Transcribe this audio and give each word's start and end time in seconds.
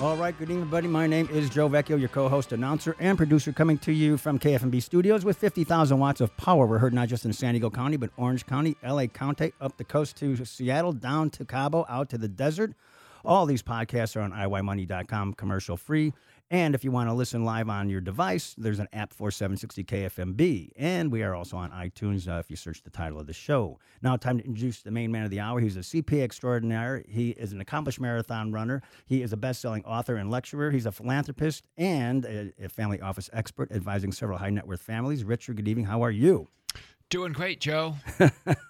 All 0.00 0.16
right, 0.16 0.34
good 0.38 0.44
evening, 0.44 0.62
everybody. 0.62 0.88
My 0.88 1.06
name 1.06 1.28
is 1.30 1.50
Joe 1.50 1.68
Vecchio, 1.68 2.00
your 2.00 2.08
co-host, 2.08 2.52
announcer, 2.52 2.96
and 3.00 3.18
producer, 3.18 3.52
coming 3.52 3.76
to 3.80 3.92
you 3.92 4.16
from 4.16 4.38
KFMB 4.38 4.82
Studios 4.82 5.26
with 5.26 5.36
50,000 5.36 5.98
watts 5.98 6.22
of 6.22 6.34
power. 6.38 6.66
We're 6.66 6.78
heard 6.78 6.94
not 6.94 7.08
just 7.08 7.26
in 7.26 7.34
San 7.34 7.52
Diego 7.52 7.68
County, 7.68 7.98
but 7.98 8.08
Orange 8.16 8.46
County, 8.46 8.78
LA 8.82 9.08
County, 9.08 9.52
up 9.60 9.76
the 9.76 9.84
coast 9.84 10.16
to 10.16 10.42
Seattle, 10.46 10.94
down 10.94 11.28
to 11.28 11.44
Cabo, 11.44 11.84
out 11.86 12.08
to 12.08 12.16
the 12.16 12.28
desert. 12.28 12.72
All 13.26 13.44
these 13.44 13.62
podcasts 13.62 14.16
are 14.16 14.20
on 14.20 14.32
iYmoney.com, 14.32 15.34
commercial 15.34 15.76
free. 15.76 16.14
And 16.52 16.74
if 16.74 16.82
you 16.82 16.90
want 16.90 17.08
to 17.08 17.14
listen 17.14 17.44
live 17.44 17.68
on 17.68 17.88
your 17.88 18.00
device, 18.00 18.56
there's 18.58 18.80
an 18.80 18.88
app 18.92 19.12
for 19.12 19.30
760 19.30 19.84
KFMB. 19.84 20.72
And 20.76 21.12
we 21.12 21.22
are 21.22 21.32
also 21.32 21.56
on 21.56 21.70
iTunes 21.70 22.26
uh, 22.26 22.40
if 22.40 22.50
you 22.50 22.56
search 22.56 22.82
the 22.82 22.90
title 22.90 23.20
of 23.20 23.28
the 23.28 23.32
show. 23.32 23.78
Now, 24.02 24.16
time 24.16 24.38
to 24.38 24.44
introduce 24.44 24.82
the 24.82 24.90
main 24.90 25.12
man 25.12 25.22
of 25.22 25.30
the 25.30 25.38
hour. 25.38 25.60
He's 25.60 25.76
a 25.76 25.80
CPA 25.80 26.24
extraordinaire. 26.24 27.04
He 27.08 27.30
is 27.30 27.52
an 27.52 27.60
accomplished 27.60 28.00
marathon 28.00 28.50
runner. 28.50 28.82
He 29.06 29.22
is 29.22 29.32
a 29.32 29.36
best 29.36 29.60
selling 29.60 29.84
author 29.84 30.16
and 30.16 30.28
lecturer. 30.28 30.72
He's 30.72 30.86
a 30.86 30.92
philanthropist 30.92 31.68
and 31.78 32.24
a, 32.24 32.52
a 32.60 32.68
family 32.68 33.00
office 33.00 33.30
expert 33.32 33.70
advising 33.70 34.10
several 34.10 34.38
high 34.38 34.50
net 34.50 34.66
worth 34.66 34.82
families. 34.82 35.22
Richard, 35.22 35.54
good 35.54 35.68
evening. 35.68 35.86
How 35.86 36.02
are 36.02 36.10
you? 36.10 36.48
Doing 37.10 37.32
great, 37.32 37.60
Joe. 37.60 37.96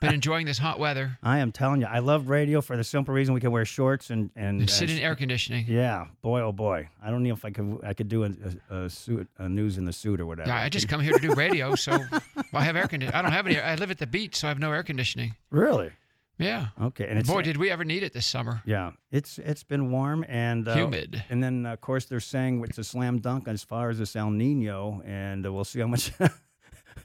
Been 0.01 0.15
enjoying 0.15 0.47
this 0.47 0.57
hot 0.57 0.79
weather. 0.79 1.19
I 1.23 1.41
am 1.41 1.53
telling 1.53 1.83
you, 1.83 1.87
I 1.87 1.99
love 1.99 2.31
radio 2.31 2.63
for 2.63 2.75
the 2.75 2.83
simple 2.83 3.13
reason 3.13 3.35
we 3.35 3.41
can 3.41 3.51
wear 3.53 3.67
shorts 3.67 4.09
and 4.09 4.31
and, 4.35 4.61
And 4.61 4.71
sit 4.71 4.89
and 4.89 4.99
in 4.99 5.05
air 5.05 5.15
conditioning. 5.15 5.67
Yeah, 5.69 6.07
boy, 6.23 6.41
oh 6.41 6.51
boy. 6.51 6.89
I 7.03 7.11
don't 7.11 7.23
know 7.23 7.35
if 7.35 7.45
I 7.45 7.51
could 7.51 7.81
I 7.85 7.93
could 7.93 8.09
do 8.09 8.25
a, 8.25 8.31
a, 8.71 8.77
a 8.85 8.91
suit, 8.91 9.29
a 9.37 9.47
news 9.47 9.77
in 9.77 9.85
the 9.85 9.93
suit 9.93 10.23
or 10.23 10.27
whatever. 10.27 10.49
Yeah, 10.49 10.57
I 10.63 10.71
just 10.71 10.89
come 10.89 11.03
here 11.03 11.13
to 11.13 11.19
do 11.19 11.35
radio, 11.35 11.75
so 11.75 11.99
I 12.55 12.63
have 12.65 12.77
air 12.77 12.89
conditioning. 12.89 13.15
I 13.15 13.21
don't 13.21 13.33
have 13.33 13.47
any. 13.47 13.61
I 13.61 13.75
live 13.75 13.91
at 13.91 13.99
the 13.99 14.07
beach, 14.07 14.37
so 14.37 14.47
I 14.47 14.51
have 14.51 14.59
no 14.59 14.73
air 14.73 14.83
conditioning. 14.85 15.35
really 15.51 15.91
Yeah. 16.39 16.69
okay. 16.81 17.09
And 17.09 17.19
it's 17.19 17.29
Boy, 17.29 17.43
did 17.43 17.59
we 17.59 17.71
ever 17.71 17.85
need 17.85 18.03
it 18.03 18.15
this 18.15 18.25
summer. 18.25 18.63
yeah, 18.65 18.93
it's 19.13 19.39
it's 19.39 19.65
been 19.65 19.91
warm 19.93 20.25
and 20.29 20.67
uh, 20.67 20.77
Humid. 20.77 21.23
And 21.29 21.43
then 21.43 21.67
of 21.67 21.83
course 21.83 22.07
they're 22.07 22.21
saying 22.21 22.65
it's 22.67 22.79
a 22.79 22.85
slam 22.85 23.19
dunk 23.19 23.49
as 23.49 23.63
far 23.63 23.91
as 23.91 23.99
this 23.99 24.17
El 24.17 24.31
Nino, 24.31 25.03
and 25.05 25.45
uh, 25.45 25.53
we'll 25.53 25.65
see 25.65 25.81
how 25.81 25.89
much 25.89 26.11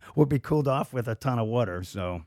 we'll 0.16 0.26
be 0.26 0.40
cooled 0.40 0.68
off 0.68 0.94
with 0.94 1.08
a 1.08 1.16
ton 1.16 1.40
of 1.40 1.48
water. 1.48 1.84
So. 1.84 2.24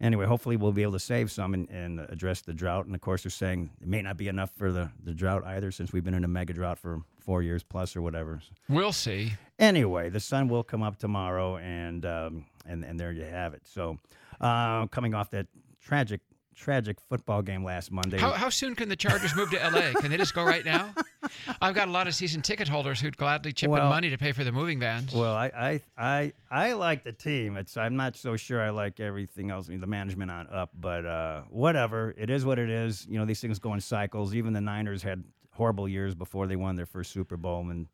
Anyway, 0.00 0.26
hopefully 0.26 0.56
we'll 0.56 0.70
be 0.70 0.82
able 0.82 0.92
to 0.92 1.00
save 1.00 1.28
some 1.28 1.54
and, 1.54 1.68
and 1.70 1.98
address 2.08 2.40
the 2.40 2.54
drought. 2.54 2.86
And 2.86 2.94
of 2.94 3.00
course, 3.00 3.24
they're 3.24 3.30
saying 3.30 3.70
it 3.80 3.88
may 3.88 4.00
not 4.00 4.16
be 4.16 4.28
enough 4.28 4.52
for 4.56 4.70
the, 4.70 4.92
the 5.02 5.12
drought 5.12 5.44
either, 5.44 5.72
since 5.72 5.92
we've 5.92 6.04
been 6.04 6.14
in 6.14 6.22
a 6.22 6.28
mega 6.28 6.52
drought 6.52 6.78
for 6.78 7.02
four 7.18 7.42
years 7.42 7.64
plus 7.64 7.96
or 7.96 8.02
whatever. 8.02 8.40
We'll 8.68 8.92
see. 8.92 9.32
anyway, 9.58 10.08
the 10.08 10.20
sun 10.20 10.46
will 10.46 10.62
come 10.62 10.84
up 10.84 10.98
tomorrow, 10.98 11.56
and 11.56 12.06
um, 12.06 12.44
and 12.64 12.84
and 12.84 13.00
there 13.00 13.10
you 13.10 13.24
have 13.24 13.54
it. 13.54 13.62
So, 13.64 13.98
uh, 14.40 14.86
coming 14.86 15.14
off 15.14 15.30
that 15.30 15.48
tragic 15.80 16.20
tragic 16.58 17.00
football 17.00 17.40
game 17.40 17.64
last 17.64 17.90
Monday. 17.92 18.18
How, 18.18 18.32
how 18.32 18.48
soon 18.48 18.74
can 18.74 18.88
the 18.88 18.96
Chargers 18.96 19.34
move 19.36 19.50
to 19.50 19.56
LA? 19.56 19.98
Can 20.00 20.10
they 20.10 20.16
just 20.16 20.34
go 20.34 20.42
right 20.44 20.64
now? 20.64 20.92
I've 21.62 21.74
got 21.74 21.88
a 21.88 21.90
lot 21.90 22.08
of 22.08 22.14
season 22.14 22.42
ticket 22.42 22.68
holders 22.68 23.00
who'd 23.00 23.16
gladly 23.16 23.52
chip 23.52 23.70
Well- 23.70 23.84
in 23.84 23.88
money 23.88 24.10
to 24.10 24.18
pay 24.18 24.32
for 24.32 24.44
the 24.44 24.52
moving 24.52 24.78
vans. 24.80 25.12
well, 25.14 25.34
I, 25.34 25.50
I 25.56 25.80
I 25.96 26.32
I 26.50 26.72
like 26.74 27.04
the 27.04 27.12
team. 27.12 27.56
It's 27.56 27.76
I'm 27.76 27.96
not 27.96 28.16
so 28.16 28.36
sure 28.36 28.60
I 28.60 28.70
like 28.70 29.00
everything 29.00 29.50
else, 29.50 29.66
the 29.68 29.86
management 29.86 30.30
on 30.30 30.46
up, 30.52 30.70
but 30.78 31.06
uh, 31.06 31.42
whatever. 31.50 32.14
It 32.18 32.30
is 32.30 32.44
what 32.44 32.58
it 32.58 32.70
is. 32.70 33.06
You 33.08 33.18
know, 33.18 33.24
these 33.24 33.40
things 33.40 33.58
go 33.58 33.72
in 33.74 33.80
cycles. 33.80 34.34
Even 34.34 34.52
the 34.52 34.60
Niners 34.60 35.02
had 35.02 35.22
horrible 35.52 35.88
years 35.88 36.14
before 36.14 36.46
they 36.46 36.56
won 36.56 36.76
their 36.76 36.86
first 36.86 37.12
Super 37.12 37.36
Bowl, 37.36 37.68
and 37.70 37.86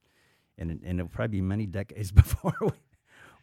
and 0.59 0.71
and 0.71 1.01
it'll 1.01 1.09
probably 1.09 1.39
be 1.39 1.43
many 1.43 1.67
decades 1.67 2.11
before 2.23 2.55
we, 2.61 2.71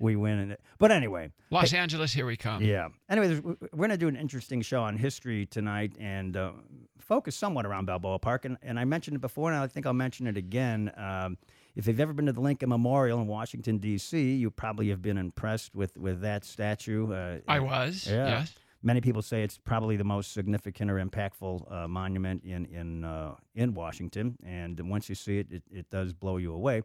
we 0.02 0.16
win 0.16 0.40
in 0.40 0.52
it. 0.52 0.62
But 0.80 0.92
anyway, 0.92 1.32
Los 1.52 1.74
Angeles, 1.74 2.12
here 2.12 2.26
we 2.26 2.36
come. 2.36 2.62
Yeah. 2.62 2.90
Anyway, 3.10 3.40
we're 3.44 3.78
going 3.78 3.90
to 3.92 3.98
do 3.98 4.08
an 4.08 4.16
interesting 4.16 4.62
show 4.62 4.82
on 4.82 4.98
history 4.98 5.46
tonight 5.46 5.94
and 6.00 6.36
uh, 6.36 6.52
focus 7.00 7.36
somewhat 7.36 7.66
around 7.66 7.86
Balboa 7.86 8.20
Park. 8.20 8.46
And, 8.46 8.58
and 8.62 8.80
I 8.80 8.86
mentioned 8.86 9.16
it 9.16 9.22
before, 9.22 9.52
and 9.52 9.62
I 9.62 9.68
think 9.68 9.86
I'll 9.86 9.94
mention 9.94 10.28
it 10.28 10.38
again. 10.38 10.92
Um, 10.98 11.38
if 11.76 11.88
you've 11.88 12.00
ever 12.00 12.14
been 12.14 12.26
to 12.26 12.34
the 12.34 12.42
Lincoln 12.42 12.70
Memorial 12.70 13.22
in 13.22 13.28
Washington, 13.28 13.78
D.C., 13.78 14.36
you 14.36 14.50
probably 14.50 14.90
have 14.90 15.02
been 15.02 15.18
impressed 15.18 15.76
with, 15.76 15.98
with 15.98 16.22
that 16.22 16.44
statue. 16.44 17.14
Uh, 17.14 17.40
I 17.48 17.60
was. 17.60 18.08
Yeah. 18.08 18.28
Yes. 18.28 18.56
Many 18.84 19.00
people 19.00 19.22
say 19.22 19.44
it's 19.44 19.60
probably 19.60 19.96
the 19.96 20.04
most 20.04 20.34
significant 20.34 20.90
or 20.90 20.96
impactful 20.96 21.72
uh, 21.72 21.88
monument 21.88 22.44
in 22.44 22.66
in 22.66 23.04
uh, 23.04 23.36
in 23.54 23.76
Washington, 23.76 24.38
and 24.44 24.80
once 24.90 25.08
you 25.08 25.14
see 25.14 25.38
it, 25.38 25.52
it, 25.52 25.62
it 25.72 25.90
does 25.92 26.14
blow 26.14 26.38
you 26.38 26.52
away. 26.52 26.82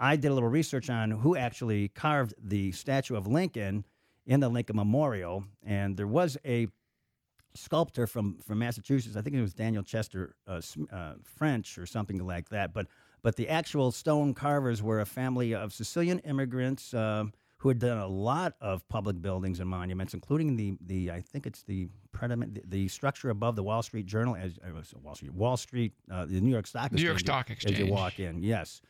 I 0.00 0.16
did 0.16 0.30
a 0.30 0.34
little 0.34 0.48
research 0.48 0.88
on 0.88 1.10
who 1.10 1.36
actually 1.36 1.88
carved 1.88 2.34
the 2.42 2.72
statue 2.72 3.14
of 3.14 3.26
Lincoln 3.26 3.84
in 4.26 4.40
the 4.40 4.48
Lincoln 4.48 4.76
Memorial, 4.76 5.44
and 5.62 5.96
there 5.96 6.06
was 6.06 6.38
a 6.44 6.68
sculptor 7.54 8.06
from 8.06 8.38
from 8.38 8.58
Massachusetts. 8.60 9.16
I 9.16 9.20
think 9.20 9.36
it 9.36 9.42
was 9.42 9.52
Daniel 9.52 9.82
Chester 9.82 10.34
uh, 10.46 10.62
uh, 10.90 11.14
French 11.22 11.76
or 11.76 11.84
something 11.84 12.24
like 12.24 12.48
that. 12.48 12.72
But 12.72 12.86
but 13.22 13.36
the 13.36 13.48
actual 13.48 13.92
stone 13.92 14.32
carvers 14.32 14.82
were 14.82 15.00
a 15.00 15.06
family 15.06 15.54
of 15.54 15.74
Sicilian 15.74 16.20
immigrants 16.20 16.94
um, 16.94 17.34
who 17.58 17.68
had 17.68 17.78
done 17.78 17.98
a 17.98 18.06
lot 18.06 18.54
of 18.62 18.88
public 18.88 19.20
buildings 19.20 19.60
and 19.60 19.68
monuments, 19.68 20.14
including 20.14 20.56
the 20.56 20.76
the 20.80 21.10
I 21.10 21.20
think 21.20 21.46
it's 21.46 21.62
the 21.62 21.88
prediment 22.12 22.54
the, 22.54 22.62
the 22.66 22.88
structure 22.88 23.28
above 23.28 23.54
the 23.54 23.62
Wall 23.62 23.82
Street 23.82 24.06
Journal 24.06 24.34
as 24.34 24.58
uh, 24.64 24.70
Wall 25.02 25.14
Street 25.14 25.34
Wall 25.34 25.56
Street 25.58 25.92
uh, 26.10 26.24
the 26.24 26.40
New 26.40 26.50
York 26.50 26.66
Stock 26.66 26.90
New 26.90 27.02
York 27.02 27.18
Stock 27.18 27.50
Exchange 27.50 27.80
as 27.80 27.86
you 27.86 27.92
walk 27.92 28.18
in. 28.18 28.42
Yes. 28.42 28.80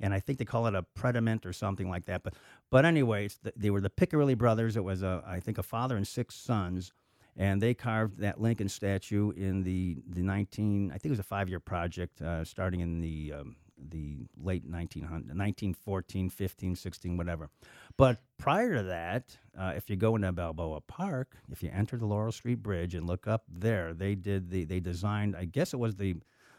And 0.00 0.12
I 0.12 0.20
think 0.20 0.38
they 0.38 0.44
call 0.44 0.66
it 0.66 0.74
a 0.74 0.84
prediment 0.96 1.46
or 1.46 1.52
something 1.52 1.88
like 1.88 2.06
that. 2.06 2.22
But 2.22 2.34
but 2.70 2.84
anyway, 2.84 3.28
the, 3.42 3.52
they 3.56 3.70
were 3.70 3.80
the 3.80 3.90
Piccirilli 3.90 4.36
brothers. 4.36 4.76
It 4.76 4.84
was 4.84 5.02
a 5.02 5.22
I 5.26 5.40
think 5.40 5.58
a 5.58 5.62
father 5.62 5.96
and 5.96 6.06
six 6.06 6.34
sons 6.34 6.92
and 7.36 7.60
they 7.60 7.74
carved 7.74 8.18
that 8.18 8.40
Lincoln 8.40 8.68
statue 8.68 9.30
in 9.32 9.62
the 9.62 10.02
the 10.08 10.22
19 10.22 10.90
I 10.90 10.94
think 10.94 11.06
it 11.06 11.10
was 11.10 11.18
a 11.18 11.24
five 11.24 11.48
year 11.48 11.60
project 11.60 12.20
uh, 12.22 12.44
starting 12.44 12.80
in 12.80 13.00
the 13.00 13.34
um, 13.40 13.56
the 13.90 14.18
late 14.40 14.64
1900 14.64 15.36
1914 15.36 16.30
15 16.30 16.76
16 16.76 17.16
whatever 17.16 17.50
but 17.96 18.18
prior 18.38 18.76
to 18.76 18.82
that 18.84 19.36
uh, 19.58 19.72
if 19.76 19.90
you 19.90 19.96
go 19.96 20.14
into 20.16 20.30
Balboa 20.32 20.80
Park 20.82 21.36
if 21.50 21.62
you 21.62 21.70
enter 21.72 21.96
the 21.96 22.06
Laurel 22.06 22.32
Street 22.32 22.62
Bridge 22.62 22.94
and 22.94 23.06
look 23.06 23.26
up 23.26 23.44
there 23.48 23.92
they 23.92 24.14
did 24.14 24.50
the 24.50 24.64
they 24.64 24.80
designed 24.80 25.36
I 25.36 25.44
guess 25.44 25.72
it 25.72 25.78
was 25.78 25.96
the 25.96 26.16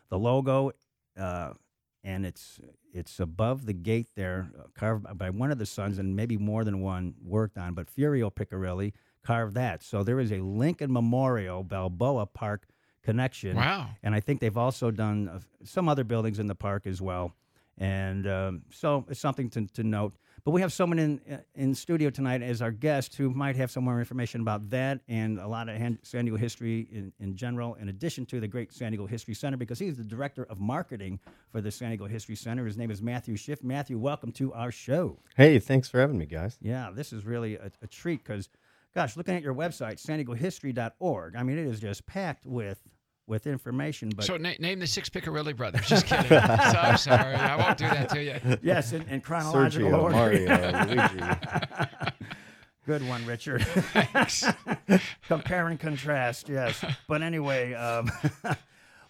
the 0.09 0.19
logo 0.19 0.71
uh, 1.17 1.53
and 2.05 2.25
it's 2.25 2.59
it's 2.93 3.19
above 3.19 3.65
the 3.65 3.73
gate 3.73 4.07
there, 4.15 4.47
uh, 4.57 4.67
carved 4.73 5.17
by 5.17 5.31
one 5.31 5.51
of 5.51 5.57
the 5.57 5.65
sons, 5.65 5.97
and 5.99 6.15
maybe 6.15 6.37
more 6.37 6.63
than 6.63 6.79
one 6.79 7.15
worked 7.21 7.57
on. 7.57 7.73
But 7.73 7.93
Furio 7.93 8.31
Piccirilli 8.31 8.93
carved 9.23 9.55
that, 9.55 9.83
so 9.83 10.03
there 10.03 10.19
is 10.19 10.31
a 10.31 10.39
Lincoln 10.39 10.93
Memorial 10.93 11.63
Balboa 11.63 12.27
Park 12.27 12.67
connection. 13.03 13.57
Wow. 13.57 13.89
And 14.03 14.15
I 14.15 14.19
think 14.19 14.39
they've 14.39 14.57
also 14.57 14.91
done 14.91 15.27
uh, 15.27 15.39
some 15.63 15.89
other 15.89 16.03
buildings 16.03 16.39
in 16.39 16.47
the 16.47 16.55
park 16.55 16.87
as 16.87 17.01
well, 17.01 17.33
and 17.77 18.27
um, 18.27 18.61
so 18.71 19.05
it's 19.09 19.19
something 19.19 19.49
to, 19.51 19.65
to 19.67 19.83
note. 19.83 20.13
But 20.43 20.51
we 20.51 20.61
have 20.61 20.71
someone 20.71 20.99
in 20.99 21.41
in 21.55 21.73
studio 21.73 22.11
tonight 22.11 22.43
as 22.43 22.61
our 22.61 22.71
guest 22.71 23.15
who 23.15 23.31
might 23.31 23.55
have 23.55 23.71
some 23.71 23.83
more 23.83 23.97
information 23.97 24.41
about 24.41 24.69
that 24.69 25.01
and 25.07 25.39
a 25.39 25.47
lot 25.47 25.69
of 25.69 25.75
San 26.03 26.25
Diego 26.25 26.37
history 26.37 26.87
in, 26.91 27.11
in 27.19 27.35
general, 27.35 27.73
in 27.75 27.89
addition 27.89 28.27
to 28.27 28.39
the 28.39 28.47
great 28.47 28.71
San 28.71 28.91
Diego 28.91 29.07
History 29.07 29.33
Center, 29.33 29.57
because 29.57 29.79
he's 29.79 29.97
the 29.97 30.03
director 30.03 30.43
of 30.43 30.59
marketing 30.59 31.19
for 31.51 31.61
the 31.61 31.71
San 31.71 31.89
Diego 31.89 32.05
History 32.05 32.35
Center. 32.35 32.63
His 32.63 32.77
name 32.77 32.91
is 32.91 33.01
Matthew 33.01 33.35
Schiff. 33.35 33.63
Matthew, 33.63 33.97
welcome 33.97 34.31
to 34.33 34.53
our 34.53 34.71
show. 34.71 35.17
Hey, 35.35 35.57
thanks 35.57 35.89
for 35.89 35.99
having 35.99 36.19
me, 36.19 36.27
guys. 36.27 36.57
Yeah, 36.61 36.91
this 36.93 37.11
is 37.11 37.25
really 37.25 37.55
a, 37.55 37.71
a 37.81 37.87
treat 37.87 38.23
because, 38.23 38.49
gosh, 38.93 39.17
looking 39.17 39.35
at 39.35 39.41
your 39.41 39.55
website, 39.55 39.99
san 39.99 40.23
diegohistory.org, 40.23 41.35
I 41.35 41.41
mean, 41.41 41.57
it 41.57 41.65
is 41.65 41.79
just 41.79 42.05
packed 42.05 42.45
with 42.45 42.81
with 43.27 43.47
information. 43.47 44.09
But 44.15 44.25
So 44.25 44.37
na- 44.37 44.53
name 44.59 44.79
the 44.79 44.87
six 44.87 45.09
Piccirilli 45.09 45.55
brothers. 45.55 45.87
Just 45.87 46.05
kidding. 46.05 46.27
so, 46.29 46.35
I'm 46.37 46.97
sorry. 46.97 47.35
I 47.35 47.55
won't 47.55 47.77
do 47.77 47.85
that 47.87 48.09
to 48.09 48.23
you. 48.23 48.57
yes, 48.61 48.93
in, 48.93 49.01
in 49.03 49.21
chronological 49.21 49.89
Sergio, 49.89 50.01
order. 50.01 50.15
Mario, 50.15 50.85
Luigi. 50.85 52.11
Good 52.85 53.07
one, 53.07 53.25
Richard. 53.25 53.63
Thanks 53.65 54.43
Compare 55.27 55.69
and 55.69 55.79
contrast, 55.79 56.49
yes. 56.49 56.85
But 57.07 57.23
anyway, 57.23 57.73
um, 57.73 58.11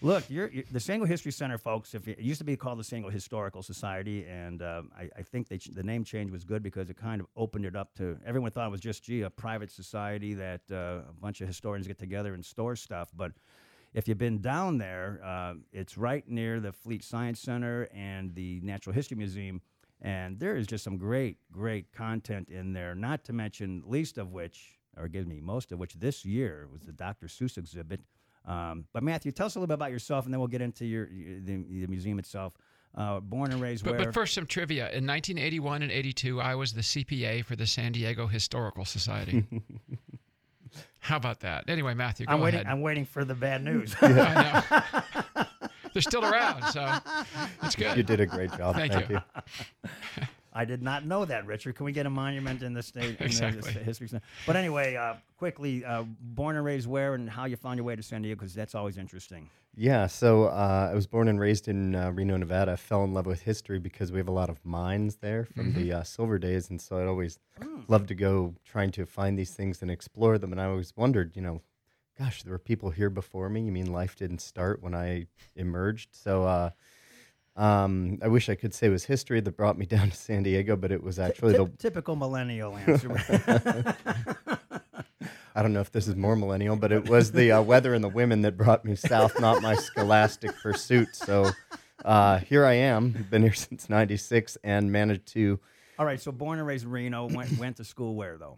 look, 0.02 0.24
you're, 0.30 0.50
you 0.50 0.64
the 0.72 0.80
Sango 0.80 1.06
History 1.06 1.34
Center, 1.34 1.58
folks. 1.58 1.94
If 1.94 2.08
it, 2.08 2.18
it 2.18 2.24
used 2.24 2.38
to 2.40 2.46
be 2.46 2.56
called 2.56 2.80
the 2.80 2.84
Sango 2.84 3.12
Historical 3.12 3.62
Society, 3.62 4.26
and 4.30 4.62
um, 4.62 4.92
I, 4.98 5.10
I 5.18 5.24
think 5.24 5.50
they, 5.50 5.58
ch- 5.58 5.72
the 5.74 5.84
name 5.84 6.06
change 6.06 6.32
was 6.32 6.46
good 6.46 6.64
because 6.64 6.90
it 6.90 6.96
kind 6.96 7.20
of 7.20 7.28
opened 7.36 7.66
it 7.66 7.76
up 7.76 7.94
to 7.96 8.18
everyone 8.26 8.52
thought 8.52 8.68
it 8.68 8.72
was 8.72 8.80
just 8.80 9.04
gee 9.04 9.24
a 9.24 9.30
private 9.30 9.70
society 9.70 10.34
that 10.36 10.62
uh, 10.72 10.76
a 11.10 11.14
bunch 11.22 11.42
of 11.42 11.48
historians 11.48 11.86
get 11.86 12.00
together 12.00 12.34
and 12.34 12.46
store 12.46 12.78
stuff, 12.78 13.10
but 13.14 13.34
if 13.96 14.10
you've 14.10 14.18
been 14.18 14.42
down 14.42 14.78
there, 14.78 15.22
uh, 15.24 15.54
it's 15.72 15.98
right 15.98 16.28
near 16.28 16.60
the 16.60 16.74
Fleet 16.74 17.02
Science 17.02 17.40
Center 17.40 17.88
and 17.94 18.36
the 18.36 18.60
Natural 18.62 18.94
History 18.94 19.16
Museum. 19.16 19.62
And 20.02 20.38
there 20.38 20.58
is 20.58 20.68
just 20.68 20.84
some 20.84 20.98
great, 20.98 21.38
great 21.50 21.92
content 21.94 22.50
in 22.50 22.74
there, 22.74 22.94
not 22.94 23.24
to 23.24 23.34
mention, 23.34 23.82
least 23.88 24.18
of 24.18 24.34
which, 24.34 24.78
or 24.98 25.08
give 25.08 25.26
me 25.28 25.40
most 25.40 25.72
of 25.72 25.80
which 25.80 25.94
this 25.94 26.26
year 26.26 26.68
was 26.72 26.82
the 26.82 26.92
Dr. 26.92 27.28
Seuss 27.28 27.58
exhibit. 27.58 28.02
Um, 28.44 28.86
but 28.92 29.02
Matthew, 29.02 29.32
tell 29.32 29.46
us 29.46 29.56
a 29.56 29.60
little 29.60 29.68
bit 29.68 29.76
about 29.76 29.92
yourself, 29.92 30.26
and 30.26 30.34
then 30.34 30.40
we'll 30.40 30.50
get 30.50 30.62
into 30.62 30.86
your, 30.86 31.08
your 31.10 31.40
the, 31.40 31.56
the 31.56 31.88
museum 31.88 32.20
itself. 32.20 32.54
Uh, 32.94 33.20
born 33.20 33.52
and 33.52 33.62
raised 33.62 33.84
But, 33.84 33.96
where? 33.96 34.06
but 34.06 34.14
first, 34.14 34.34
some 34.34 34.46
trivia. 34.46 34.84
In 34.84 35.06
1981 35.08 35.82
and 35.84 35.92
82, 35.92 36.40
I 36.42 36.56
was 36.56 36.74
the 36.74 36.82
CPA 36.82 37.44
for 37.44 37.56
the 37.56 37.66
San 37.68 37.92
Diego 37.94 38.28
Historical 38.28 38.86
Society. 38.86 39.44
How 41.06 41.18
about 41.18 41.42
that? 41.42 41.66
Anyway, 41.70 41.94
Matthew, 41.94 42.26
go 42.26 42.34
I'm 42.34 42.42
waiting. 42.42 42.62
ahead. 42.62 42.72
I'm 42.72 42.82
waiting 42.82 43.06
for 43.06 43.24
the 43.24 43.36
bad 43.36 43.64
news. 43.64 43.96
I 44.02 44.64
know. 45.36 45.44
They're 45.94 46.02
still 46.02 46.26
around, 46.26 46.64
so 46.72 46.84
that's 47.62 47.76
good. 47.76 47.96
You 47.96 48.02
did 48.02 48.20
a 48.22 48.26
great 48.26 48.52
job. 48.58 48.76
Thank 48.76 48.92
Thank, 48.94 49.10
you. 49.10 49.22
you. 50.18 50.24
I 50.52 50.66
did 50.66 50.82
not 50.82 51.06
know 51.06 51.24
that, 51.26 51.46
Richard. 51.46 51.76
Can 51.76 51.86
we 51.86 51.92
get 51.92 52.08
a 52.08 52.10
monument 52.10 52.64
in 52.64 52.74
the 52.74 52.82
state? 52.82 53.12
in 53.12 53.16
the 53.18 53.26
Exactly. 53.26 53.72
history 53.74 54.08
center? 54.08 54.26
But 54.48 54.56
anyway, 54.56 54.96
uh, 54.96 55.14
quickly, 55.38 55.86
uh, 55.86 56.04
born 56.22 56.56
and 56.56 56.66
raised 56.66 56.88
where 56.88 57.14
and 57.14 57.30
how 57.30 57.46
you 57.46 57.56
found 57.56 57.78
your 57.78 57.86
way 57.86 57.96
to 57.96 58.02
San 58.02 58.24
Diego, 58.24 58.40
because 58.40 58.56
that's 58.56 58.74
always 58.74 58.98
interesting. 58.98 59.48
Yeah, 59.78 60.08
so 60.08 60.46
uh, 60.46 60.90
I 60.92 60.96
was 60.96 61.06
born 61.06 61.28
and 61.28 61.40
raised 61.40 61.68
in 61.68 61.96
uh, 61.96 62.12
Reno, 62.12 62.38
Nevada. 62.38 62.74
I 62.74 62.76
fell 62.78 63.04
in 63.04 63.14
love 63.14 63.26
with 63.26 63.42
history 63.42 63.78
because 63.78 64.12
we 64.12 64.20
have 64.20 64.30
a 64.30 64.34
lot 64.34 64.50
of 64.50 64.64
mines 64.64 65.18
there 65.18 65.44
from 65.44 65.74
the 65.74 65.92
uh, 65.92 66.04
silver 66.04 66.40
days, 66.40 66.70
and 66.70 66.80
so 66.82 66.98
I'd 66.98 67.08
always 67.08 67.40
loved 67.90 68.08
to 68.08 68.16
go 68.16 68.56
trying 68.64 68.92
to 68.92 69.06
find 69.06 69.38
these 69.38 69.52
things 69.54 69.82
and 69.82 69.92
explore 69.92 70.38
them. 70.38 70.54
And 70.54 70.62
I 70.62 70.66
always 70.66 70.94
wondered, 70.96 71.36
you 71.36 71.42
know, 71.42 71.62
gosh, 72.18 72.44
there 72.44 72.54
were 72.54 72.60
people 72.60 72.90
here 72.92 73.10
before 73.10 73.50
me. 73.50 73.62
You 73.62 73.72
mean 73.72 73.92
life 73.92 74.16
didn't 74.16 74.40
start 74.40 74.82
when 74.82 74.96
I 74.96 75.28
emerged? 75.58 76.10
So 76.14 76.44
uh, 76.44 76.70
um, 77.58 78.20
I 78.22 78.30
wish 78.30 78.48
I 78.50 78.56
could 78.56 78.74
say 78.74 78.88
it 78.88 78.92
was 78.92 79.06
history 79.06 79.42
that 79.42 79.58
brought 79.58 79.78
me 79.78 79.86
down 79.96 80.10
to 80.10 80.16
San 80.16 80.44
Diego, 80.44 80.78
but 80.78 80.92
it 80.94 81.04
was 81.04 81.20
actually 81.20 81.54
the 81.54 81.68
typical 81.78 82.16
millennial 82.16 82.78
answer. 82.78 83.10
I 85.56 85.62
don't 85.62 85.72
know 85.72 85.80
if 85.80 85.92
this 85.92 86.08
is 86.10 86.18
more 86.18 86.36
millennial, 86.36 86.76
but 86.76 86.92
it 86.92 87.08
was 87.08 87.32
the 87.32 87.54
uh, 87.54 87.62
weather 87.62 87.94
and 87.94 88.04
the 88.04 88.10
women 88.10 88.42
that 88.42 88.58
brought 88.58 88.84
me 88.84 88.96
south, 88.96 89.40
not 89.40 89.62
my 89.62 89.76
scholastic 89.76 90.54
pursuit. 90.62 91.16
So 91.16 91.50
uh, 92.04 92.40
here 92.40 92.66
I 92.66 92.74
am, 92.74 93.26
been 93.30 93.42
here 93.42 93.54
since 93.54 93.90
'96, 93.90 94.58
and 94.66 94.92
managed 94.92 95.28
to 95.28 95.60
All 95.98 96.06
right, 96.06 96.20
so 96.20 96.34
born 96.34 96.60
and 96.60 96.68
raised 96.68 96.84
in 96.84 96.92
Reno, 96.92 97.28
went 97.30 97.58
went 97.58 97.78
to 97.78 97.86
school 97.86 98.16
where 98.16 98.38
though? 98.38 98.58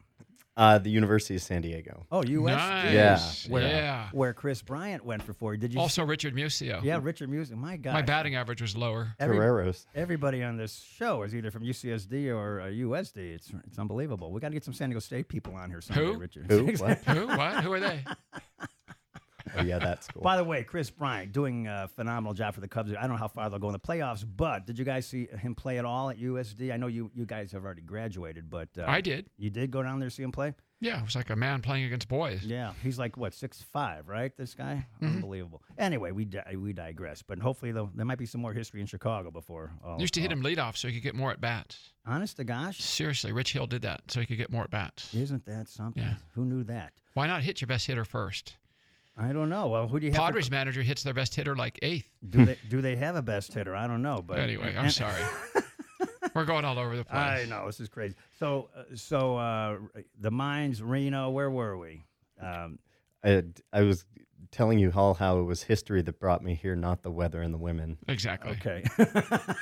Uh, 0.57 0.80
the 0.80 0.89
University 0.89 1.36
of 1.36 1.42
San 1.44 1.62
Diego. 1.62 2.07
Oh, 2.12 2.21
USD. 2.24 2.45
Nice. 2.45 2.92
Yeah. 3.45 3.51
Where, 3.54 3.68
Yeah. 3.68 4.09
where 4.12 4.33
Kris 4.33 4.63
Bryant 4.63 5.06
went 5.06 5.21
for 5.21 5.31
four. 5.33 5.56
Did 5.56 5.71
you? 5.71 5.80
Also, 5.80 6.04
Richard 6.04 6.33
Musio. 6.36 6.83
yeah, 6.83 7.00
Richard 7.01 7.30
Music. 7.30 7.56
My 7.56 7.77
God, 7.77 7.94
My 7.94 8.01
batting 8.01 8.36
average 8.36 8.59
was 8.62 8.75
lower. 8.75 9.13
Every- 9.19 9.38
Toreros. 9.38 9.86
Everybody 9.94 10.42
on 10.44 10.57
this 10.57 10.80
show 10.98 11.21
is 11.21 11.36
either 11.36 11.51
from 11.51 11.63
UCSD 11.63 12.36
or 12.36 12.62
uh, 12.62 12.65
USD. 12.65 13.18
It's 13.36 13.51
it's 13.68 13.77
unbelievable. 13.77 14.31
We 14.31 14.42
got 14.42 14.48
to 14.50 14.54
get 14.56 14.63
some 14.65 14.74
San 14.74 14.89
Diego 14.89 15.00
State 15.00 15.27
people 15.27 15.54
on 15.54 15.69
here 15.69 15.80
someday, 15.80 16.06
Who? 16.06 16.18
Richard. 16.18 16.45
Who? 16.51 16.65
What? 16.83 16.98
Who? 17.06 17.27
What? 17.27 17.63
Who 17.63 17.71
are 17.74 17.80
they? 17.80 18.03
Oh 19.58 19.62
yeah, 19.62 19.80
that's 19.80 20.08
cool. 20.08 20.22
By 20.24 20.38
the 20.38 20.44
way, 20.44 20.64
Kris 20.64 20.90
Bryant 20.90 21.32
doing 21.32 21.68
a 21.68 21.90
phenomenal 21.96 22.34
job 22.34 22.54
for 22.56 22.62
the 22.62 22.68
Cubs. 22.68 22.92
I 22.94 23.02
don't 23.02 23.12
know 23.12 23.16
how 23.18 23.28
far 23.28 23.50
they'll 23.50 23.60
go 23.60 23.68
in 23.68 23.74
the 23.74 23.80
playoffs, 23.80 24.26
but 24.36 24.66
did 24.66 24.78
you 24.80 24.86
guys 24.86 25.06
see 25.06 25.28
him 25.28 25.56
play 25.56 25.78
at 25.78 25.86
all 25.86 26.10
at 26.10 26.18
USD? 26.20 26.74
I 26.74 26.78
know 26.78 26.88
you 26.88 27.12
you 27.14 27.26
guys 27.26 27.52
have 27.52 27.64
already 27.66 27.82
graduated, 27.82 28.50
but 28.50 28.70
uh, 28.78 28.86
I 28.88 29.02
did. 29.02 29.30
You 29.38 29.50
did 29.50 29.72
go 29.72 29.84
down 29.84 30.00
there 30.00 30.10
to 30.10 30.16
see 30.16 30.24
him 30.24 30.32
play? 30.32 30.54
Yeah, 30.80 31.00
it 31.00 31.06
was 31.06 31.16
like 31.16 31.32
a 31.32 31.36
man 31.36 31.62
playing 31.64 31.86
against 31.86 32.08
boys. 32.08 32.44
Yeah, 32.44 32.74
he's 32.84 33.00
like 33.00 33.18
what 33.18 33.34
six 33.34 33.64
five, 33.74 34.08
right? 34.08 34.32
This 34.38 34.54
guy, 34.54 34.86
Mm-hmm. 35.02 35.16
unbelievable. 35.16 35.64
Anyway, 35.80 36.12
we 36.12 36.26
di- 36.26 36.56
we 36.56 36.72
digress, 36.72 37.24
but 37.24 37.40
hopefully 37.40 37.72
though, 37.72 37.90
there 37.96 38.06
might 38.06 38.20
be 38.20 38.28
some 38.28 38.42
more 38.42 38.54
history 38.54 38.80
in 38.82 38.86
Chicago 38.86 39.32
before. 39.32 39.72
All, 39.84 40.00
Used 40.00 40.14
to 40.14 40.22
hit 40.22 40.32
all- 40.32 40.38
him 40.38 40.44
leadoff 40.44 40.78
so 40.78 40.88
he 40.88 40.94
could 40.94 41.02
get 41.04 41.16
more 41.16 41.32
at 41.32 41.42
bats. 41.42 41.94
Honest 42.06 42.38
to 42.38 42.44
gosh, 42.44 42.80
Seriously, 42.80 43.32
Rich 43.32 43.54
Hill 43.54 43.66
did 43.66 43.82
that 43.82 44.02
so 44.12 44.20
he 44.20 44.28
could 44.28 44.38
get 44.38 44.52
more 44.52 44.64
at 44.66 44.70
bats. 44.70 45.14
isn't 45.16 45.46
that 45.46 45.68
something? 45.68 46.04
Yeah. 46.04 46.14
Who 46.36 46.46
knew 46.46 46.64
that? 46.66 46.94
Why 47.16 47.26
not 47.26 47.42
hit 47.42 47.60
your 47.60 47.68
best 47.68 47.88
hitter 47.88 48.06
first? 48.06 48.56
I 49.18 49.34
don't 49.34 49.50
know. 49.50 49.68
Well, 49.68 49.88
who 49.88 50.00
do 50.00 50.06
you 50.06 50.12
have? 50.12 50.19
for- 50.19 50.25
Padres 50.28 50.52
manager 50.52 50.81
hits 50.84 51.02
their 51.04 51.14
best 51.14 51.34
hitter 51.34 51.56
like 51.56 51.80
eighth. 51.81 52.10
do 52.30 52.46
they 52.46 52.58
do 52.69 52.81
they 52.81 52.96
have 52.96 53.16
a 53.16 53.22
best 53.22 53.54
hitter? 53.54 53.75
I 53.75 53.88
don't 53.88 54.02
know, 54.02 54.24
but 54.25 54.40
Anyway, 54.40 54.75
I'm 54.78 54.90
sorry. 54.90 55.22
We're 56.36 56.46
going 56.46 56.66
all 56.66 56.78
over 56.78 56.96
the 56.96 57.04
place. 57.04 57.18
I 57.18 57.46
know 57.50 57.66
this 57.66 57.80
is 57.80 57.90
crazy. 57.90 58.16
So, 58.38 58.69
uh, 58.78 58.84
so 58.96 59.38
uh, 59.38 59.78
the 60.19 60.30
mines, 60.30 60.84
Reno. 60.84 61.31
Where 61.31 61.50
were 61.50 61.78
we? 61.78 62.04
Um, 62.40 62.78
I, 63.25 63.44
I 63.74 63.81
was 63.81 64.06
telling 64.52 64.78
you 64.78 64.92
all 64.96 65.16
how 65.16 65.40
it 65.40 65.44
was 65.44 65.63
history 65.63 66.04
that 66.04 66.20
brought 66.20 66.44
me 66.44 66.54
here, 66.54 66.75
not 66.75 67.02
the 67.02 67.10
weather 67.10 67.42
and 67.42 67.52
the 67.52 67.58
women. 67.58 67.98
Exactly. 68.08 68.52
okay. 68.52 68.84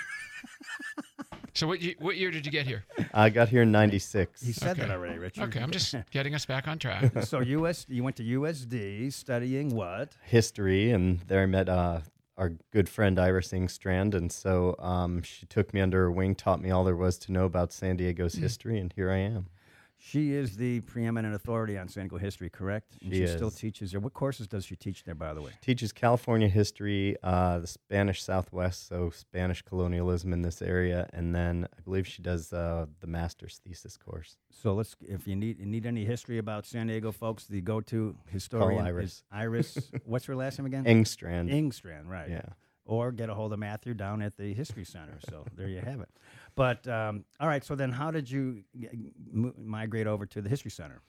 So 1.56 1.68
what, 1.68 1.82
ye- 1.82 1.96
what 2.00 2.18
year 2.18 2.32
did 2.32 2.46
you 2.46 2.52
get 2.52 2.68
here? 2.68 2.84
I 3.14 3.30
got 3.30 3.48
here 3.48 3.62
in 3.62 3.72
'96. 3.72 4.46
he 4.46 4.52
said 4.52 4.76
that 4.78 4.92
already, 4.92 5.18
Richard. 5.18 5.46
Okay, 5.46 5.62
I'm 5.62 5.72
just 5.72 5.96
getting 6.12 6.36
us 6.36 6.46
back 6.46 6.68
on 6.68 6.78
track. 6.78 7.12
so 7.24 7.40
US, 7.40 7.86
you 7.88 8.04
went 8.04 8.18
to 8.18 8.24
USD 8.24 9.12
studying 9.14 9.74
what? 9.74 10.12
history, 10.24 10.92
and 10.92 11.22
there 11.28 11.42
I 11.42 11.46
met 11.46 11.70
uh, 11.70 12.02
our 12.38 12.52
good 12.72 12.90
friend 12.90 13.18
Iris 13.18 13.54
Engstrand, 13.54 14.14
and 14.14 14.30
so 14.34 14.76
um, 14.80 15.22
she 15.22 15.46
took 15.46 15.74
me 15.74 15.80
under 15.80 16.00
her 16.00 16.12
wing, 16.12 16.36
taught 16.36 16.62
me 16.62 16.72
all 16.72 16.84
there 16.84 16.96
was 16.96 17.18
to 17.20 17.32
know 17.32 17.46
about 17.46 17.72
San 17.72 17.96
Diego's 17.96 18.36
history, 18.36 18.78
and 18.78 18.92
here 18.92 19.10
I 19.10 19.20
am. 19.20 19.48
She 20.08 20.34
is 20.34 20.56
the 20.56 20.82
preeminent 20.82 21.34
authority 21.34 21.80
on 21.80 21.88
San 21.88 22.04
Diego 22.04 22.18
history, 22.18 22.48
correct? 22.48 22.96
And 23.02 23.12
She 23.12 23.26
still 23.26 23.50
teaches 23.50 23.90
there. 23.90 24.00
What 24.00 24.14
courses 24.14 24.48
does 24.48 24.64
she 24.64 24.76
teach 24.76 25.04
there, 25.04 25.16
by 25.16 25.34
the 25.34 25.42
way? 25.42 25.50
She 25.62 25.74
Teaches 25.74 25.92
California 25.92 26.48
history, 26.48 27.18
uh, 27.24 27.58
the 27.58 27.66
Spanish 27.66 28.22
Southwest, 28.22 28.88
so 28.88 29.10
Spanish 29.10 29.64
colonialism 29.64 30.32
in 30.32 30.44
this 30.44 30.62
area, 30.62 31.10
and 31.12 31.34
then 31.34 31.68
I 31.76 31.82
believe 31.82 32.06
she 32.06 32.22
does 32.22 32.54
uh, 32.54 32.86
the 33.00 33.08
master's 33.08 33.60
thesis 33.66 33.98
course. 33.98 34.38
So 34.52 34.76
let's, 34.76 34.96
if 35.02 35.28
you 35.28 35.36
need 35.36 35.60
you 35.60 35.66
need 35.66 35.88
any 35.88 36.06
history 36.06 36.38
about 36.38 36.68
San 36.68 36.86
Diego, 36.86 37.12
folks, 37.12 37.46
the 37.46 37.62
go-to 37.62 38.16
historian 38.30 38.86
Iris. 38.86 39.06
is 39.12 39.24
Iris. 39.32 39.92
what's 40.06 40.26
her 40.26 40.36
last 40.36 40.60
name 40.60 40.68
again? 40.68 40.86
Engstrand. 40.86 41.52
Ingstrand, 41.52 42.08
right? 42.08 42.30
Yeah. 42.30 42.42
Or 42.86 43.12
get 43.12 43.32
a 43.32 43.34
hold 43.34 43.52
of 43.54 43.58
Matthew 43.58 43.96
down 43.96 44.22
at 44.22 44.38
the 44.38 44.54
History 44.54 44.86
Center. 44.86 45.18
So 45.28 45.46
there 45.58 45.68
you 45.68 45.82
have 45.82 46.02
it. 46.02 46.10
But 46.56 46.88
um, 46.88 47.26
all 47.40 47.48
right. 47.48 47.64
So 47.64 47.76
then, 47.76 47.92
how 47.92 48.12
did 48.12 48.30
you 48.30 48.64
g- 48.80 49.12
migrate 49.58 50.08
over 50.08 50.26
to 50.26 50.42
the 50.42 50.50
History 50.50 50.72
Center? 50.72 51.02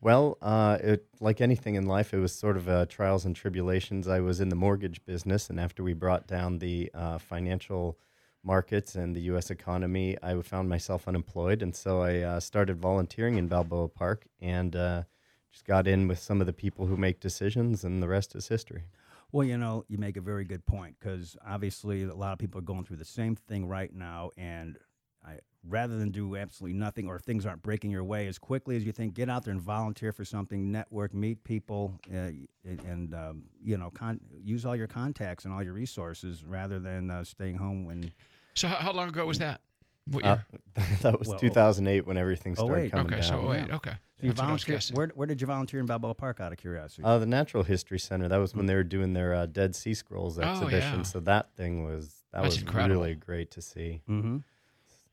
Well, 0.00 0.36
uh, 0.42 0.78
it, 0.82 1.06
like 1.20 1.40
anything 1.40 1.76
in 1.76 1.86
life, 1.86 2.12
it 2.12 2.18
was 2.18 2.34
sort 2.34 2.56
of 2.56 2.68
uh, 2.68 2.86
trials 2.86 3.24
and 3.24 3.34
tribulations. 3.34 4.08
I 4.08 4.20
was 4.20 4.40
in 4.40 4.48
the 4.48 4.56
mortgage 4.56 5.04
business, 5.04 5.48
and 5.48 5.60
after 5.60 5.82
we 5.82 5.92
brought 5.92 6.26
down 6.26 6.58
the 6.58 6.90
uh, 6.94 7.18
financial 7.18 7.98
markets 8.42 8.94
and 8.94 9.16
the 9.16 9.22
U.S. 9.22 9.50
economy, 9.50 10.16
I 10.22 10.40
found 10.42 10.68
myself 10.68 11.08
unemployed, 11.08 11.62
and 11.62 11.74
so 11.74 12.02
I 12.02 12.18
uh, 12.20 12.40
started 12.40 12.78
volunteering 12.78 13.38
in 13.38 13.48
Balboa 13.48 13.88
Park 13.88 14.26
and 14.40 14.76
uh, 14.76 15.02
just 15.50 15.64
got 15.64 15.86
in 15.86 16.08
with 16.08 16.18
some 16.18 16.40
of 16.40 16.46
the 16.46 16.52
people 16.52 16.86
who 16.86 16.96
make 16.96 17.20
decisions, 17.20 17.84
and 17.84 18.02
the 18.02 18.08
rest 18.08 18.34
is 18.34 18.48
history. 18.48 18.84
Well, 19.32 19.46
you 19.46 19.56
know, 19.56 19.84
you 19.88 19.98
make 19.98 20.16
a 20.16 20.20
very 20.20 20.44
good 20.44 20.64
point 20.66 20.96
because 21.00 21.36
obviously 21.46 22.02
a 22.02 22.14
lot 22.14 22.32
of 22.32 22.38
people 22.38 22.58
are 22.58 22.62
going 22.62 22.84
through 22.84 22.98
the 22.98 23.04
same 23.04 23.36
thing 23.36 23.66
right 23.66 23.92
now, 23.92 24.30
and 24.36 24.76
I, 25.24 25.38
rather 25.66 25.96
than 25.98 26.10
do 26.10 26.36
absolutely 26.36 26.78
nothing 26.78 27.08
or 27.08 27.18
things 27.18 27.46
aren't 27.46 27.62
breaking 27.62 27.90
your 27.90 28.04
way 28.04 28.26
as 28.26 28.38
quickly 28.38 28.76
as 28.76 28.84
you 28.84 28.92
think, 28.92 29.14
get 29.14 29.30
out 29.30 29.44
there 29.44 29.52
and 29.52 29.60
volunteer 29.62 30.12
for 30.12 30.24
something, 30.24 30.70
network, 30.70 31.14
meet 31.14 31.42
people, 31.44 31.98
uh, 32.12 32.16
and, 32.16 32.80
and 32.86 33.14
um, 33.14 33.42
you 33.62 33.76
know, 33.78 33.90
con- 33.90 34.20
use 34.42 34.64
all 34.66 34.76
your 34.76 34.86
contacts 34.86 35.44
and 35.46 35.54
all 35.54 35.62
your 35.62 35.72
resources 35.72 36.44
rather 36.44 36.78
than 36.78 37.10
uh, 37.10 37.24
staying 37.24 37.56
home 37.56 37.84
when. 37.86 38.12
So 38.54 38.68
how, 38.68 38.76
how 38.76 38.92
long 38.92 39.08
ago 39.08 39.24
was 39.26 39.38
that? 39.38 39.60
What 40.06 40.22
Uh, 40.24 40.36
year? 40.76 40.86
that 41.02 41.18
was 41.18 41.28
Well, 41.28 41.38
2008 41.38 42.06
when 42.06 42.18
everything 42.18 42.52
oh, 42.58 42.66
started 42.66 42.82
wait. 42.82 42.92
coming 42.92 43.06
okay, 43.06 43.20
down. 43.22 43.42
so 43.42 43.48
wait, 43.48 43.66
yeah. 43.68 43.76
okay. 43.76 43.92
So 44.20 44.26
you 44.26 44.28
That's 44.32 44.40
what 44.42 44.48
I 44.48 44.52
was 44.52 44.64
volunteer. 44.64 44.96
Where, 44.96 45.08
where 45.14 45.26
did 45.26 45.40
you 45.40 45.46
volunteer 45.46 45.80
in 45.80 45.86
Balboa 45.86 46.14
Park? 46.14 46.40
Out 46.40 46.52
of 46.52 46.58
curiosity. 46.58 47.02
Uh, 47.04 47.18
the 47.18 47.26
Natural 47.26 47.62
History 47.62 47.98
Center. 47.98 48.28
That 48.28 48.36
was 48.36 48.54
when 48.54 48.66
they 48.66 48.74
were 48.74 48.84
doing 48.84 49.14
their 49.14 49.34
uh, 49.34 49.46
Dead 49.46 49.74
Sea 49.74 49.94
Scrolls 49.94 50.38
exhibition. 50.38 50.62
Oh, 50.62 50.66
exhibition. 50.66 50.98
yeah. 50.98 51.02
So 51.04 51.20
that 51.20 51.54
thing 51.56 51.84
was 51.84 52.22
that 52.32 52.42
That's 52.42 52.56
was 52.56 52.62
incredible. 52.62 53.00
really 53.02 53.14
great 53.14 53.50
to 53.52 53.62
see. 53.62 54.02
Mm-hmm. 54.08 54.38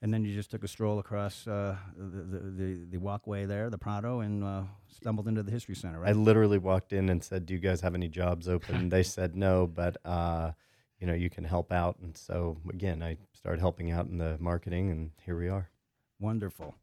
And 0.03 0.11
then 0.11 0.25
you 0.25 0.33
just 0.33 0.49
took 0.49 0.63
a 0.63 0.67
stroll 0.67 0.97
across 0.97 1.45
uh, 1.47 1.75
the, 1.95 2.03
the, 2.21 2.39
the 2.39 2.85
the 2.93 2.97
walkway 2.97 3.45
there, 3.45 3.69
the 3.69 3.77
Prado, 3.77 4.21
and 4.21 4.43
uh, 4.43 4.63
stumbled 4.87 5.27
into 5.27 5.43
the 5.43 5.51
History 5.51 5.75
Center. 5.75 6.03
I 6.03 6.13
literally 6.13 6.57
walked 6.57 6.91
in 6.91 7.07
and 7.09 7.23
said, 7.23 7.45
"Do 7.45 7.53
you 7.53 7.59
guys 7.59 7.81
have 7.81 7.93
any 7.93 8.07
jobs 8.07 8.47
open?" 8.49 8.89
they 8.95 9.03
said 9.03 9.35
no, 9.35 9.67
but 9.67 9.97
uh, 10.03 10.53
you 10.99 11.05
know 11.05 11.13
you 11.13 11.29
can 11.29 11.43
help 11.43 11.71
out. 11.71 11.97
And 12.01 12.17
so 12.17 12.57
again, 12.69 13.03
I 13.03 13.17
started 13.33 13.59
helping 13.59 13.91
out 13.91 14.07
in 14.07 14.17
the 14.17 14.37
marketing, 14.39 14.89
and 14.89 15.11
here 15.23 15.37
we 15.37 15.49
are. 15.49 15.69
Wonderful. 16.19 16.75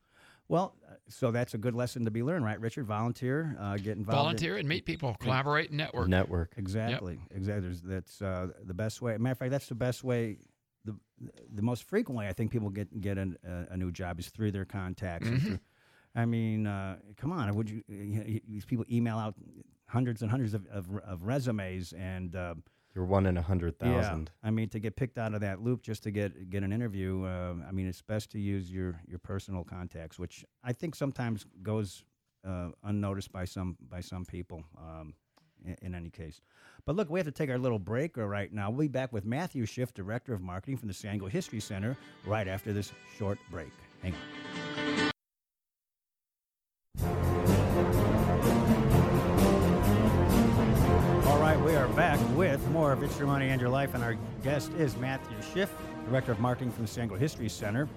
Well, 0.47 0.77
uh, 0.89 0.95
so 1.09 1.31
that's 1.31 1.53
a 1.55 1.59
good 1.59 1.75
lesson 1.75 2.07
to 2.07 2.11
be 2.11 2.23
learned, 2.23 2.43
right, 2.45 2.59
Richard? 2.59 2.87
Volunteer, 2.87 3.55
uh, 3.61 3.77
get 3.77 3.99
involved. 3.99 3.99
in- 3.99 4.05
Volunteer 4.05 4.57
and 4.57 4.67
meet 4.67 4.87
people, 4.87 5.15
collaborate 5.21 5.69
and 5.69 5.77
network. 5.77 6.09
Network. 6.09 6.55
Exactly. 6.57 7.21
Exactly. 7.33 7.75
That's 7.85 8.23
uh, 8.23 8.49
the 8.65 8.73
best 8.73 9.03
way. 9.03 9.19
Matter 9.19 9.33
of 9.33 9.39
fact, 9.39 9.51
that's 9.51 9.69
the 9.69 9.75
best 9.75 10.03
way. 10.05 10.39
The 10.89 10.97
the 11.55 11.63
most 11.63 11.83
frequently 11.85 12.27
I 12.27 12.33
think 12.33 12.51
people 12.51 12.71
get 12.71 12.89
get 13.01 13.19
an, 13.19 13.37
a, 13.45 13.75
a 13.75 13.77
new 13.77 13.91
job 13.93 14.19
is 14.21 14.29
through 14.29 14.53
their 14.53 14.65
contacts. 14.65 15.27
and 15.29 15.43
through- 15.43 15.59
I 16.15 16.25
mean, 16.25 16.67
uh, 16.67 16.97
come 17.17 17.33
on, 17.33 17.55
would 17.57 17.69
you, 17.71 17.83
you? 17.89 18.41
These 18.49 18.65
people 18.65 18.85
email 18.91 19.19
out 19.19 19.35
hundreds 19.87 20.23
and 20.23 20.31
hundreds 20.31 20.55
of, 20.55 20.67
of, 20.69 20.85
of 21.05 21.23
resumes, 21.25 21.93
and 21.93 22.35
uh, 22.35 22.55
You're 22.95 23.05
one 23.05 23.27
in 23.27 23.37
a 23.37 23.43
hundred 23.43 23.79
thousand. 23.79 24.31
yeah. 24.43 24.49
I 24.49 24.51
mean, 24.51 24.69
to 24.71 24.79
get 24.81 24.97
picked 24.97 25.19
out 25.19 25.35
of 25.35 25.41
that 25.43 25.61
loop 25.63 25.83
just 25.83 26.03
to 26.05 26.11
get 26.11 26.51
get 26.51 26.63
an 26.63 26.73
interview. 26.73 27.25
Uh, 27.25 27.55
I 27.69 27.73
mean, 27.73 27.87
it's 27.87 28.03
best 28.03 28.31
to 28.33 28.39
use 28.39 28.71
your 28.73 29.01
your 29.07 29.19
personal 29.19 29.65
contacts, 29.65 30.19
which 30.19 30.45
I 30.65 30.73
think 30.73 30.95
sometimes 30.95 31.47
goes 31.63 32.05
uh, 32.45 32.71
unnoticed 32.83 33.31
by 33.33 33.45
some 33.45 33.77
by 33.89 34.01
some 34.01 34.25
people. 34.25 34.65
Um, 34.79 35.15
in, 35.83 35.95
any 35.95 36.11
case, 36.11 36.41
but 36.85 36.97
look, 36.97 37.11
we 37.11 37.19
have 37.19 37.27
to 37.27 37.33
take 37.33 37.51
our 37.51 37.59
little 37.59 37.79
break 37.79 38.17
uh, 38.19 38.27
right 38.27 38.53
now. 38.53 38.71
We'll 38.71 38.83
be 38.83 38.89
back 38.89 39.13
with 39.13 39.25
Matthew 39.25 39.67
Schiff, 39.67 39.93
Director 39.95 40.33
of 40.33 40.41
Marketing 40.41 40.77
from 40.77 40.89
the 40.89 40.95
San 40.95 41.13
Diego 41.13 41.27
History 41.27 41.61
Center, 41.61 41.97
right 42.25 42.49
after 42.49 42.73
this 42.73 42.93
short 43.17 43.39
break. 43.51 43.73
Hang 44.03 44.15
on. 44.15 44.19
All 51.27 51.39
right, 51.41 51.61
we 51.61 51.75
are 51.75 51.89
back 51.89 52.19
with 52.37 52.67
more 52.71 52.93
of 52.93 53.03
It's 53.03 53.19
Your 53.19 53.27
Money 53.27 53.49
and 53.51 53.61
Your 53.61 53.71
Life, 53.71 53.95
and 53.95 54.03
our 54.03 54.17
guest 54.43 54.73
is 54.73 54.97
Matthew 54.97 55.37
Schiff, 55.53 55.71
Director 56.07 56.33
of 56.33 56.41
Marketing 56.41 56.73
from 56.73 56.85
the 56.85 56.91
San 56.91 57.09
Diego 57.09 57.21
History 57.21 57.49
Center. 57.49 57.89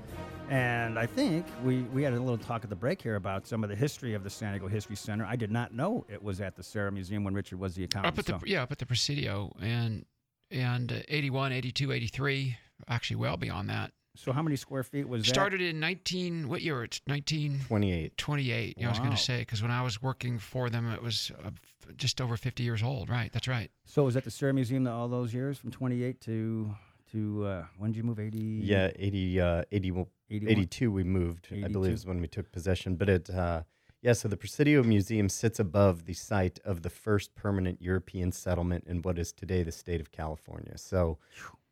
And 0.51 0.99
I 0.99 1.05
think 1.05 1.45
we, 1.63 1.83
we 1.93 2.03
had 2.03 2.11
a 2.11 2.19
little 2.19 2.37
talk 2.37 2.65
at 2.65 2.69
the 2.69 2.75
break 2.75 3.01
here 3.01 3.15
about 3.15 3.47
some 3.47 3.63
of 3.63 3.69
the 3.69 3.75
history 3.75 4.15
of 4.15 4.25
the 4.25 4.29
San 4.29 4.51
Diego 4.51 4.67
History 4.67 4.97
Center. 4.97 5.25
I 5.25 5.37
did 5.37 5.49
not 5.49 5.73
know 5.73 6.05
it 6.09 6.21
was 6.21 6.41
at 6.41 6.57
the 6.57 6.63
Serra 6.63 6.91
Museum 6.91 7.23
when 7.23 7.33
Richard 7.33 7.57
was 7.57 7.73
the 7.73 7.85
accountant. 7.85 8.13
Up 8.13 8.19
at 8.19 8.25
the 8.25 8.49
yeah, 8.49 8.63
up 8.63 8.71
at 8.73 8.77
the 8.77 8.85
Presidio 8.85 9.55
and 9.61 10.05
and 10.51 10.91
uh, 10.91 10.95
81, 11.07 11.53
82, 11.53 11.93
83, 11.93 12.57
actually 12.89 13.15
well 13.15 13.37
beyond 13.37 13.69
that. 13.69 13.93
So 14.17 14.33
how 14.33 14.41
many 14.41 14.57
square 14.57 14.83
feet 14.83 15.07
was 15.07 15.23
that? 15.23 15.29
Started 15.29 15.61
in 15.61 15.79
19 15.79 16.49
what 16.49 16.61
year? 16.61 16.83
It's 16.83 16.99
1928. 17.05 18.17
28. 18.17 18.77
Yeah, 18.77 18.87
I 18.87 18.89
was 18.89 18.99
going 18.99 19.11
to 19.11 19.17
say 19.17 19.39
because 19.39 19.61
when 19.61 19.71
I 19.71 19.81
was 19.83 20.01
working 20.01 20.37
for 20.37 20.69
them, 20.69 20.91
it 20.91 21.01
was 21.01 21.31
uh, 21.45 21.51
just 21.95 22.19
over 22.19 22.35
50 22.35 22.61
years 22.61 22.83
old. 22.83 23.09
Right, 23.09 23.31
that's 23.31 23.47
right. 23.47 23.71
So 23.85 24.03
was 24.03 24.17
at 24.17 24.25
the 24.25 24.31
Serra 24.31 24.53
Museum 24.53 24.85
all 24.85 25.07
those 25.07 25.33
years, 25.33 25.57
from 25.57 25.71
28 25.71 26.19
to 26.21 26.75
to 27.13 27.45
uh, 27.45 27.65
when 27.77 27.91
did 27.91 27.97
you 27.97 28.03
move? 28.03 28.19
80. 28.19 28.37
Yeah, 28.37 28.89
80, 28.97 29.41
uh, 29.41 29.63
80, 29.71 29.91
81? 30.31 30.51
82 30.51 30.91
we 30.91 31.03
moved, 31.03 31.47
I 31.51 31.67
believe 31.67 31.93
is 31.93 32.05
when 32.05 32.21
we 32.21 32.27
took 32.27 32.51
possession. 32.51 32.95
But 32.95 33.09
it, 33.09 33.29
uh, 33.29 33.63
yeah, 34.01 34.13
so 34.13 34.27
the 34.27 34.37
Presidio 34.37 34.83
Museum 34.83 35.29
sits 35.29 35.59
above 35.59 36.05
the 36.05 36.13
site 36.13 36.59
of 36.65 36.81
the 36.81 36.89
first 36.89 37.35
permanent 37.35 37.81
European 37.81 38.31
settlement 38.31 38.85
in 38.87 39.01
what 39.01 39.19
is 39.19 39.31
today 39.31 39.63
the 39.63 39.71
state 39.71 40.01
of 40.01 40.11
California. 40.11 40.77
So, 40.77 41.17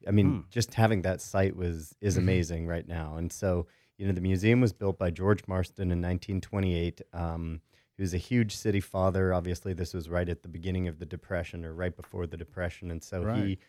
I 0.08 0.12
mean, 0.12 0.28
Hmm. 0.32 0.39
just 0.50 0.74
having 0.75 1.01
that 1.04 1.22
site 1.22 1.56
was 1.56 1.96
is 2.01 2.16
Mhm. 2.16 2.20
amazing 2.20 2.68
right 2.68 2.88
now. 2.88 3.16
And 3.18 3.32
so, 3.32 3.68
you 3.98 4.06
know, 4.06 4.13
the 4.13 4.22
museum 4.22 4.62
was 4.62 4.74
built 4.74 4.98
by 4.98 5.10
George 5.12 5.48
Marston 5.48 5.92
in 5.92 6.00
1928. 6.01 7.01
Um, 7.13 7.62
he 7.98 8.01
was 8.04 8.13
a 8.13 8.18
huge 8.18 8.56
city 8.56 8.80
father. 8.80 9.34
Obviously, 9.34 9.74
this 9.74 9.94
was 9.94 10.08
right 10.08 10.30
at 10.30 10.42
the 10.42 10.48
beginning 10.48 10.88
of 10.88 11.00
the 11.00 11.06
Depression 11.06 11.66
or 11.66 11.74
right 11.74 11.96
before 11.96 12.28
the 12.28 12.38
Depression, 12.38 12.92
and 12.92 13.04
so 13.04 13.24
Right. 13.24 13.36
he 13.36 13.60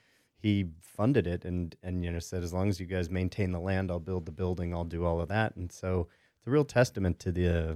he 0.40 0.66
funded 0.80 1.26
it 1.26 1.44
and 1.44 1.76
and 1.82 2.04
you 2.04 2.11
know 2.11 2.18
said 2.18 2.42
as 2.42 2.52
long 2.52 2.68
as 2.68 2.80
you 2.80 2.87
guys 2.87 3.11
maintain 3.11 3.52
the 3.52 3.61
land, 3.61 3.90
I'll 3.90 4.00
build 4.00 4.26
the 4.26 4.32
building, 4.32 4.75
I'll 4.75 4.85
do 4.85 5.04
all 5.04 5.20
of 5.20 5.28
that. 5.28 5.56
And 5.56 5.70
so 5.70 6.09
it's 6.38 6.47
a 6.47 6.50
real 6.50 6.64
testament 6.64 7.18
to 7.20 7.32
the 7.32 7.49
uh, 7.49 7.75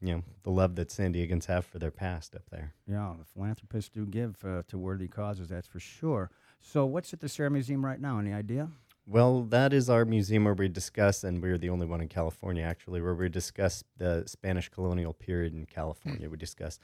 you 0.00 0.14
know 0.14 0.22
the 0.42 0.50
love 0.50 0.74
that 0.76 0.90
San 0.90 1.12
Diegans 1.14 1.46
have 1.46 1.64
for 1.64 1.78
their 1.78 1.90
past 1.90 2.34
up 2.34 2.48
there. 2.50 2.74
Yeah, 2.86 3.14
the 3.18 3.24
philanthropists 3.24 3.90
do 3.90 4.06
give 4.06 4.36
uh, 4.44 4.62
to 4.68 4.78
worthy 4.78 5.08
causes, 5.08 5.48
that's 5.48 5.68
for 5.68 5.80
sure. 5.80 6.30
So 6.60 6.84
what's 6.84 7.12
at 7.12 7.20
the 7.20 7.28
Serra 7.28 7.50
Museum 7.50 7.84
right 7.84 8.00
now? 8.00 8.18
Any 8.18 8.32
idea? 8.32 8.68
Well, 9.06 9.42
that 9.44 9.72
is 9.72 9.90
our 9.90 10.04
museum 10.04 10.44
where 10.44 10.54
we 10.54 10.68
discuss, 10.68 11.24
and 11.24 11.42
we're 11.42 11.58
the 11.58 11.70
only 11.70 11.86
one 11.86 12.00
in 12.00 12.08
California 12.08 12.62
actually, 12.62 13.00
where 13.00 13.14
we 13.14 13.28
discuss 13.28 13.82
the 13.96 14.24
Spanish 14.26 14.68
colonial 14.68 15.12
period 15.12 15.54
in 15.54 15.66
California. 15.66 16.28
We 16.30 16.36
discuss 16.36 16.78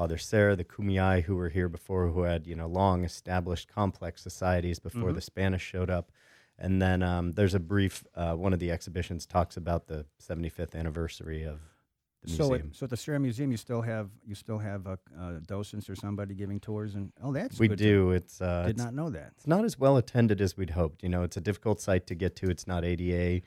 Father 0.00 0.16
Serra, 0.16 0.56
the 0.56 0.64
Kumeyaay, 0.64 1.24
who 1.24 1.36
were 1.36 1.50
here 1.50 1.68
before, 1.68 2.08
who 2.08 2.22
had 2.22 2.46
you 2.46 2.56
know 2.56 2.66
long 2.66 3.04
established 3.04 3.68
complex 3.68 4.22
societies 4.22 4.78
before 4.78 5.10
Mhm. 5.10 5.14
the 5.14 5.20
Spanish 5.20 5.60
showed 5.62 5.90
up. 5.90 6.10
And 6.58 6.80
then 6.80 7.02
um, 7.02 7.32
there's 7.32 7.52
a 7.52 7.60
brief. 7.60 8.02
Uh, 8.14 8.34
one 8.34 8.54
of 8.54 8.60
the 8.60 8.70
exhibitions 8.70 9.26
talks 9.26 9.58
about 9.58 9.88
the 9.88 10.06
75th 10.18 10.74
anniversary 10.74 11.42
of 11.44 11.60
the 12.22 12.30
So, 12.30 12.48
museum. 12.48 12.68
at, 12.70 12.76
so 12.76 12.84
at 12.84 12.90
the 12.90 12.96
Serra 12.96 13.20
Museum, 13.20 13.50
you 13.50 13.58
still 13.58 13.82
have 13.82 14.08
you 14.24 14.34
still 14.34 14.56
have 14.56 14.86
uh, 14.86 14.96
uh, 15.18 15.32
docents 15.46 15.90
or 15.90 15.94
somebody 15.96 16.34
giving 16.34 16.60
tours, 16.60 16.94
and 16.94 17.12
oh, 17.22 17.30
that's 17.34 17.58
we 17.58 17.68
good 17.68 17.76
to- 17.76 17.84
do. 17.84 18.10
It's 18.12 18.40
uh, 18.40 18.62
Did 18.62 18.76
it's, 18.76 18.82
not 18.82 18.94
know 18.94 19.10
that. 19.10 19.32
it's 19.36 19.46
not 19.46 19.66
as 19.66 19.78
well 19.78 19.98
attended 19.98 20.40
as 20.40 20.56
we'd 20.56 20.70
hoped. 20.70 21.02
You 21.02 21.10
know, 21.10 21.24
it's 21.24 21.36
a 21.36 21.42
difficult 21.42 21.78
site 21.78 22.06
to 22.06 22.14
get 22.14 22.36
to. 22.36 22.48
It's 22.48 22.66
not 22.66 22.86
ADA 22.86 23.42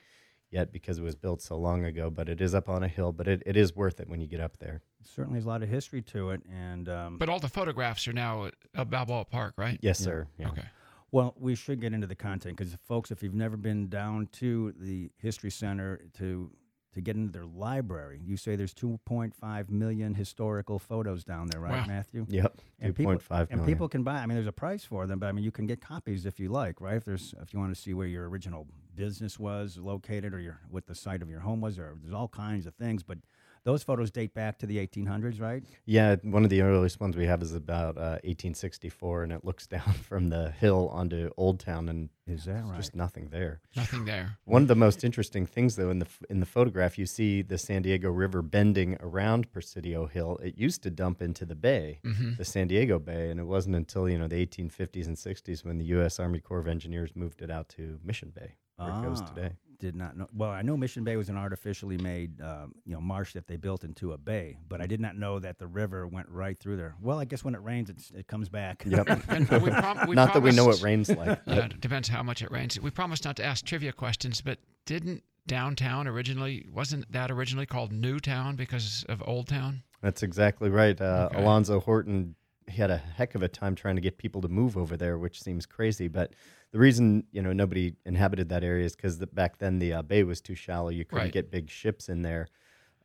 yet 0.54 0.72
because 0.72 1.00
it 1.00 1.04
was 1.04 1.16
built 1.16 1.42
so 1.42 1.58
long 1.58 1.84
ago, 1.84 2.10
but 2.10 2.30
it 2.30 2.40
is 2.40 2.54
up 2.56 2.70
on 2.70 2.84
a 2.84 2.88
hill. 2.88 3.12
But 3.12 3.28
it, 3.28 3.44
it 3.46 3.58
is 3.58 3.76
worth 3.76 4.00
it 4.00 4.08
when 4.08 4.22
you 4.22 4.28
get 4.28 4.40
up 4.40 4.58
there. 4.60 4.82
Certainly, 5.04 5.38
has 5.40 5.46
a 5.46 5.50
lot 5.50 5.64
of 5.64 5.70
history 5.70 6.02
to 6.04 6.30
it, 6.30 6.42
and 6.50 6.88
um, 6.88 7.18
But 7.18 7.28
all 7.28 7.40
the 7.40 7.50
photographs 7.50 8.08
are 8.08 8.14
now 8.14 8.50
at 8.76 8.90
Balboa 8.90 9.26
Park, 9.26 9.56
right? 9.58 9.78
Yes, 9.82 10.00
Yeah. 10.00 10.06
sir. 10.06 10.28
Yeah. 10.38 10.48
Okay. 10.50 10.64
Well, 11.12 11.36
we 11.38 11.54
should 11.56 11.80
get 11.82 11.94
into 11.94 12.08
the 12.08 12.16
content 12.16 12.58
because, 12.58 12.76
folks, 12.88 13.12
if 13.12 13.22
you've 13.22 13.36
never 13.36 13.58
been 13.58 13.88
down 13.90 14.28
to 14.34 14.74
the 14.80 15.12
History 15.18 15.52
Center 15.52 16.02
to 16.18 16.50
to 16.94 17.02
get 17.02 17.16
into 17.16 17.32
their 17.32 17.46
library, 17.46 18.20
you 18.24 18.38
say 18.38 18.56
there's 18.56 18.74
2.5 18.74 19.70
million 19.70 20.14
historical 20.16 20.80
photos 20.80 21.24
down 21.24 21.48
there, 21.48 21.60
right, 21.60 21.72
Wow. 21.82 21.86
Matthew? 21.88 22.26
Yep. 22.30 22.62
And 22.80 22.90
Two 22.90 22.94
people- 22.94 23.12
point 23.14 23.22
five 23.22 23.48
And 23.52 23.66
people 23.66 23.88
can 23.90 24.04
buy. 24.04 24.18
I 24.20 24.26
mean, 24.26 24.36
there's 24.36 24.48
a 24.48 24.52
price 24.52 24.84
for 24.84 25.08
them, 25.08 25.20
but 25.20 25.28
I 25.28 25.32
mean, 25.32 25.44
you 25.44 25.52
can 25.52 25.66
get 25.66 25.82
copies 25.82 26.26
if 26.26 26.40
you 26.40 26.50
like, 26.50 26.80
right? 26.82 26.96
If 26.98 27.06
there's 27.06 27.34
if 27.42 27.54
you 27.54 27.60
want 27.60 27.74
to 27.76 27.80
see 27.82 27.94
where 27.94 28.08
your 28.08 28.30
original 28.30 28.68
business 28.96 29.40
was 29.40 29.78
located 29.78 30.34
or 30.34 30.40
your 30.40 30.60
what 30.70 30.86
the 30.86 30.94
site 30.96 31.22
of 31.22 31.30
your 31.30 31.40
home 31.40 31.62
was, 31.62 31.80
or 31.80 31.96
there's 32.02 32.14
all 32.14 32.28
kinds 32.28 32.66
of 32.68 32.76
things. 32.76 33.02
But 33.04 33.18
those 33.64 33.84
photos 33.84 34.12
date 34.12 34.34
back 34.34 34.58
to 34.60 34.66
the 34.66 34.78
1800s, 34.86 35.40
right? 35.40 35.64
Yeah, 35.86 36.16
one 36.22 36.44
of 36.44 36.50
the 36.50 36.62
earliest 36.62 37.00
ones 37.00 37.16
we 37.16 37.26
have 37.26 37.42
is 37.42 37.54
about 37.54 37.98
uh, 37.98 38.20
1864, 38.24 39.24
and 39.24 39.32
it 39.32 39.44
looks 39.46 39.68
down 39.78 39.94
from 39.94 40.30
the 40.30 40.52
hill 40.52 40.90
onto 40.92 41.30
Old 41.38 41.60
Town, 41.60 41.90
and 41.90 42.10
Is 42.28 42.46
that 42.46 42.64
right? 42.66 42.76
just 42.76 42.96
nothing 42.96 43.30
there. 43.30 43.62
Nothing 43.76 44.06
there. 44.06 44.38
One 44.46 44.62
of 44.62 44.68
the 44.68 44.76
most 44.76 45.04
interesting 45.04 45.46
things, 45.46 45.76
though, 45.76 45.90
in 45.90 46.00
the 46.00 46.08
in 46.30 46.40
the 46.40 46.46
photograph, 46.46 46.98
you 46.98 47.06
see 47.06 47.42
the 47.42 47.58
San 47.58 47.82
Diego 47.82 48.10
River 48.10 48.42
bending 48.42 48.98
around 49.00 49.52
Presidio 49.52 50.08
Hill. 50.08 50.38
It 50.44 50.58
used 50.58 50.84
to 50.84 50.90
dump 50.90 51.22
into 51.22 51.46
the 51.46 51.56
bay, 51.56 52.00
hmm 52.04 52.34
the 52.38 52.46
San 52.46 52.68
Diego 52.68 52.98
Bay, 53.00 53.30
and 53.30 53.40
it 53.40 53.44
wasn't 53.46 53.76
until 53.76 54.10
you 54.10 54.18
know 54.18 54.28
the 54.28 54.46
1850s 54.46 55.06
and 55.08 55.16
60s 55.16 55.64
when 55.64 55.78
the 55.78 55.86
U.S. 55.86 56.20
Army 56.20 56.40
Corps 56.40 56.60
of 56.60 56.68
Engineers 56.68 57.12
moved 57.16 57.42
it 57.42 57.52
out 57.52 57.70
to 57.70 58.00
Mission 58.04 58.32
Bay, 58.36 58.56
where 58.78 58.90
it 58.90 59.02
goes 59.04 59.22
Ah, 59.22 59.26
today. 59.26 59.52
Did 59.84 59.98
not 59.98 60.16
know. 60.16 60.30
Well, 60.34 60.50
I 60.50 60.62
know 60.62 60.78
Mission 60.78 61.04
Bay 61.04 61.18
was 61.18 61.28
an 61.28 61.36
artificially 61.36 61.98
made, 61.98 62.40
um, 62.40 62.74
you 62.86 62.94
know, 62.94 63.02
marsh 63.02 63.34
that 63.34 63.48
they 63.48 63.58
built 63.58 63.84
into 63.84 64.14
a 64.14 64.18
bay, 64.18 64.56
but 64.70 64.80
I 64.80 64.88
did 64.88 65.02
not 65.02 65.18
know 65.18 65.40
that 65.40 65.60
the 65.60 65.68
river 65.68 66.08
went 66.08 66.30
right 66.30 66.58
through 66.58 66.78
there. 66.78 66.96
Well, 67.02 67.20
I 67.20 67.26
guess 67.26 67.44
when 67.44 67.54
it 67.54 67.62
rains, 67.62 67.90
it's, 67.90 68.10
it 68.12 68.28
comes 68.28 68.48
back. 68.48 68.84
Yep. 68.86 69.10
And 69.28 69.50
we 69.62 69.72
prom- 69.72 70.08
we 70.08 70.16
Not 70.22 70.34
that 70.36 70.42
we 70.42 70.52
know 70.52 70.64
what 70.64 70.82
rains 70.82 71.10
like. 71.10 71.28
Yeah, 71.46 71.56
but 71.56 71.74
it 71.74 71.82
depends 71.82 72.08
how 72.08 72.24
much 72.24 72.42
it 72.42 72.50
rains. 72.50 72.80
We 72.80 72.92
promised 72.92 73.26
not 73.26 73.36
to 73.36 73.44
ask 73.44 73.66
trivia 73.66 73.92
questions, 73.92 74.40
but 74.40 74.60
didn't 74.86 75.22
downtown 75.48 76.08
originally 76.08 76.66
wasn't 76.72 77.12
that 77.12 77.30
originally 77.30 77.66
called 77.66 77.92
Newtown 77.92 78.56
because 78.56 79.04
of 79.10 79.22
Old 79.28 79.50
Town? 79.50 79.84
That's 80.02 80.24
exactly 80.24 80.70
right. 80.70 81.00
Uh, 81.02 81.28
Okay. 81.30 81.42
Alonzo 81.44 81.82
Horton 81.82 82.36
he 82.68 82.78
had 82.82 82.92
a 82.92 82.98
heck 82.98 83.36
of 83.36 83.42
a 83.44 83.48
time 83.48 83.76
trying 83.76 83.96
to 83.96 84.02
get 84.02 84.18
people 84.18 84.42
to 84.42 84.48
move 84.48 84.78
over 84.78 84.96
there, 84.98 85.18
which 85.18 85.42
seems 85.42 85.66
crazy. 85.66 86.08
But 86.08 86.34
the 86.72 86.80
reason 86.80 87.26
you 87.32 87.42
know 87.42 87.54
nobody 87.54 87.94
inhabited 88.06 88.50
that 88.50 88.64
area 88.64 88.86
is 88.86 88.96
because 88.96 89.18
the, 89.20 89.28
back 89.28 89.58
then 89.58 89.80
the 89.80 89.94
uh, 89.94 90.02
bay 90.02 90.24
was 90.24 90.42
too 90.42 90.56
shallow. 90.56 90.90
You 90.90 91.06
couldn't 91.06 91.24
Right. 91.26 91.34
get 91.34 91.52
big 91.52 91.70
ships 91.70 92.10
in 92.10 92.22
there. 92.22 92.48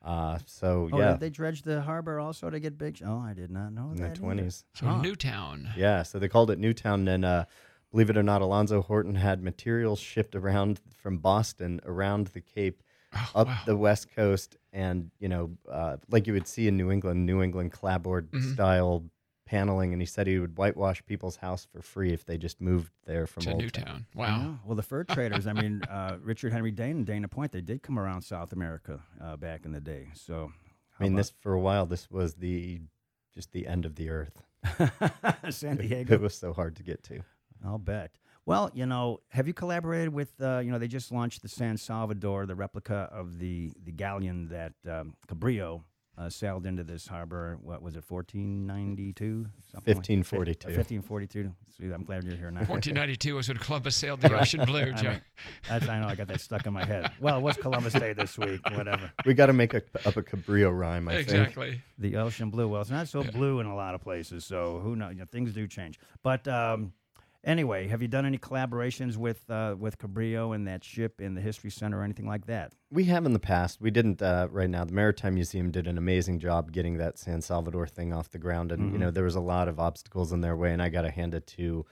Uh, 0.00 0.38
so 0.46 0.88
Oh, 0.92 0.98
yeah, 0.98 1.12
did 1.12 1.20
they 1.20 1.30
dredged 1.30 1.64
the 1.64 1.82
harbor 1.82 2.20
also 2.20 2.50
to 2.50 2.60
get 2.60 2.78
big? 2.78 3.00
Oh, 3.04 3.18
I 3.18 3.34
did 3.34 3.50
not 3.50 3.72
know 3.72 3.90
in 3.90 3.96
that. 3.96 4.14
the 4.14 4.20
twenties. 4.20 4.64
So 4.74 4.86
Huh. 4.86 5.02
Newtown. 5.02 5.68
Yeah, 5.76 6.02
so 6.04 6.18
they 6.18 6.28
called 6.28 6.50
it 6.50 6.58
Newtown. 6.58 7.08
And 7.08 7.24
uh, 7.24 7.44
believe 7.90 8.08
it 8.10 8.16
or 8.16 8.22
not, 8.22 8.40
Alonzo 8.42 8.80
Horton 8.80 9.16
had 9.16 9.42
materials 9.42 9.98
shipped 9.98 10.34
around 10.36 10.80
from 10.96 11.18
Boston 11.18 11.80
around 11.84 12.28
the 12.28 12.40
Cape 12.40 12.82
Oh, 13.14 13.30
up 13.34 13.46
wow. 13.48 13.58
the 13.66 13.76
west 13.76 14.14
coast 14.14 14.56
and 14.72 15.10
you 15.18 15.28
know 15.30 15.50
uh, 15.70 15.96
like 16.10 16.26
you 16.26 16.34
would 16.34 16.46
see 16.46 16.68
in 16.68 16.76
new 16.76 16.90
england 16.90 17.24
new 17.24 17.42
england 17.42 17.72
clapboard 17.72 18.30
Mhm. 18.30 18.52
style 18.52 19.04
paneling 19.48 19.92
and 19.94 20.02
he 20.02 20.06
said 20.06 20.26
he 20.26 20.38
would 20.38 20.58
whitewash 20.58 21.02
people's 21.06 21.36
house 21.36 21.66
for 21.72 21.80
free 21.80 22.12
if 22.12 22.26
they 22.26 22.36
just 22.36 22.60
moved 22.60 22.92
there 23.06 23.26
from 23.26 23.42
to 23.44 23.50
Old 23.52 23.62
Newtown. 23.62 23.84
Town. 23.86 24.06
Wow. 24.14 24.26
Yeah. 24.26 24.54
Well, 24.66 24.76
the 24.76 24.82
fur 24.82 25.04
traders. 25.14 25.46
I 25.46 25.54
mean, 25.54 25.82
uh, 25.90 26.18
Richard 26.22 26.52
Henry 26.52 26.70
Dana 26.70 26.96
and 26.98 27.06
Dana 27.06 27.28
Point. 27.28 27.52
They 27.52 27.62
did 27.62 27.82
come 27.82 27.98
around 27.98 28.22
South 28.22 28.52
America 28.52 29.00
uh, 29.22 29.36
back 29.36 29.64
in 29.64 29.72
the 29.72 29.80
day. 29.80 30.08
So, 30.14 30.52
i 31.00 31.04
mean 31.04 31.12
how 31.12 31.18
this 31.18 31.32
for 31.40 31.52
a 31.54 31.60
while 31.60 31.86
this 31.86 32.10
was 32.10 32.34
the 32.34 32.80
just 33.34 33.52
the 33.52 33.66
end 33.66 33.84
of 33.86 33.94
the 33.94 34.10
earth 34.10 34.42
about 34.78 35.14
San 35.54 35.78
It- 35.78 35.88
Diego. 35.88 36.14
it 36.14 36.20
was 36.20 36.34
so 36.34 36.52
hard 36.52 36.76
to 36.76 36.82
get 36.82 37.02
to 37.04 37.20
I'll 37.64 37.78
bet. 37.78 38.12
Well, 38.46 38.70
you 38.72 38.86
know, 38.86 39.20
have 39.30 39.46
you 39.46 39.52
collaborated 39.52 40.08
with? 40.10 40.32
Uh, 40.40 40.60
you 40.64 40.70
know, 40.70 40.78
they 40.78 40.88
just 40.88 41.10
launched 41.12 41.42
the 41.42 41.48
San 41.48 41.76
Salvador, 41.76 42.46
the 42.46 42.54
replica 42.54 43.08
of 43.12 43.38
the 43.38 43.72
the 43.84 43.92
galleon 43.92 44.48
that 44.48 44.72
um, 44.88 45.14
Cabrillo 45.26 45.82
uh, 46.18 46.28
sailed 46.28 46.66
into 46.66 46.82
this 46.82 47.06
harbor. 47.06 47.58
What 47.62 47.80
was 47.82 47.94
it, 47.94 48.04
1492? 48.08 49.46
1542 49.72 50.68
1542. 50.68 51.52
See, 51.76 51.92
I'm 51.92 52.02
glad 52.02 52.24
you're 52.24 52.34
here 52.34 52.50
now. 52.50 52.60
1492 52.60 53.34
was 53.36 53.48
when 53.48 53.58
Columbus 53.58 53.94
sailed 53.94 54.20
the 54.20 54.36
ocean 54.40 54.64
blue. 54.64 54.80
I 54.80 54.92
Joe. 54.92 55.10
mean, 55.10 55.22
that's, 55.68 55.88
I 55.88 56.00
know 56.00 56.08
I 56.08 56.14
got 56.16 56.26
that 56.28 56.40
stuck 56.40 56.66
in 56.66 56.72
my 56.72 56.84
head. 56.84 57.12
Well, 57.20 57.38
it 57.38 57.42
was 57.42 57.56
Columbus 57.56 57.92
Day 57.92 58.12
this 58.12 58.36
week. 58.36 58.60
Whatever. 58.70 59.12
we 59.24 59.34
got 59.34 59.46
to 59.46 59.52
make 59.52 59.74
a, 59.74 59.82
up 60.04 60.16
a 60.16 60.22
cabrillo 60.22 60.76
rhyme 60.76 61.08
i 61.08 61.16
think 61.16 61.28
exactly. 61.28 61.80
The 61.98 62.16
ocean 62.16 62.50
blue. 62.50 62.66
Well, 62.68 62.80
it's 62.80 62.90
not 62.90 63.06
so 63.08 63.22
blue 63.22 63.60
in 63.60 63.66
a 63.66 63.76
lot 63.76 63.94
of 63.94 64.00
places, 64.00 64.44
so 64.44 64.80
who 64.82 64.96
knows? 64.96 65.12
You 65.12 65.20
know, 65.20 65.26
things 65.30 65.52
do 65.52 65.66
change. 65.68 66.00
But 66.22 66.48
um, 66.48 66.92
Anyway, 67.48 67.88
have 67.88 68.02
you 68.02 68.08
done 68.08 68.26
any 68.26 68.36
collaborations 68.36 69.16
with 69.16 69.48
uh, 69.48 69.74
with 69.78 69.96
Cabrillo 69.96 70.54
and 70.54 70.68
that 70.68 70.84
ship 70.84 71.18
in 71.18 71.34
the 71.34 71.40
History 71.40 71.70
Center 71.70 72.00
or 72.00 72.02
anything 72.02 72.26
like 72.26 72.44
that? 72.44 72.74
We 72.90 73.04
have 73.04 73.24
in 73.24 73.32
the 73.32 73.38
past. 73.38 73.80
We 73.80 73.90
didn't 73.90 74.20
uh, 74.20 74.48
right 74.50 74.68
now. 74.68 74.84
The 74.84 74.92
Maritime 74.92 75.34
Museum 75.34 75.70
did 75.70 75.86
an 75.86 75.96
amazing 75.96 76.40
job 76.40 76.72
getting 76.72 76.98
that 76.98 77.18
San 77.18 77.40
Salvador 77.40 77.86
thing 77.86 78.12
off 78.12 78.30
the 78.30 78.38
ground, 78.38 78.70
and 78.70 78.92
you 78.92 78.98
know 78.98 79.10
there 79.10 79.24
was 79.24 79.34
a 79.34 79.40
lot 79.40 79.66
of 79.66 79.80
obstacles 79.80 80.30
in 80.30 80.42
their 80.42 80.56
way, 80.56 80.74
and 80.74 80.82
I 80.82 80.90
got 80.90 81.02
to 81.02 81.10
hand 81.10 81.34
it 81.34 81.46
to. 81.58 81.86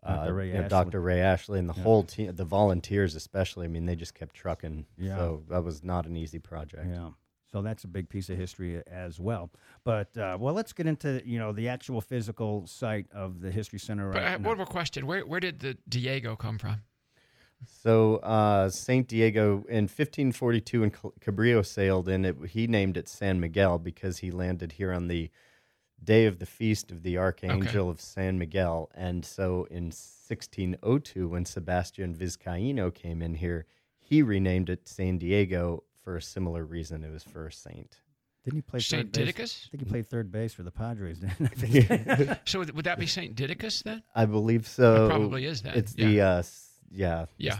Uh, 0.00 0.26
Dr. 0.26 0.34
Ray 0.34 0.46
you 0.46 0.52
know, 0.52 0.58
Ashley. 0.60 0.68
Dr. 0.68 1.00
Ray 1.00 1.20
Ashley 1.20 1.58
and 1.58 1.68
the 1.68 1.72
whole 1.72 2.04
team, 2.04 2.32
the 2.32 2.44
volunteers 2.44 3.16
especially. 3.16 3.64
I 3.64 3.68
mean, 3.68 3.86
they 3.86 3.96
just 3.96 4.14
kept 4.14 4.36
trucking. 4.36 4.84
Yeah. 4.98 5.16
So 5.16 5.42
that 5.48 5.64
was 5.64 5.82
not 5.82 6.06
an 6.06 6.16
easy 6.16 6.38
project. 6.38 6.86
Yeah. 6.88 7.08
So 7.50 7.62
that's 7.62 7.84
a 7.84 7.88
big 7.88 8.08
piece 8.08 8.28
of 8.28 8.36
history 8.36 8.82
as 8.86 9.18
well. 9.18 9.50
But 9.84 10.16
uh, 10.16 10.36
well, 10.38 10.54
let's 10.54 10.72
get 10.72 10.86
into 10.86 11.22
you 11.24 11.38
know 11.38 11.52
the 11.52 11.68
actual 11.68 12.00
physical 12.00 12.66
site 12.66 13.06
of 13.12 13.40
the 13.40 13.50
History 13.50 13.78
Center. 13.78 14.10
But 14.10 14.18
Right 14.18 14.26
I 14.26 14.30
have 14.30 14.44
one 14.44 14.56
more 14.56 14.66
question. 14.66 15.06
Where 15.06 15.26
where 15.26 15.40
did 15.40 15.60
the 15.60 15.78
Diego 15.88 16.36
come 16.36 16.58
from? 16.58 16.82
So 17.82 18.16
uh, 18.16 18.70
Saint 18.70 19.08
Diego 19.08 19.64
in 19.68 19.84
1542, 19.84 20.80
when 20.80 20.90
Ca- 20.90 21.10
Cabrillo 21.20 21.66
sailed 21.66 22.08
in, 22.08 22.24
it, 22.24 22.36
he 22.50 22.66
named 22.66 22.96
it 22.96 23.08
San 23.08 23.40
Miguel 23.40 23.78
because 23.78 24.18
he 24.18 24.30
landed 24.30 24.72
here 24.72 24.92
on 24.92 25.08
the 25.08 25.30
day 26.02 26.26
of 26.26 26.38
the 26.38 26.46
feast 26.46 26.92
of 26.92 27.02
the 27.02 27.18
Archangel 27.18 27.90
of 27.90 28.00
San 28.00 28.38
Miguel. 28.38 28.90
And 28.94 29.24
so 29.24 29.66
in 29.70 29.86
1602, 29.86 31.28
when 31.28 31.44
Sebastian 31.44 32.14
Vizcaino 32.14 32.94
came 32.94 33.22
in 33.22 33.34
here, 33.34 33.66
he 33.98 34.22
renamed 34.22 34.70
it 34.70 34.88
San 34.88 35.18
Diego 35.18 35.82
for 36.08 36.16
a 36.16 36.22
similar 36.22 36.64
reason. 36.64 37.04
It 37.04 37.12
was 37.12 37.22
for 37.22 37.48
a 37.48 37.52
saint. 37.52 37.98
Didn't 38.42 38.56
he 38.56 38.62
play 38.62 38.80
Saint 38.80 39.12
third 39.12 39.34
base? 39.34 39.66
I 39.66 39.70
think 39.70 39.84
he 39.84 39.90
played 39.90 40.06
third 40.06 40.32
base 40.32 40.54
for 40.54 40.62
the 40.62 40.70
Padres. 40.70 41.18
Didn't 41.18 41.60
he? 41.60 42.30
So 42.46 42.60
would 42.60 42.74
would 42.74 42.86
that 42.86 42.98
be 42.98 43.06
Saint 43.06 43.36
Didicus 43.36 43.82
then? 43.82 44.02
I 44.14 44.24
believe 44.24 44.66
so. 44.66 45.04
It 45.04 45.08
probably 45.10 45.44
is 45.44 45.60
then, 45.60 45.74
It's 45.76 45.94
yeah. 45.98 46.06
the 46.06 46.20
uh, 46.22 46.42
yeah. 46.90 47.26
Yeah. 47.36 47.58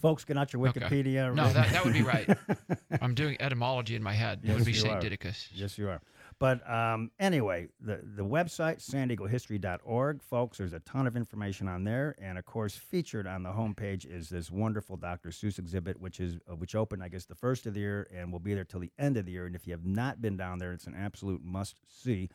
Folks, 0.00 0.24
get 0.24 0.38
out 0.38 0.50
your 0.54 0.66
Okay. 0.66 0.80
Wikipedia. 0.80 1.34
No, 1.34 1.52
that, 1.52 1.72
that 1.72 1.84
would 1.84 1.92
be 1.92 2.02
right. 2.02 2.26
I'm 3.02 3.12
doing 3.14 3.36
etymology 3.38 3.96
in 3.96 4.02
my 4.02 4.14
head. 4.14 4.40
It 4.44 4.54
would 4.54 4.64
be 4.64 4.72
Saint 4.72 4.94
are. 4.94 5.00
Didicus. 5.02 5.48
Yes, 5.52 5.76
you 5.76 5.90
are. 5.90 6.00
But 6.44 6.70
um, 6.70 7.10
anyway, 7.18 7.68
the, 7.80 8.02
the 8.04 8.22
website, 8.22 8.86
sandiegohistory.org, 8.86 10.22
folks, 10.22 10.58
there's 10.58 10.74
a 10.74 10.80
ton 10.80 11.06
of 11.06 11.16
information 11.16 11.68
on 11.68 11.84
there. 11.84 12.14
And 12.20 12.36
of 12.36 12.44
course, 12.44 12.76
featured 12.76 13.26
on 13.26 13.42
the 13.42 13.48
homepage 13.48 14.04
is 14.04 14.28
this 14.28 14.50
wonderful 14.50 14.98
Dr. 14.98 15.30
Seuss 15.30 15.58
exhibit, 15.58 15.98
which 15.98 16.20
is 16.20 16.36
uh, 16.46 16.54
which 16.54 16.74
opened, 16.74 17.02
I 17.02 17.08
guess, 17.08 17.24
the 17.24 17.34
first 17.34 17.64
of 17.64 17.72
the 17.72 17.80
year 17.80 18.06
and 18.14 18.30
will 18.30 18.40
be 18.40 18.52
there 18.52 18.64
till 18.64 18.80
the 18.80 18.92
end 18.98 19.16
of 19.16 19.24
the 19.24 19.32
year. 19.32 19.46
And 19.46 19.56
if 19.56 19.66
you 19.66 19.72
have 19.72 19.86
not 19.86 20.20
been 20.20 20.36
down 20.36 20.58
there, 20.58 20.74
it's 20.74 20.86
an 20.86 20.94
absolute 20.94 21.42
must 21.42 21.76
see. 21.88 22.28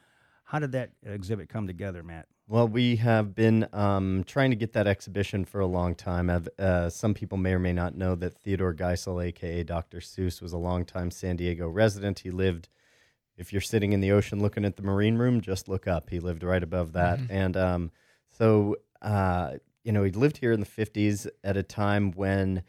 How 0.45 0.57
did 0.57 0.71
that 0.71 0.89
exhibit 1.05 1.47
come 1.47 1.67
together, 1.67 2.01
Matt? 2.01 2.25
Well, 2.47 2.67
we 2.67 2.95
have 2.95 3.35
been 3.35 3.67
um, 3.73 4.23
trying 4.25 4.49
to 4.49 4.55
get 4.55 4.73
that 4.73 4.87
exhibition 4.87 5.45
for 5.45 5.59
a 5.59 5.67
long 5.67 5.93
time. 5.93 6.31
Uh, 6.57 6.89
some 6.89 7.13
people 7.13 7.37
may 7.37 7.53
or 7.53 7.59
may 7.59 7.73
not 7.73 7.95
know 7.95 8.15
that 8.15 8.33
Theodore 8.33 8.73
Geisel, 8.73 9.23
aka 9.23 9.61
Dr. 9.61 9.99
Seuss, 9.99 10.41
was 10.41 10.51
a 10.51 10.57
longtime 10.57 11.11
San 11.11 11.35
Diego 11.35 11.69
resident. 11.69 12.17
He 12.21 12.31
lived, 12.31 12.69
if 13.39 13.53
you're 13.53 13.62
sitting 13.62 13.93
in 13.93 14.01
the 14.01 14.12
ocean 14.12 14.41
looking 14.41 14.65
at 14.65 14.75
the 14.75 14.84
marine 14.84 15.17
room, 15.17 15.39
just 15.39 15.69
look 15.69 15.88
up. 15.88 16.10
He 16.10 16.19
lived 16.19 16.43
right 16.43 16.62
above 16.62 16.91
that. 16.93 17.19
And 17.29 17.55
um, 17.58 17.91
so, 18.38 18.75
uh, 19.01 19.53
you 19.84 19.93
know, 19.93 20.03
he 20.03 20.12
lived 20.12 20.38
here 20.38 20.51
in 20.51 20.60
the 20.60 20.65
50s 20.65 21.25
at 21.43 21.55
a 21.55 21.63
time 21.63 22.12
when, 22.12 22.63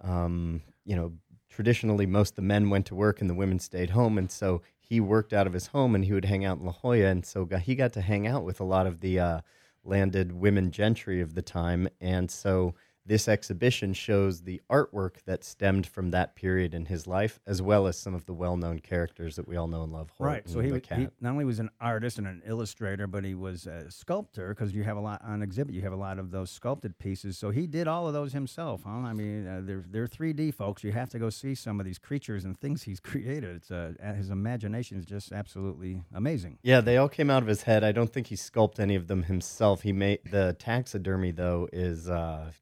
um, 0.00 0.62
you 0.84 0.94
know, 0.94 1.12
traditionally 1.50 2.06
most 2.06 2.30
of 2.30 2.36
the 2.36 2.42
men 2.42 2.70
went 2.70 2.86
to 2.86 2.94
work 2.94 3.20
and 3.20 3.28
the 3.28 3.34
women 3.34 3.58
stayed 3.58 3.90
home. 3.90 4.16
And 4.16 4.30
so 4.30 4.62
he 4.78 5.00
worked 5.00 5.32
out 5.32 5.48
of 5.48 5.52
his 5.52 5.66
home 5.66 5.94
and 5.94 6.04
he 6.04 6.12
would 6.12 6.24
hang 6.24 6.44
out 6.44 6.58
in 6.58 6.66
La 6.66 6.72
Jolla. 6.72 7.06
And 7.06 7.26
so 7.26 7.46
he 7.60 7.74
got 7.74 7.92
to 7.94 8.00
hang 8.00 8.26
out 8.26 8.44
with 8.44 8.60
a 8.60 8.64
lot 8.64 8.86
of 8.86 9.00
the 9.00 9.18
uh, 9.18 9.40
landed 9.84 10.32
women 10.32 10.70
gentry 10.70 11.20
of 11.20 11.34
the 11.34 11.42
time. 11.42 11.88
And 12.00 12.30
so 12.30 12.74
this 13.04 13.28
exhibition 13.28 13.92
shows 13.92 14.42
the 14.42 14.60
artwork 14.70 15.16
that 15.26 15.44
stemmed 15.44 15.86
from 15.86 16.10
that 16.12 16.36
period 16.36 16.74
in 16.74 16.86
his 16.86 17.06
life, 17.06 17.40
as 17.46 17.60
well 17.60 17.86
as 17.86 17.98
some 17.98 18.14
of 18.14 18.26
the 18.26 18.32
well 18.32 18.56
known 18.56 18.78
characters 18.78 19.36
that 19.36 19.48
we 19.48 19.56
all 19.56 19.66
know 19.66 19.82
and 19.82 19.92
love. 19.92 20.10
Right. 20.18 20.48
So 20.48 20.60
he, 20.60 20.70
he 20.70 21.08
not 21.20 21.30
only 21.30 21.44
was 21.44 21.58
an 21.58 21.70
artist 21.80 22.18
and 22.18 22.26
an 22.26 22.42
illustrator, 22.46 23.06
but 23.06 23.24
he 23.24 23.34
was 23.34 23.66
a 23.66 23.90
sculptor 23.90 24.50
because 24.50 24.72
you 24.74 24.84
have 24.84 24.96
a 24.96 25.00
lot 25.00 25.20
on 25.24 25.42
exhibit. 25.42 25.74
You 25.74 25.82
have 25.82 25.92
a 25.92 25.96
lot 25.96 26.18
of 26.18 26.30
those 26.30 26.50
sculpted 26.50 26.98
pieces. 26.98 27.36
So 27.38 27.50
he 27.50 27.66
did 27.66 27.88
all 27.88 28.06
of 28.06 28.12
those 28.12 28.32
himself. 28.32 28.82
Huh? 28.84 28.90
I 28.90 29.12
mean, 29.12 29.46
uh, 29.46 29.60
they're 29.64 29.84
they're 29.88 30.06
3D 30.06 30.54
folks. 30.54 30.84
You 30.84 30.92
have 30.92 31.10
to 31.10 31.18
go 31.18 31.30
see 31.30 31.54
some 31.54 31.80
of 31.80 31.86
these 31.86 31.98
creatures 31.98 32.44
and 32.44 32.58
things 32.58 32.82
he's 32.84 33.00
created. 33.12 33.56
It's 33.56 33.70
uh, 33.70 33.92
his 34.16 34.30
imagination 34.30 34.98
is 34.98 35.04
just 35.04 35.32
absolutely 35.32 36.02
amazing. 36.14 36.58
Yeah, 36.62 36.80
they 36.80 36.96
all 36.96 37.08
came 37.08 37.30
out 37.30 37.42
of 37.42 37.48
his 37.48 37.62
head. 37.62 37.82
I 37.82 37.92
don't 37.92 38.12
think 38.12 38.28
he 38.28 38.36
sculpted 38.36 38.82
any 38.82 38.94
of 38.94 39.08
them 39.08 39.24
himself. 39.24 39.82
He 39.82 39.92
made 39.92 40.20
the 40.30 40.56
taxidermy 40.58 41.32
though 41.32 41.68
is 41.72 42.08
uh, 42.08 42.52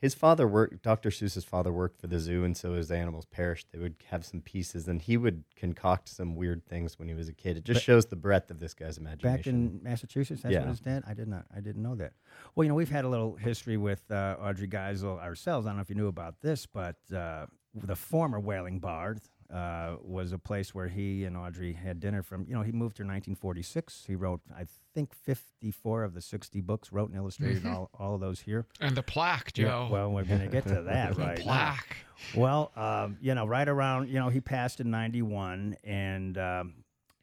his 0.00 0.14
father 0.14 0.48
worked. 0.48 0.82
Dr. 0.82 1.10
Seuss's 1.10 1.44
father 1.44 1.72
worked 1.72 2.00
for 2.00 2.06
the 2.06 2.18
zoo, 2.18 2.42
and 2.44 2.56
so 2.56 2.74
as 2.74 2.90
animals 2.90 3.26
perished, 3.26 3.68
they 3.70 3.78
would 3.78 3.96
have 4.10 4.24
some 4.24 4.40
pieces, 4.40 4.88
and 4.88 5.02
he 5.02 5.16
would 5.16 5.44
concoct 5.56 6.08
some 6.08 6.34
weird 6.36 6.64
things 6.66 6.98
when 6.98 7.06
he 7.08 7.14
was 7.14 7.28
a 7.28 7.32
kid. 7.34 7.56
It 7.58 7.64
just 7.64 7.82
shows 7.82 8.06
the 8.06 8.16
breadth 8.16 8.50
of 8.50 8.60
this 8.60 8.72
guy's 8.74 8.96
imagination. 8.98 9.36
Back 9.36 9.46
in 9.46 9.80
Massachusetts, 9.82 10.42
that's 10.42 10.52
Yeah. 10.52 10.60
what 10.60 10.68
his 10.70 10.80
dad. 10.80 11.04
I 11.06 11.14
did 11.14 11.28
not. 11.28 11.44
I 11.54 11.60
didn't 11.60 11.82
know 11.82 11.94
that. 11.96 12.14
Well, 12.54 12.64
you 12.64 12.68
know, 12.70 12.74
we've 12.74 12.88
had 12.90 13.04
a 13.04 13.08
little 13.08 13.36
history 13.36 13.76
with 13.76 14.10
uh, 14.10 14.36
Audrey 14.40 14.68
Geisel 14.68 15.20
ourselves. 15.20 15.66
I 15.66 15.70
don't 15.70 15.76
know 15.76 15.82
if 15.82 15.90
you 15.90 15.96
knew 15.96 16.08
about 16.08 16.40
this, 16.40 16.64
but 16.66 16.96
uh, 17.14 17.46
the 17.74 17.94
former 17.96 18.40
Whaling 18.40 18.78
Bar 18.78 19.16
uh, 19.52 19.96
was 20.02 20.32
a 20.32 20.38
place 20.38 20.74
where 20.74 20.88
he 20.88 21.24
and 21.24 21.36
Audrey 21.36 21.72
had 21.72 22.00
dinner. 22.00 22.22
From 22.22 22.46
you 22.48 22.54
know, 22.54 22.62
he 22.62 22.72
moved 22.72 22.98
here 22.98 23.04
in 23.04 23.08
1946. 23.08 24.04
He 24.06 24.14
wrote, 24.14 24.40
I 24.56 24.64
think, 24.94 25.14
54 25.14 26.04
of 26.04 26.14
the 26.14 26.20
60 26.20 26.60
books. 26.60 26.92
Wrote 26.92 27.08
and 27.10 27.18
illustrated 27.18 27.66
all 27.66 27.90
all 27.98 28.14
of 28.14 28.20
those 28.20 28.40
here. 28.40 28.66
And 28.80 28.96
the 28.96 29.02
plaque, 29.02 29.52
Yeah, 29.56 29.64
Joe. 29.66 29.88
well, 29.90 30.10
we're 30.12 30.24
going 30.24 30.40
to 30.40 30.48
get 30.48 30.66
to 30.68 30.82
that 30.82 31.14
the 31.16 31.20
right 31.22 31.38
now. 31.38 31.42
plaque. 31.44 31.96
Well, 32.36 32.70
um, 32.76 33.16
you 33.20 33.34
know, 33.34 33.46
right 33.46 33.68
around, 33.68 34.08
you 34.08 34.18
know, 34.20 34.28
he 34.28 34.40
passed 34.40 34.80
in 34.80 34.90
91, 34.90 35.76
and 35.84 36.36
um, 36.38 36.74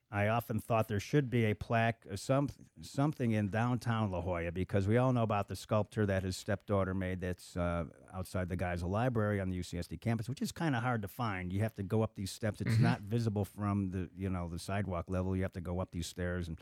I 0.10 0.30
often 0.30 0.60
thought 0.62 0.88
there 0.88 1.02
should 1.02 1.30
be 1.30 1.46
a 1.46 1.54
plaque, 1.54 2.06
uh, 2.12 2.16
some, 2.16 2.50
something 2.82 3.34
in 3.34 3.50
downtown 3.50 4.10
La 4.10 4.22
Jolla, 4.22 4.52
because 4.54 4.88
we 4.88 4.96
all 4.96 5.12
know 5.12 5.24
about 5.24 5.50
the 5.50 5.56
sculpture 5.56 6.06
that 6.06 6.24
his 6.24 6.38
stepdaughter 6.38 6.94
made 6.94 7.20
that's 7.20 7.58
uh, 7.58 7.86
outside 8.14 8.48
the 8.48 8.56
Geisel 8.56 8.90
Library 8.90 9.42
on 9.42 9.50
the 9.50 9.60
UCSD 9.60 10.00
campus, 10.00 10.30
which 10.30 10.42
is 10.42 10.54
kind 10.54 10.76
of 10.78 10.84
hard 10.84 11.02
to 11.02 11.10
find. 11.10 11.52
You 11.52 11.60
have 11.60 11.76
to 11.76 11.84
go 11.84 12.04
up 12.04 12.16
these 12.16 12.32
steps. 12.32 12.62
It's 12.62 12.80
not 12.80 13.02
visible 13.02 13.44
from 13.44 13.92
the, 13.92 14.10
you 14.18 14.30
know, 14.30 14.48
the 14.48 14.60
sidewalk 14.60 15.06
level. 15.10 15.36
You 15.36 15.44
have 15.44 15.54
to 15.54 15.62
go 15.62 15.82
up 15.82 15.92
these 15.92 16.08
stairs 16.08 16.48
and 16.48 16.58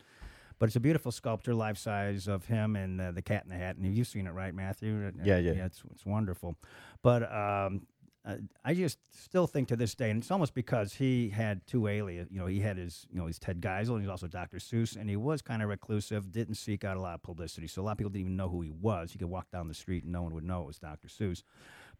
but 0.58 0.70
it's 0.70 0.76
a 0.76 0.80
beautiful 0.80 1.12
sculpture, 1.12 1.54
life 1.54 1.76
size 1.76 2.28
of 2.28 2.46
him 2.46 2.76
and 2.76 3.00
uh, 3.00 3.12
the 3.12 3.20
Cat 3.20 3.44
in 3.44 3.50
the 3.50 3.56
Hat. 3.56 3.76
And 3.76 3.94
you've 3.94 4.06
seen 4.06 4.26
it, 4.26 4.30
right, 4.30 4.54
Matthew? 4.54 5.12
Yeah, 5.22 5.36
yeah. 5.36 5.52
Yeah, 5.52 5.66
it's 5.66 5.82
it's 5.92 6.06
wonderful. 6.06 6.56
But 7.02 7.30
um, 7.30 7.82
uh, 8.26 8.36
I 8.64 8.74
just 8.74 8.98
still 9.12 9.46
think 9.46 9.68
to 9.68 9.76
this 9.76 9.94
day, 9.94 10.10
and 10.10 10.20
it's 10.20 10.32
almost 10.32 10.52
because 10.52 10.94
he 10.94 11.28
had 11.28 11.64
two 11.66 11.86
alias. 11.86 12.26
You 12.30 12.40
know, 12.40 12.46
he 12.46 12.58
had 12.58 12.76
his, 12.76 13.06
you 13.10 13.20
know, 13.20 13.26
he's 13.26 13.38
Ted 13.38 13.60
Geisel, 13.60 13.90
and 13.90 14.00
he's 14.00 14.10
also 14.10 14.26
Dr. 14.26 14.56
Seuss, 14.56 14.96
and 14.96 15.08
he 15.08 15.16
was 15.16 15.42
kind 15.42 15.62
of 15.62 15.68
reclusive, 15.68 16.32
didn't 16.32 16.56
seek 16.56 16.82
out 16.82 16.96
a 16.96 17.00
lot 17.00 17.14
of 17.14 17.22
publicity. 17.22 17.68
So 17.68 17.82
a 17.82 17.84
lot 17.84 17.92
of 17.92 17.98
people 17.98 18.10
didn't 18.10 18.22
even 18.22 18.36
know 18.36 18.48
who 18.48 18.62
he 18.62 18.70
was. 18.70 19.12
He 19.12 19.18
could 19.18 19.28
walk 19.28 19.50
down 19.52 19.68
the 19.68 19.74
street 19.74 20.02
and 20.02 20.12
no 20.12 20.22
one 20.22 20.34
would 20.34 20.44
know 20.44 20.62
it 20.62 20.66
was 20.66 20.78
Dr. 20.78 21.06
Seuss. 21.06 21.44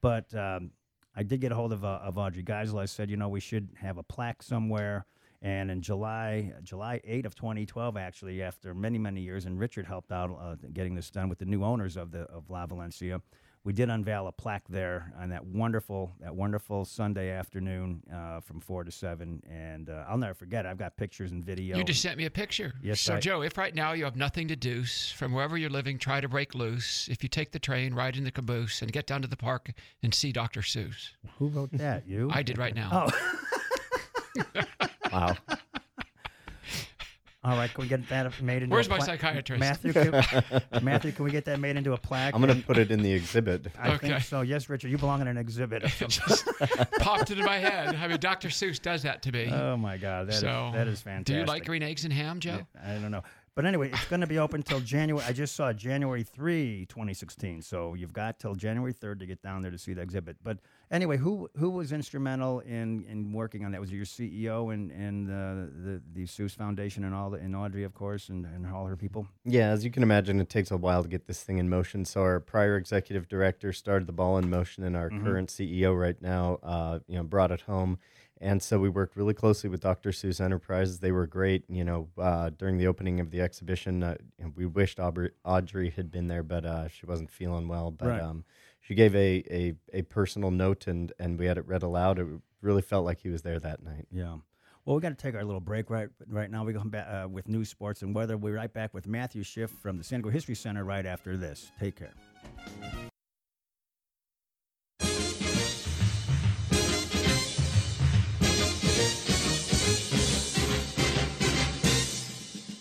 But 0.00 0.34
um, 0.34 0.72
I 1.14 1.22
did 1.22 1.40
get 1.40 1.52
a 1.52 1.54
hold 1.54 1.72
of, 1.72 1.84
uh, 1.84 2.00
of 2.02 2.18
Audrey 2.18 2.42
Geisel. 2.42 2.80
I 2.80 2.86
said, 2.86 3.08
you 3.08 3.16
know, 3.16 3.28
we 3.28 3.40
should 3.40 3.68
have 3.80 3.96
a 3.96 4.02
plaque 4.02 4.42
somewhere. 4.42 5.06
And 5.42 5.70
in 5.70 5.80
July, 5.80 6.52
July 6.64 7.00
8 7.04 7.24
of 7.24 7.36
2012, 7.36 7.96
actually, 7.96 8.42
after 8.42 8.74
many, 8.74 8.98
many 8.98 9.20
years, 9.20 9.44
and 9.44 9.60
Richard 9.60 9.86
helped 9.86 10.10
out 10.10 10.36
uh, 10.40 10.56
getting 10.72 10.96
this 10.96 11.10
done 11.10 11.28
with 11.28 11.38
the 11.38 11.44
new 11.44 11.62
owners 11.62 11.96
of 11.96 12.10
the 12.10 12.22
of 12.22 12.50
La 12.50 12.66
Valencia, 12.66 13.20
we 13.66 13.72
did 13.72 13.90
unveil 13.90 14.28
a 14.28 14.32
plaque 14.32 14.62
there 14.68 15.12
on 15.20 15.28
that 15.30 15.44
wonderful 15.44 16.12
that 16.20 16.32
wonderful 16.34 16.84
Sunday 16.84 17.30
afternoon 17.30 18.00
uh, 18.14 18.38
from 18.38 18.60
four 18.60 18.84
to 18.84 18.92
seven. 18.92 19.42
And 19.50 19.90
uh, 19.90 20.04
I'll 20.08 20.16
never 20.16 20.34
forget. 20.34 20.64
it. 20.64 20.68
I've 20.68 20.78
got 20.78 20.96
pictures 20.96 21.32
and 21.32 21.44
video. 21.44 21.76
You 21.76 21.82
just 21.82 22.00
sent 22.00 22.16
me 22.16 22.26
a 22.26 22.30
picture. 22.30 22.74
Yes, 22.80 23.00
So, 23.00 23.16
I- 23.16 23.20
Joe, 23.20 23.42
if 23.42 23.58
right 23.58 23.74
now 23.74 23.92
you 23.92 24.04
have 24.04 24.14
nothing 24.14 24.46
to 24.48 24.56
do, 24.56 24.84
from 24.84 25.32
wherever 25.32 25.58
you're 25.58 25.68
living, 25.68 25.98
try 25.98 26.20
to 26.20 26.28
break 26.28 26.54
loose. 26.54 27.08
If 27.10 27.24
you 27.24 27.28
take 27.28 27.50
the 27.50 27.58
train, 27.58 27.92
ride 27.92 28.16
in 28.16 28.22
the 28.22 28.30
caboose, 28.30 28.82
and 28.82 28.92
get 28.92 29.06
down 29.08 29.20
to 29.22 29.28
the 29.28 29.36
park 29.36 29.72
and 30.00 30.14
see 30.14 30.30
Dr. 30.30 30.60
Seuss. 30.60 31.10
Who 31.38 31.48
wrote 31.48 31.72
that? 31.72 32.06
You? 32.06 32.30
I 32.32 32.44
did 32.44 32.58
right 32.58 32.74
now. 32.74 33.08
Oh, 33.10 34.62
Wow. 35.12 35.36
All 37.46 37.56
right. 37.56 37.72
Can 37.72 37.82
we 37.82 37.88
get 37.88 38.08
that 38.08 38.42
made 38.42 38.62
into? 38.64 38.74
Where's 38.74 38.86
a 38.88 38.90
my 38.90 38.96
pla- 38.96 39.06
psychiatrist? 39.06 39.60
Matthew, 39.60 39.92
can, 39.92 40.10
Matthew, 40.82 41.12
can 41.12 41.24
we 41.24 41.30
get 41.30 41.44
that 41.44 41.60
made 41.60 41.76
into 41.76 41.92
a 41.92 41.96
plaque? 41.96 42.34
I'm 42.34 42.42
going 42.42 42.60
to 42.60 42.66
put 42.66 42.76
it 42.76 42.90
in 42.90 43.02
the 43.02 43.12
exhibit. 43.12 43.68
I 43.78 43.92
Okay. 43.94 44.08
think 44.08 44.24
so. 44.24 44.40
Yes, 44.40 44.68
Richard, 44.68 44.90
you 44.90 44.98
belong 44.98 45.20
in 45.20 45.28
an 45.28 45.36
exhibit. 45.38 45.82
Just 46.08 46.44
popped 46.98 47.30
into 47.30 47.44
my 47.44 47.58
head. 47.58 47.94
I 47.94 48.08
mean, 48.08 48.18
Dr. 48.18 48.48
Seuss 48.48 48.82
does 48.82 49.02
that 49.04 49.22
to 49.22 49.32
me. 49.32 49.48
Oh 49.52 49.76
my 49.76 49.96
God, 49.96 50.26
that 50.26 50.34
is 50.34 50.40
so, 50.40 50.70
that 50.74 50.88
is 50.88 51.00
fantastic. 51.00 51.26
do 51.34 51.40
you 51.40 51.44
like 51.44 51.64
green 51.64 51.82
eggs 51.82 52.04
and 52.04 52.12
ham, 52.12 52.40
Joe? 52.40 52.66
I 52.84 52.94
don't 52.94 53.10
know. 53.12 53.22
But 53.54 53.64
anyway, 53.64 53.90
it's 53.90 54.04
going 54.06 54.20
to 54.20 54.26
be 54.26 54.38
open 54.38 54.62
till 54.62 54.80
January. 54.80 55.24
I 55.26 55.32
just 55.32 55.56
saw 55.56 55.72
January 55.72 56.24
3, 56.24 56.84
2016. 56.90 57.62
So 57.62 57.94
you've 57.94 58.12
got 58.12 58.38
till 58.38 58.54
January 58.54 58.92
3rd 58.92 59.20
to 59.20 59.26
get 59.26 59.40
down 59.42 59.62
there 59.62 59.70
to 59.70 59.78
see 59.78 59.94
the 59.94 60.02
exhibit. 60.02 60.36
But 60.44 60.58
anyway, 60.90 61.16
who 61.16 61.48
who 61.56 61.70
was 61.70 61.92
instrumental 61.92 62.60
in, 62.60 63.04
in 63.04 63.32
working 63.32 63.64
on 63.64 63.72
that? 63.72 63.80
Was 63.80 63.90
it 63.90 63.96
your 63.96 64.04
CEO 64.04 64.72
and 64.72 64.90
and 64.90 65.28
uh, 65.30 65.70
the 65.84 66.02
the 66.12 66.24
Seuss 66.26 66.54
Foundation 66.56 67.04
and 67.04 67.14
all 67.14 67.30
the, 67.30 67.38
and 67.38 67.54
Audrey, 67.56 67.84
of 67.84 67.94
course, 67.94 68.28
and, 68.28 68.44
and 68.46 68.66
all 68.66 68.86
her 68.86 68.96
people? 68.96 69.26
Yeah, 69.44 69.68
as 69.70 69.84
you 69.84 69.90
can 69.90 70.02
imagine, 70.02 70.40
it 70.40 70.48
takes 70.48 70.70
a 70.70 70.76
while 70.76 71.02
to 71.02 71.08
get 71.08 71.26
this 71.26 71.42
thing 71.42 71.58
in 71.58 71.68
motion. 71.68 72.04
So 72.04 72.22
our 72.22 72.40
prior 72.40 72.76
executive 72.76 73.28
director 73.28 73.72
started 73.72 74.06
the 74.06 74.12
ball 74.12 74.38
in 74.38 74.48
motion, 74.50 74.84
and 74.84 74.96
our 74.96 75.10
current 75.10 75.48
CEO 75.48 75.98
right 75.98 76.20
now, 76.20 76.58
uh, 76.62 76.98
you 77.06 77.16
know, 77.16 77.24
brought 77.24 77.50
it 77.50 77.62
home. 77.62 77.98
And 78.38 78.62
so 78.62 78.78
we 78.78 78.90
worked 78.90 79.16
really 79.16 79.32
closely 79.32 79.70
with 79.70 79.80
Dr. 79.80 80.10
Seuss 80.10 80.42
Enterprises. 80.42 80.98
They 80.98 81.10
were 81.10 81.26
great. 81.26 81.64
You 81.70 81.84
know, 81.84 82.08
uh, 82.18 82.50
during 82.50 82.76
the 82.76 82.86
opening 82.86 83.18
of 83.18 83.30
the 83.30 83.40
exhibition, 83.40 84.02
uh, 84.02 84.16
we 84.54 84.66
wished 84.66 85.00
Aubrey, 85.00 85.30
Audrey 85.42 85.88
had 85.88 86.10
been 86.10 86.28
there, 86.28 86.42
but 86.42 86.66
uh, 86.66 86.88
she 86.88 87.06
wasn't 87.06 87.30
feeling 87.30 87.66
well. 87.66 87.90
But 87.90 88.08
Right. 88.08 88.20
um, 88.20 88.44
she 88.86 88.94
gave 88.94 89.16
a, 89.16 89.42
a, 89.50 89.74
a 89.92 90.02
personal 90.02 90.52
note, 90.52 90.86
and, 90.86 91.12
and 91.18 91.38
we 91.40 91.46
had 91.46 91.58
it 91.58 91.66
read 91.66 91.82
aloud. 91.82 92.20
It 92.20 92.26
really 92.60 92.82
felt 92.82 93.04
like 93.04 93.18
he 93.20 93.30
was 93.30 93.42
there 93.42 93.58
that 93.58 93.82
night. 93.82 94.06
Yeah. 94.12 94.36
Well, 94.84 94.94
we 94.94 95.02
got 95.02 95.08
to 95.08 95.16
take 95.16 95.34
our 95.34 95.42
little 95.42 95.60
break 95.60 95.90
right 95.90 96.08
right 96.28 96.48
now. 96.48 96.64
We 96.64 96.72
come 96.72 96.90
back 96.90 97.08
uh, 97.08 97.26
with 97.28 97.48
news, 97.48 97.68
sports, 97.68 98.02
and 98.02 98.14
weather. 98.14 98.36
We'll 98.36 98.52
be 98.52 98.56
right 98.56 98.72
back 98.72 98.94
with 98.94 99.08
Matthew 99.08 99.42
Schiff 99.42 99.70
from 99.70 99.98
the 99.98 100.04
San 100.04 100.20
Diego 100.20 100.30
History 100.30 100.54
Center 100.54 100.84
right 100.84 101.04
after 101.04 101.36
this. 101.36 101.72
Take 101.80 101.96
care. 101.96 102.14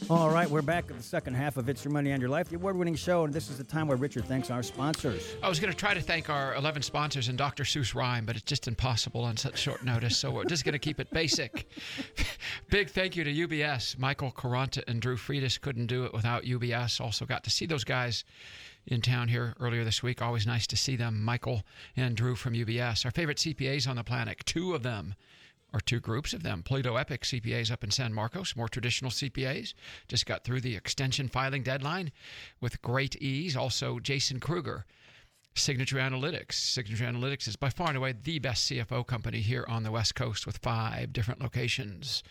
All 0.08 0.30
right, 0.30 0.48
we're 0.48 0.62
back 0.62 0.92
at 0.92 0.98
the 0.98 1.04
second 1.04 1.34
half 1.34 1.58
of 1.58 1.68
It's 1.68 1.84
Your 1.84 1.92
Money 1.92 2.12
and 2.12 2.22
Your 2.22 2.30
Life, 2.30 2.50
the 2.50 2.58
award 2.58 2.78
winning 2.78 2.94
show, 2.94 3.24
and 3.24 3.34
this 3.34 3.50
is 3.50 3.58
the 3.58 3.64
time 3.64 3.88
where 3.88 3.98
Richard 3.98 4.26
thanks 4.26 4.52
our 4.52 4.62
sponsors. 4.62 5.36
I 5.42 5.50
was 5.50 5.60
going 5.60 5.74
to 5.74 5.78
try 5.78 5.96
to 5.96 6.00
thank 6.00 6.30
our 6.30 6.54
11 6.54 6.84
sponsors 6.84 7.28
and 7.28 7.36
Dr. 7.36 7.64
Seuss 7.64 7.96
rhyme, 7.96 8.24
but 8.24 8.36
it's 8.36 8.46
just 8.46 8.68
impossible 8.68 9.24
on 9.24 9.36
such 9.36 9.58
short 9.58 9.84
notice. 9.84 10.16
So 10.16 10.30
we're 10.30 10.46
just 10.46 10.64
going 10.64 10.74
to 10.74 10.80
keep 10.80 11.00
it 11.00 11.10
basic. 11.10 11.68
Big 12.70 12.92
thank 12.92 13.16
you 13.16 13.24
to 13.24 13.34
UBS. 13.34 13.98
Michael 13.98 14.32
Caranta 14.32 14.84
and 14.88 15.02
Drew 15.02 15.18
Friedis 15.18 15.60
couldn't 15.60 15.88
do 15.88 16.06
it 16.06 16.14
without 16.14 16.44
UBS. 16.44 17.02
Also 17.02 17.26
got 17.26 17.44
to 17.46 17.50
see 17.50 17.66
those 17.66 17.84
guys 17.84 18.26
in 18.86 19.02
town 19.02 19.28
here 19.28 19.56
earlier 19.60 19.84
this 19.84 20.04
week. 20.04 20.22
Always 20.22 20.46
nice 20.46 20.68
to 20.68 20.78
see 20.78 20.96
them. 20.96 21.24
Michael 21.24 21.64
and 21.98 22.16
Drew 22.16 22.36
from 22.36 22.54
UBS. 22.54 23.06
Our 23.06 23.12
favorite 23.12 23.38
CPAs 23.38 23.90
on 23.90 23.96
the 23.96 24.04
planet, 24.04 24.46
two 24.46 24.76
of 24.76 24.84
them 24.84 25.16
or 25.76 25.82
two 25.82 26.00
groups 26.00 26.32
of 26.32 26.42
them. 26.42 26.64
Plato 26.64 26.96
Epic 26.96 27.24
CPAs 27.24 27.70
up 27.70 27.84
in 27.84 27.92
San 27.92 28.14
Marcos, 28.14 28.56
more 28.56 28.70
traditional 28.70 29.12
CPAs, 29.12 29.74
just 30.08 30.26
got 30.26 30.46
through 30.46 30.62
the 30.62 30.76
extension 30.76 31.28
filing 31.28 31.64
deadline 31.64 32.14
with 32.62 32.82
great 32.82 33.18
ease. 33.18 33.58
Also, 33.58 34.00
Jason 34.00 34.40
Kruger, 34.40 34.86
Signature 35.54 35.98
Analytics. 35.98 36.54
Signature 36.54 37.04
Analytics 37.04 37.50
is 37.50 37.58
by 37.58 37.70
far 37.70 37.90
and 37.90 37.98
away 37.98 38.14
the 38.14 38.40
best 38.40 38.72
CFO 38.72 39.06
company 39.06 39.42
here 39.42 39.66
on 39.68 39.84
the 39.84 39.92
West 39.92 40.16
Coast 40.16 40.48
with 40.48 40.60
five 40.60 41.12
different 41.12 41.42
locations. 41.42 42.24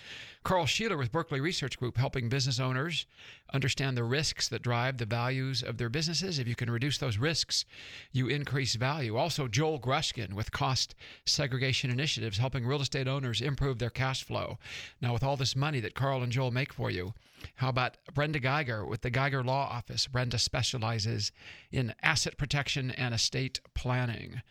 Carl 0.45 0.67
Sheeler 0.67 0.99
with 0.99 1.11
Berkeley 1.11 1.41
Research 1.41 1.79
Group, 1.79 1.97
helping 1.97 2.29
business 2.29 2.61
owners 2.61 3.07
understand 3.55 3.97
the 3.97 4.05
risks 4.05 4.47
that 4.49 4.61
drive 4.61 4.99
the 4.99 5.07
values 5.07 5.63
of 5.63 5.79
their 5.79 5.89
businesses. 5.89 6.39
If 6.39 6.47
you 6.47 6.55
can 6.55 6.71
reduce 6.71 6.99
those 6.99 7.17
risks, 7.17 7.65
you 8.13 8.29
increase 8.29 8.75
value. 8.75 9.17
Also, 9.17 9.49
Joel 9.49 9.81
Grushkin 9.81 10.35
with 10.35 10.53
Cost 10.53 10.95
Segregation 11.25 11.91
Initiatives, 11.91 12.37
helping 12.37 12.67
real 12.67 12.83
estate 12.83 13.09
owners 13.09 13.41
improve 13.41 13.79
their 13.79 13.89
cash 13.89 14.23
flow. 14.23 14.59
Now, 15.01 15.15
with 15.15 15.25
all 15.25 15.39
this 15.39 15.57
money 15.57 15.81
that 15.81 15.95
Carl 15.95 16.23
and 16.23 16.31
Joel 16.31 16.51
make 16.51 16.75
for 16.75 16.91
you, 16.91 17.15
how 17.57 17.71
about 17.71 17.97
Brenda 18.13 18.39
Geiger 18.39 18.85
with 18.85 19.01
the 19.01 19.09
Geiger 19.09 19.43
Law 19.43 19.67
Office? 19.71 20.07
Brenda 20.07 20.39
specializes 20.39 21.33
in 21.73 21.95
asset 22.03 22.37
protection 22.37 22.91
and 22.91 23.15
estate 23.15 23.63
planning. 23.75 24.43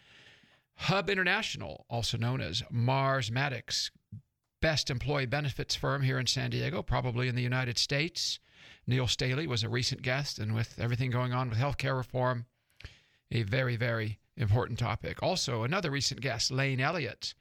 Hub 0.76 1.08
International, 1.08 1.86
also 1.88 2.18
known 2.18 2.42
as 2.42 2.64
Marsmatics, 2.74 3.92
best 4.64 4.90
employee 4.90 5.26
benefits 5.26 5.76
firm 5.76 6.04
here 6.04 6.18
in 6.18 6.26
San 6.26 6.50
Diego, 6.50 6.82
probably 6.82 7.28
in 7.28 7.36
the 7.36 7.42
United 7.42 7.78
States. 7.78 8.40
Neil 8.88 9.08
Staley 9.08 9.46
was 9.46 9.62
a 9.62 9.68
recent 9.68 10.02
guest, 10.02 10.40
and 10.40 10.56
with 10.56 10.80
everything 10.80 11.12
going 11.12 11.34
on 11.34 11.50
with 11.50 11.60
healthcare 11.60 11.98
reform, 11.98 12.46
a 13.30 13.44
very, 13.44 13.76
very 13.76 14.20
important 14.38 14.80
topic. 14.80 15.22
Also, 15.22 15.64
another 15.64 15.92
recent 15.92 16.22
guest, 16.22 16.50
Lane 16.50 16.80
Elliott 16.80 17.34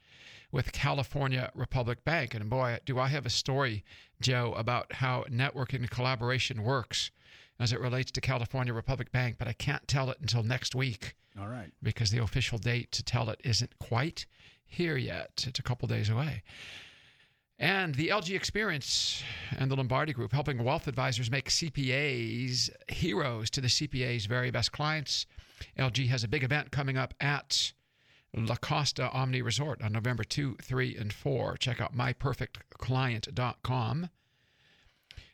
with 0.51 0.73
California 0.73 1.49
Republic 1.55 2.03
Bank. 2.03 2.33
And 2.33 2.49
boy, 2.49 2.79
do 2.85 2.99
I 2.99 3.07
have 3.07 3.25
a 3.25 3.29
story, 3.29 3.85
Joe, 4.19 4.53
about 4.57 4.91
how 4.91 5.23
networking 5.31 5.75
and 5.75 5.89
collaboration 5.89 6.61
works 6.61 7.09
as 7.57 7.71
it 7.71 7.79
relates 7.79 8.11
to 8.11 8.19
California 8.19 8.73
Republic 8.73 9.13
Bank, 9.13 9.37
but 9.39 9.47
I 9.47 9.53
can't 9.53 9.87
tell 9.87 10.09
it 10.09 10.17
until 10.19 10.43
next 10.43 10.75
week 10.75 11.15
All 11.39 11.47
right. 11.47 11.71
because 11.81 12.11
the 12.11 12.21
official 12.21 12.57
date 12.57 12.91
to 12.91 13.01
tell 13.01 13.29
it 13.29 13.39
isn't 13.45 13.79
quite 13.79 14.25
here 14.65 14.97
yet. 14.97 15.45
It's 15.47 15.59
a 15.59 15.63
couple 15.63 15.87
days 15.87 16.09
away. 16.09 16.43
And 17.63 17.95
the 17.95 18.09
LG 18.09 18.35
Experience 18.35 19.23
and 19.57 19.71
the 19.71 19.77
Lombardi 19.77 20.11
Group 20.11 20.33
helping 20.33 20.61
wealth 20.61 20.85
advisors 20.85 21.31
make 21.31 21.47
CPAs 21.47 22.69
heroes 22.89 23.49
to 23.51 23.61
the 23.61 23.69
CPA's 23.69 24.25
very 24.25 24.51
best 24.51 24.73
clients. 24.73 25.25
LG 25.79 26.09
has 26.09 26.25
a 26.25 26.27
big 26.27 26.43
event 26.43 26.71
coming 26.71 26.97
up 26.97 27.13
at 27.21 27.71
La 28.35 28.57
Costa 28.57 29.09
Omni 29.11 29.41
Resort 29.41 29.81
on 29.81 29.93
November 29.93 30.25
2, 30.25 30.57
3, 30.61 30.97
and 30.97 31.13
4. 31.13 31.55
Check 31.55 31.79
out 31.79 31.95
myperfectclient.com. 31.95 34.09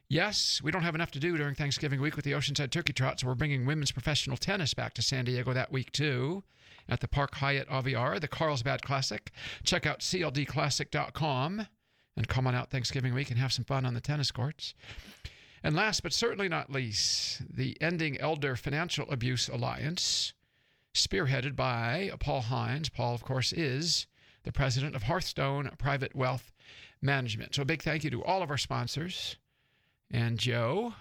Yes, 0.08 0.62
we 0.64 0.72
don't 0.72 0.84
have 0.84 0.94
enough 0.94 1.10
to 1.10 1.20
do 1.20 1.36
during 1.36 1.56
Thanksgiving 1.56 2.00
week 2.00 2.16
with 2.16 2.26
the 2.26 2.34
Oceanside 2.34 2.70
Turkey 2.70 2.94
Trot, 2.94 3.20
so 3.20 3.26
we're 3.26 3.34
bringing 3.34 3.66
women's 3.66 3.92
professional 3.92 4.38
tennis 4.38 4.76
back 4.76 4.94
to 4.94 5.02
San 5.02 5.26
Diego 5.26 5.52
that 5.54 5.72
week 5.72 5.92
too 5.92 6.44
at 6.88 7.00
the 7.00 7.08
Park 7.08 7.34
Hyatt 7.34 7.68
Aviara, 7.70 8.22
the 8.22 8.28
Carlsbad 8.28 8.84
Classic. 8.84 9.32
Check 9.64 9.88
out 9.88 10.02
cldclassic.com 10.02 11.66
and 12.20 12.28
come 12.28 12.46
on 12.46 12.54
out 12.54 12.70
Thanksgiving 12.70 13.14
week 13.14 13.32
and 13.32 13.40
have 13.40 13.54
some 13.54 13.64
fun 13.64 13.86
on 13.86 13.94
the 13.94 14.02
tennis 14.02 14.30
courts. 14.30 14.76
And 15.64 15.74
last 15.74 16.04
but 16.04 16.12
certainly 16.12 16.50
not 16.50 16.70
least, 16.70 17.42
the 17.50 17.78
Ending 17.80 18.20
Elder 18.20 18.58
Financial 18.58 19.10
Abuse 19.10 19.48
Alliance, 19.48 20.34
spearheaded 20.94 21.56
by 21.56 22.12
Paul 22.20 22.42
Hines. 22.42 22.90
Paul, 22.90 23.16
of 23.16 23.24
course, 23.24 23.54
is 23.54 24.06
the 24.44 24.52
president 24.52 24.98
of 24.98 25.04
Hearthstone 25.04 25.72
Private 25.78 26.14
Wealth 26.14 26.52
Management. 27.02 27.56
So 27.56 27.62
a 27.62 27.66
big 27.66 27.82
thank 27.82 28.04
you 28.04 28.10
to 28.10 28.24
all 28.26 28.44
of 28.44 28.50
our 28.50 28.58
sponsors. 28.58 29.38
And 30.12 30.38
Joe, 30.38 30.96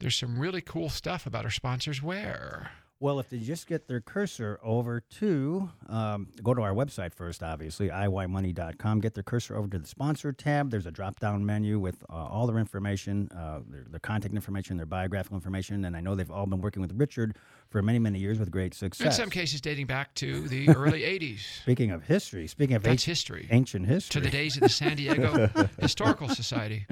there's 0.00 0.16
some 0.16 0.40
really 0.40 0.60
cool 0.60 0.88
stuff 0.88 1.24
about 1.24 1.44
our 1.44 1.52
sponsors. 1.52 2.02
Where? 2.02 2.72
Well, 3.00 3.20
if 3.20 3.30
they 3.30 3.38
just 3.38 3.68
get 3.68 3.86
their 3.86 4.00
cursor 4.00 4.58
over 4.60 4.98
to, 5.20 5.70
um, 5.88 6.26
go 6.42 6.52
to 6.52 6.62
our 6.62 6.72
website 6.72 7.14
first, 7.14 7.44
obviously, 7.44 7.90
iymoney.com, 7.90 9.00
get 9.00 9.14
their 9.14 9.22
cursor 9.22 9.56
over 9.56 9.68
to 9.68 9.78
the 9.78 9.86
sponsor 9.86 10.32
tab. 10.32 10.70
There's 10.72 10.86
a 10.86 10.90
drop 10.90 11.20
down 11.20 11.46
menu 11.46 11.78
with 11.78 12.02
uh, 12.10 12.14
all 12.14 12.48
their 12.48 12.58
information, 12.58 13.28
uh, 13.30 13.60
their, 13.68 13.84
their 13.88 14.00
contact 14.00 14.34
information, 14.34 14.76
their 14.76 14.86
biographical 14.86 15.36
information. 15.36 15.84
And 15.84 15.96
I 15.96 16.00
know 16.00 16.16
they've 16.16 16.28
all 16.28 16.46
been 16.46 16.60
working 16.60 16.82
with 16.82 16.92
Richard 16.96 17.36
for 17.70 17.82
many, 17.82 18.00
many 18.00 18.18
years 18.18 18.40
with 18.40 18.50
great 18.50 18.74
success. 18.74 19.06
In 19.06 19.12
some 19.12 19.30
cases, 19.30 19.60
dating 19.60 19.86
back 19.86 20.12
to 20.16 20.48
the 20.48 20.68
early 20.76 21.02
80s. 21.02 21.38
Speaking 21.62 21.92
of 21.92 22.02
history, 22.02 22.48
speaking 22.48 22.74
of 22.74 22.82
That's 22.82 22.94
ancient, 22.94 23.10
history. 23.12 23.48
ancient 23.52 23.86
history. 23.86 24.20
To 24.20 24.24
the 24.26 24.30
days 24.32 24.56
of 24.56 24.62
the 24.62 24.68
San 24.68 24.96
Diego 24.96 25.48
Historical 25.80 26.28
Society. 26.30 26.84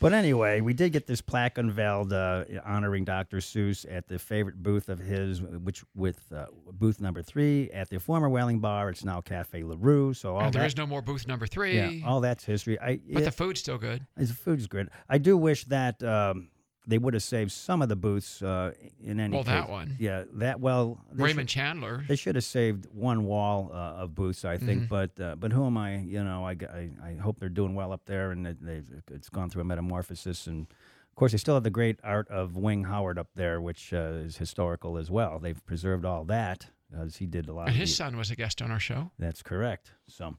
But 0.00 0.12
anyway, 0.12 0.60
we 0.60 0.74
did 0.74 0.92
get 0.92 1.06
this 1.06 1.20
plaque 1.20 1.56
unveiled 1.56 2.12
uh, 2.12 2.44
honoring 2.64 3.04
Dr. 3.04 3.38
Seuss 3.38 3.86
at 3.90 4.06
the 4.06 4.18
favorite 4.18 4.62
booth 4.62 4.88
of 4.88 4.98
his, 4.98 5.40
which 5.40 5.82
with 5.94 6.20
uh, 6.34 6.46
booth 6.72 7.00
number 7.00 7.22
three 7.22 7.70
at 7.70 7.88
the 7.88 7.98
former 7.98 8.28
Whaling 8.28 8.58
Bar. 8.60 8.90
It's 8.90 9.04
now 9.04 9.20
Cafe 9.20 9.62
LaRue. 9.62 10.12
So 10.12 10.34
all 10.36 10.42
And 10.42 10.52
there 10.52 10.60
that, 10.62 10.66
is 10.66 10.76
no 10.76 10.86
more 10.86 11.00
booth 11.00 11.26
number 11.26 11.46
three. 11.46 11.76
yeah, 11.76 12.06
all 12.06 12.20
that's 12.20 12.44
history. 12.44 12.78
I 12.80 13.00
but 13.10 13.22
it- 13.22 13.24
the 13.26 13.30
food's 13.32 13.60
still 13.60 13.78
good. 13.78 14.04
the 14.16 14.26
food's 14.26 14.66
good. 14.66 14.90
I 15.08 15.18
do 15.18 15.36
wish 15.38 15.64
that 15.66 16.02
um, 16.02 16.48
they 16.86 16.98
would 16.98 17.14
have 17.14 17.22
saved 17.22 17.50
some 17.52 17.80
of 17.82 17.88
the 17.88 17.96
booths 17.96 18.42
uh, 18.42 18.72
in 19.02 19.18
any 19.18 19.34
Well, 19.34 19.44
case. 19.44 19.52
that 19.54 19.68
one. 19.70 19.96
Yeah, 19.98 20.24
that 20.34 20.60
well. 20.60 21.00
Raymond 21.12 21.48
should- 21.50 21.54
Chandler. 21.60 22.04
they 22.08 22.16
should 22.16 22.34
have 22.34 22.44
saved 22.44 22.86
one 22.92 23.24
wall 23.24 23.70
uh, 23.72 24.02
of 24.02 24.14
booths, 24.14 24.44
I 24.44 24.58
think. 24.58 24.82
Mhm. 24.84 24.88
But 24.88 25.20
uh, 25.20 25.36
but 25.36 25.52
who 25.52 25.64
am 25.66 25.76
I? 25.78 25.96
You 25.98 26.22
know, 26.24 26.44
I, 26.46 26.52
I, 26.52 26.90
I 27.02 27.14
hope 27.16 27.38
they're 27.40 27.48
doing 27.48 27.74
well 27.74 27.92
up 27.92 28.02
there, 28.06 28.32
and 28.32 28.44
they've 28.46 28.84
it's 29.10 29.28
gone 29.30 29.48
through 29.50 29.62
a 29.62 29.64
metamorphosis. 29.64 30.46
And 30.46 30.66
of 31.10 31.14
course, 31.16 31.32
they 31.32 31.38
still 31.38 31.54
have 31.54 31.62
the 31.64 31.70
great 31.70 31.98
art 32.04 32.28
of 32.28 32.56
Wing 32.56 32.84
Howard 32.84 33.18
up 33.18 33.28
there, 33.34 33.60
which 33.60 33.92
uh, 33.94 34.24
is 34.26 34.36
historical 34.36 34.98
as 34.98 35.10
well. 35.10 35.38
They've 35.38 35.64
preserved 35.64 36.04
all 36.04 36.24
that 36.26 36.66
as 37.00 37.16
he 37.16 37.26
did 37.26 37.48
a 37.48 37.52
lot. 37.54 37.68
And 37.68 37.76
his 37.76 37.90
the- 37.90 37.96
son 37.96 38.16
was 38.16 38.30
a 38.30 38.36
guest 38.36 38.60
on 38.62 38.70
our 38.70 38.78
show. 38.80 39.10
that's 39.18 39.42
correct. 39.42 39.92
So, 40.08 40.36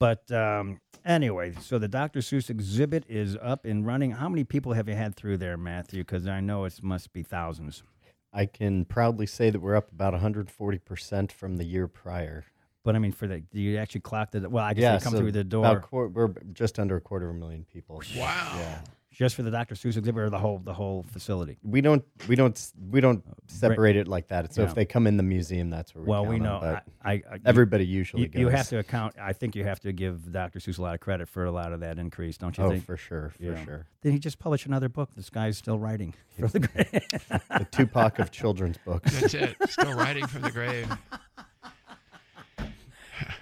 but 0.00 0.32
um, 0.32 0.80
anyway, 1.04 1.54
so 1.60 1.78
the 1.78 1.86
Dr. 1.86 2.18
Seuss 2.20 2.50
exhibit 2.50 3.04
is 3.08 3.36
up 3.40 3.64
and 3.64 3.86
running. 3.86 4.10
How 4.12 4.28
many 4.28 4.42
people 4.42 4.72
have 4.72 4.88
you 4.88 4.96
had 4.96 5.14
through 5.14 5.36
there, 5.36 5.56
Matthew? 5.56 6.00
Because 6.02 6.26
I 6.26 6.40
know 6.40 6.64
it 6.64 6.82
must 6.82 7.12
be 7.12 7.22
thousands. 7.22 7.84
I 8.32 8.46
can 8.46 8.84
proudly 8.84 9.26
say 9.26 9.50
that 9.50 9.60
we're 9.60 9.76
up 9.76 9.92
about 9.92 10.14
140% 10.14 11.30
from 11.32 11.56
the 11.56 11.64
year 11.64 11.86
prior. 11.86 12.44
But 12.82 12.96
I 12.96 12.98
mean, 12.98 13.12
for 13.12 13.26
the 13.26 13.40
do 13.40 13.60
you 13.60 13.76
actually 13.76 14.00
clocked 14.00 14.34
it? 14.34 14.50
Well, 14.50 14.64
I 14.64 14.72
guess 14.72 14.82
Yeah, 14.82 14.96
they 14.96 15.04
come 15.04 15.12
so 15.12 15.18
through 15.18 15.32
the 15.32 15.44
door. 15.44 15.66
About 15.66 15.82
quar- 15.82 16.08
we're 16.08 16.32
just 16.52 16.78
under 16.78 16.96
a 16.96 17.00
quarter 17.00 17.28
of 17.28 17.36
a 17.36 17.38
million 17.38 17.64
people. 17.70 18.02
Wow. 18.16 18.54
Yeah. 18.56 18.78
Just 19.12 19.34
for 19.34 19.42
the 19.42 19.50
Dr. 19.50 19.74
Seuss 19.74 19.96
exhibit 19.96 20.16
or 20.22 20.30
the 20.30 20.38
whole 20.38 20.58
the 20.60 20.72
whole 20.72 21.02
facility? 21.02 21.58
We 21.64 21.80
don't 21.80 22.04
we 22.28 22.36
don't 22.36 22.72
we 22.90 23.00
don't 23.00 23.24
uh, 23.28 23.32
separate 23.48 23.96
it 23.96 24.06
like 24.06 24.28
that. 24.28 24.54
So 24.54 24.62
Yeah. 24.62 24.68
if 24.68 24.74
they 24.76 24.84
come 24.84 25.06
in 25.08 25.16
the 25.16 25.22
museum, 25.24 25.68
that's 25.68 25.92
where 25.94 26.02
we 26.04 26.08
Well, 26.08 26.24
we 26.26 26.36
count 26.38 26.42
know. 26.44 26.60
them, 26.60 26.74
but 26.74 26.84
I, 27.06 27.12
I, 27.12 27.22
I- 27.34 27.38
everybody 27.44 27.84
usually 27.84 28.22
you, 28.22 28.28
goes. 28.28 28.40
you 28.40 28.48
have 28.48 28.68
to 28.68 28.78
account. 28.78 29.16
I 29.20 29.32
think 29.32 29.56
you 29.56 29.64
have 29.64 29.80
to 29.80 29.92
give 29.92 30.30
Dr. 30.32 30.60
Seuss 30.60 30.78
a 30.78 30.82
lot 30.82 30.94
of 30.94 31.00
credit 31.00 31.28
for 31.28 31.44
a 31.44 31.50
lot 31.50 31.72
of 31.72 31.80
that 31.80 31.98
increase, 31.98 32.38
don't 32.38 32.56
you 32.56 32.62
Oh, 32.64 32.70
think? 32.70 32.84
for 32.86 32.96
sure, 32.96 33.30
for 33.36 33.42
Yeah. 33.42 33.64
sure. 33.64 33.86
Then 34.02 34.12
he 34.12 34.20
just 34.20 34.38
published 34.38 34.66
another 34.66 34.88
book? 34.88 35.10
This 35.16 35.28
guy's 35.28 35.58
still 35.58 35.78
writing 35.78 36.14
for 36.38 36.46
the 36.46 36.60
grave. 36.60 37.02
The 37.10 37.66
Tupac 37.72 38.20
of 38.20 38.30
children's 38.40 38.78
books. 38.78 39.20
That's 39.20 39.34
it. 39.34 39.56
Still 39.70 39.92
writing 39.94 40.26
from 40.28 40.42
the 40.42 40.52
grave. 40.52 40.88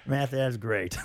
Math, 0.07 0.31
that's 0.31 0.57
great. 0.57 0.97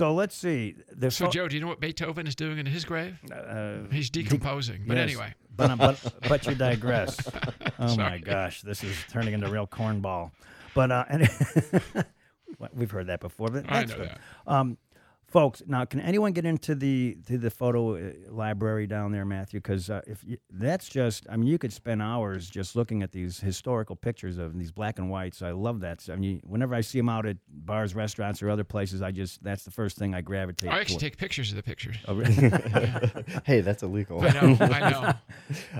So 0.00 0.14
let's 0.14 0.34
see. 0.34 0.76
The 0.90 1.10
So, 1.10 1.26
pho- 1.26 1.30
Joe, 1.30 1.46
do 1.48 1.54
you 1.56 1.60
know 1.60 1.66
what 1.66 1.78
Beethoven 1.78 2.26
is 2.26 2.34
doing 2.34 2.56
in 2.56 2.64
his 2.64 2.86
grave? 2.86 3.18
uh, 3.30 3.80
He's 3.92 4.08
decomposing. 4.08 4.84
But 4.86 4.96
yes. 4.96 5.10
anyway, 5.10 5.34
but, 5.54 5.76
but 5.78 6.12
but 6.26 6.46
you 6.46 6.54
digress. 6.54 7.18
Oh 7.82 7.96
my 7.96 8.18
gosh, 8.18 8.60
this 8.62 8.82
is 8.84 8.94
turning 9.10 9.32
into 9.34 9.48
real 9.50 9.66
cornball. 9.66 10.32
But 10.74 10.90
uh, 10.92 11.04
and 11.08 11.28
we've 12.74 12.90
heard 12.90 13.06
that 13.08 13.20
before. 13.20 13.48
But 13.48 13.64
I 13.72 13.84
know 13.84 13.96
good. 13.96 14.08
that. 14.10 14.20
Um, 14.46 14.76
folks, 15.30 15.62
now 15.66 15.84
can 15.84 16.00
anyone 16.00 16.32
get 16.32 16.44
into 16.44 16.74
the 16.74 17.16
to 17.26 17.38
the 17.38 17.50
photo 17.50 17.96
uh, 17.96 18.12
library 18.28 18.86
down 18.86 19.12
there, 19.12 19.24
Matthew? 19.24 19.60
Because 19.60 19.88
uh, 19.88 20.02
if 20.06 20.22
you, 20.24 20.38
that's 20.50 20.88
just, 20.88 21.26
I 21.30 21.36
mean, 21.36 21.46
you 21.46 21.58
could 21.58 21.72
spend 21.72 22.02
hours 22.02 22.50
just 22.50 22.76
looking 22.76 23.02
at 23.02 23.12
these 23.12 23.40
historical 23.40 23.96
pictures 23.96 24.38
of 24.38 24.58
these 24.58 24.72
black 24.72 24.98
and 24.98 25.10
whites. 25.10 25.42
I 25.42 25.52
love 25.52 25.80
that. 25.80 26.08
I 26.10 26.16
mean, 26.16 26.40
whenever 26.44 26.74
I 26.74 26.80
see 26.80 26.98
them 26.98 27.08
out 27.08 27.26
at 27.26 27.36
bars, 27.48 27.94
restaurants, 27.94 28.42
or 28.42 28.50
other 28.50 28.64
places, 28.64 29.02
I 29.02 29.10
just 29.10 29.42
that's 29.42 29.64
the 29.64 29.70
first 29.70 29.96
thing 29.96 30.14
I 30.14 30.20
gravitate. 30.20 30.68
To. 30.68 30.74
I 30.74 30.80
actually 30.80 30.94
toward. 30.94 31.12
take 31.12 31.16
pictures 31.16 31.50
of 31.50 31.56
the 31.56 31.62
pictures. 31.62 31.96
Oh, 32.08 32.14
really? 32.14 32.34
hey, 33.44 33.60
that's 33.60 33.82
illegal. 33.82 34.20
I 34.22 34.30
know, 34.30 34.56
I 34.60 34.90
know. 34.90 35.12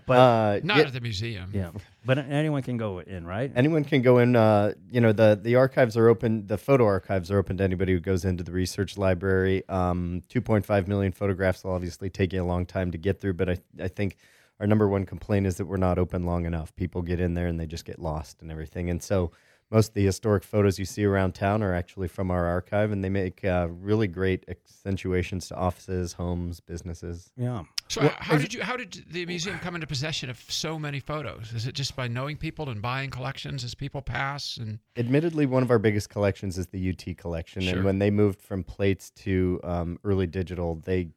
Uh, 0.09 0.59
Not 0.65 0.79
yeah, 0.79 0.83
at 0.85 0.93
the 0.93 1.01
museum. 1.01 1.51
yeah, 1.55 1.71
but 2.05 2.19
anyone 2.19 2.63
can 2.63 2.77
go 2.77 2.99
in, 2.99 3.25
right? 3.25 3.53
anyone 3.55 3.85
can 3.85 4.03
go 4.03 4.19
in. 4.19 4.35
Uh, 4.35 4.73
you 4.91 5.01
know, 5.01 5.13
the 5.13 5.39
the 5.41 5.55
archives 5.55 5.97
are 5.97 6.09
open. 6.09 6.47
The 6.49 6.59
photo 6.59 6.85
archives 6.85 7.31
are 7.31 7.39
open 7.39 7.59
to 7.59 7.65
anybody 7.65 7.93
who 7.93 8.01
goes 8.01 8.25
into 8.25 8.43
the 8.43 8.51
research 8.51 8.99
library. 8.99 9.40
Um, 9.69 10.23
2.5 10.29 10.89
million 10.89 11.13
photographs 11.13 11.65
will 11.65 11.73
obviously 11.73 12.11
take 12.11 12.33
you 12.33 12.43
a 12.43 12.45
long 12.45 12.67
time 12.67 12.91
to 12.91 12.99
get 12.99 13.21
through, 13.21 13.35
but 13.35 13.51
I 13.51 13.59
I 13.81 13.89
think 13.89 14.17
our 14.61 14.67
number 14.67 14.87
one 14.87 15.07
complaint 15.07 15.47
is 15.47 15.57
that 15.57 15.67
we're 15.67 15.79
not 15.79 15.99
open 15.99 16.27
long 16.27 16.45
enough. 16.45 16.75
People 16.77 17.03
get 17.03 17.19
in 17.19 17.35
there 17.35 17.47
and 17.47 17.59
they 17.59 17.67
just 17.67 17.85
get 17.85 17.99
lost 17.99 18.43
and 18.43 18.51
everything. 18.51 18.91
And 18.91 19.03
so 19.03 19.33
most 19.71 19.89
of 19.89 19.95
the 19.95 20.05
historic 20.05 20.43
photos 20.43 20.79
you 20.79 20.85
see 20.85 21.05
around 21.05 21.35
town 21.35 21.63
are 21.63 21.75
actually 21.75 22.09
from 22.09 22.31
our 22.31 22.45
archive, 22.47 22.91
and 22.91 23.05
they 23.05 23.09
make 23.09 23.45
uh, 23.45 23.69
really 23.71 24.09
great 24.09 24.45
accentuations 24.49 25.49
to 25.49 25.57
offices, 25.57 26.15
homes, 26.15 26.61
businesses. 26.61 27.31
yeah. 27.37 27.63
So 27.91 28.03
h- 28.05 28.13
how 28.21 28.37
did 28.39 28.55
you? 28.55 28.63
How 28.63 28.77
did 28.77 29.05
the 29.11 29.27
museum 29.27 29.59
come 29.59 29.75
into 29.75 29.87
possession 29.87 30.31
of 30.31 30.39
so 30.49 30.79
many 30.79 31.01
photos? 31.01 31.53
Is 31.53 31.67
it 31.67 31.75
just 31.75 31.97
by 31.97 32.07
knowing 32.07 32.37
people 32.37 32.69
and 32.71 32.81
buying 32.81 33.11
collections 33.11 33.65
as 33.65 33.75
people 33.75 34.01
pass? 34.01 34.57
And 34.57 34.79
Admittedly, 34.97 35.45
one 35.45 35.63
of 35.65 35.71
our 35.73 35.79
biggest 35.81 36.09
collections 36.09 36.57
is 36.57 36.69
the 36.69 36.79
UT 36.79 37.17
collection, 37.17 37.63
Sure. 37.63 37.75
and 37.75 37.85
when 37.85 37.99
they 37.99 38.11
moved 38.11 38.41
from 38.41 38.63
plates 38.63 39.11
to 39.11 39.61
um, 39.65 39.99
early 40.05 40.27
digital, 40.29 40.77
they, 40.77 41.09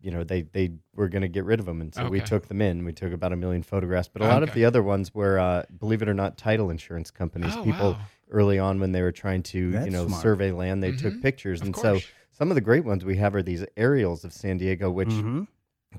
you 0.00 0.10
know, 0.10 0.24
they 0.24 0.42
they 0.42 0.70
were 0.94 1.08
going 1.08 1.20
to 1.22 1.28
get 1.28 1.44
rid 1.44 1.60
of 1.60 1.66
them, 1.66 1.80
and 1.82 1.94
so 1.94 2.08
we 2.08 2.20
took 2.22 2.48
them 2.48 2.62
in. 2.62 2.84
We 2.84 2.92
took 2.94 3.12
about 3.12 3.32
a 3.32 3.36
million 3.36 3.62
photographs, 3.62 4.08
but 4.08 4.22
a 4.22 4.26
lot 4.26 4.42
of 4.42 4.54
the 4.54 4.64
other 4.64 4.82
ones 4.82 5.14
were, 5.14 5.38
uh, 5.38 5.64
believe 5.78 6.00
it 6.02 6.08
or 6.08 6.14
not, 6.14 6.38
title 6.38 6.70
insurance 6.70 7.10
companies. 7.10 7.52
Oh, 7.58 7.62
People 7.62 7.92
wow. 7.92 7.98
early 8.30 8.58
on 8.58 8.80
when 8.80 8.92
they 8.92 9.02
were 9.02 9.12
trying 9.12 9.42
to, 9.42 9.72
That's 9.72 9.84
you 9.86 9.90
know, 9.92 10.06
smart. 10.06 10.22
survey 10.22 10.50
land, 10.50 10.82
they 10.82 10.92
took 10.92 11.14
Mhm. 11.14 11.22
pictures, 11.22 11.60
Of 11.60 11.66
and 11.66 11.74
course. 11.74 12.04
so 12.04 12.08
some 12.30 12.50
of 12.50 12.54
the 12.54 12.60
great 12.62 12.84
ones 12.84 13.04
we 13.04 13.16
have 13.16 13.34
are 13.34 13.42
these 13.42 13.64
aerials 13.76 14.24
of 14.24 14.32
San 14.32 14.56
Diego, 14.58 14.90
which 14.90 15.08
Mhm. 15.08 15.46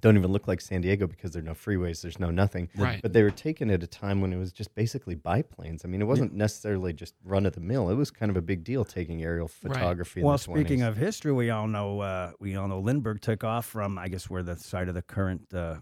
Don't 0.01 0.17
even 0.17 0.31
look 0.31 0.47
like 0.47 0.61
San 0.61 0.81
Diego 0.81 1.07
because 1.07 1.31
there 1.31 1.41
are 1.41 1.45
no 1.45 1.53
freeways, 1.53 2.01
there's 2.01 2.19
no 2.19 2.29
nothing. 2.29 2.69
Right. 2.75 3.01
But 3.01 3.13
they 3.13 3.23
were 3.23 3.31
taken 3.31 3.71
at 3.71 3.81
a 3.81 3.87
time 3.87 4.21
when 4.21 4.31
it 4.31 4.37
was 4.37 4.51
just 4.51 4.73
basically 4.75 5.15
biplanes. 5.15 5.83
I 5.83 5.87
mean, 5.87 6.01
it 6.01 6.05
wasn't 6.05 6.33
necessarily 6.33 6.93
just 6.93 7.15
run 7.23 7.45
of 7.45 7.53
the 7.53 7.59
mill. 7.59 7.89
It 7.89 7.95
was 7.95 8.11
kind 8.11 8.29
of 8.29 8.37
a 8.37 8.41
big 8.41 8.63
deal 8.63 8.85
taking 8.85 9.23
aerial 9.23 9.47
photography. 9.47 10.21
Well, 10.21 10.33
in 10.33 10.37
the 10.37 10.39
speaking 10.39 10.79
20s. 10.81 10.87
of 10.87 10.97
history, 10.97 11.31
we 11.31 11.49
all 11.49 11.67
know 11.67 12.01
uh, 12.01 12.31
we 12.39 12.55
all 12.55 12.67
know 12.67 12.79
Lindbergh 12.79 13.19
took 13.21 13.43
off 13.43 13.65
from 13.65 13.97
I 13.97 14.07
guess 14.09 14.29
where 14.29 14.43
the 14.43 14.55
site 14.55 14.89
of 14.89 14.93
the 14.93 15.01
current 15.01 15.47
uh, 15.53 15.57
uh, 15.57 15.77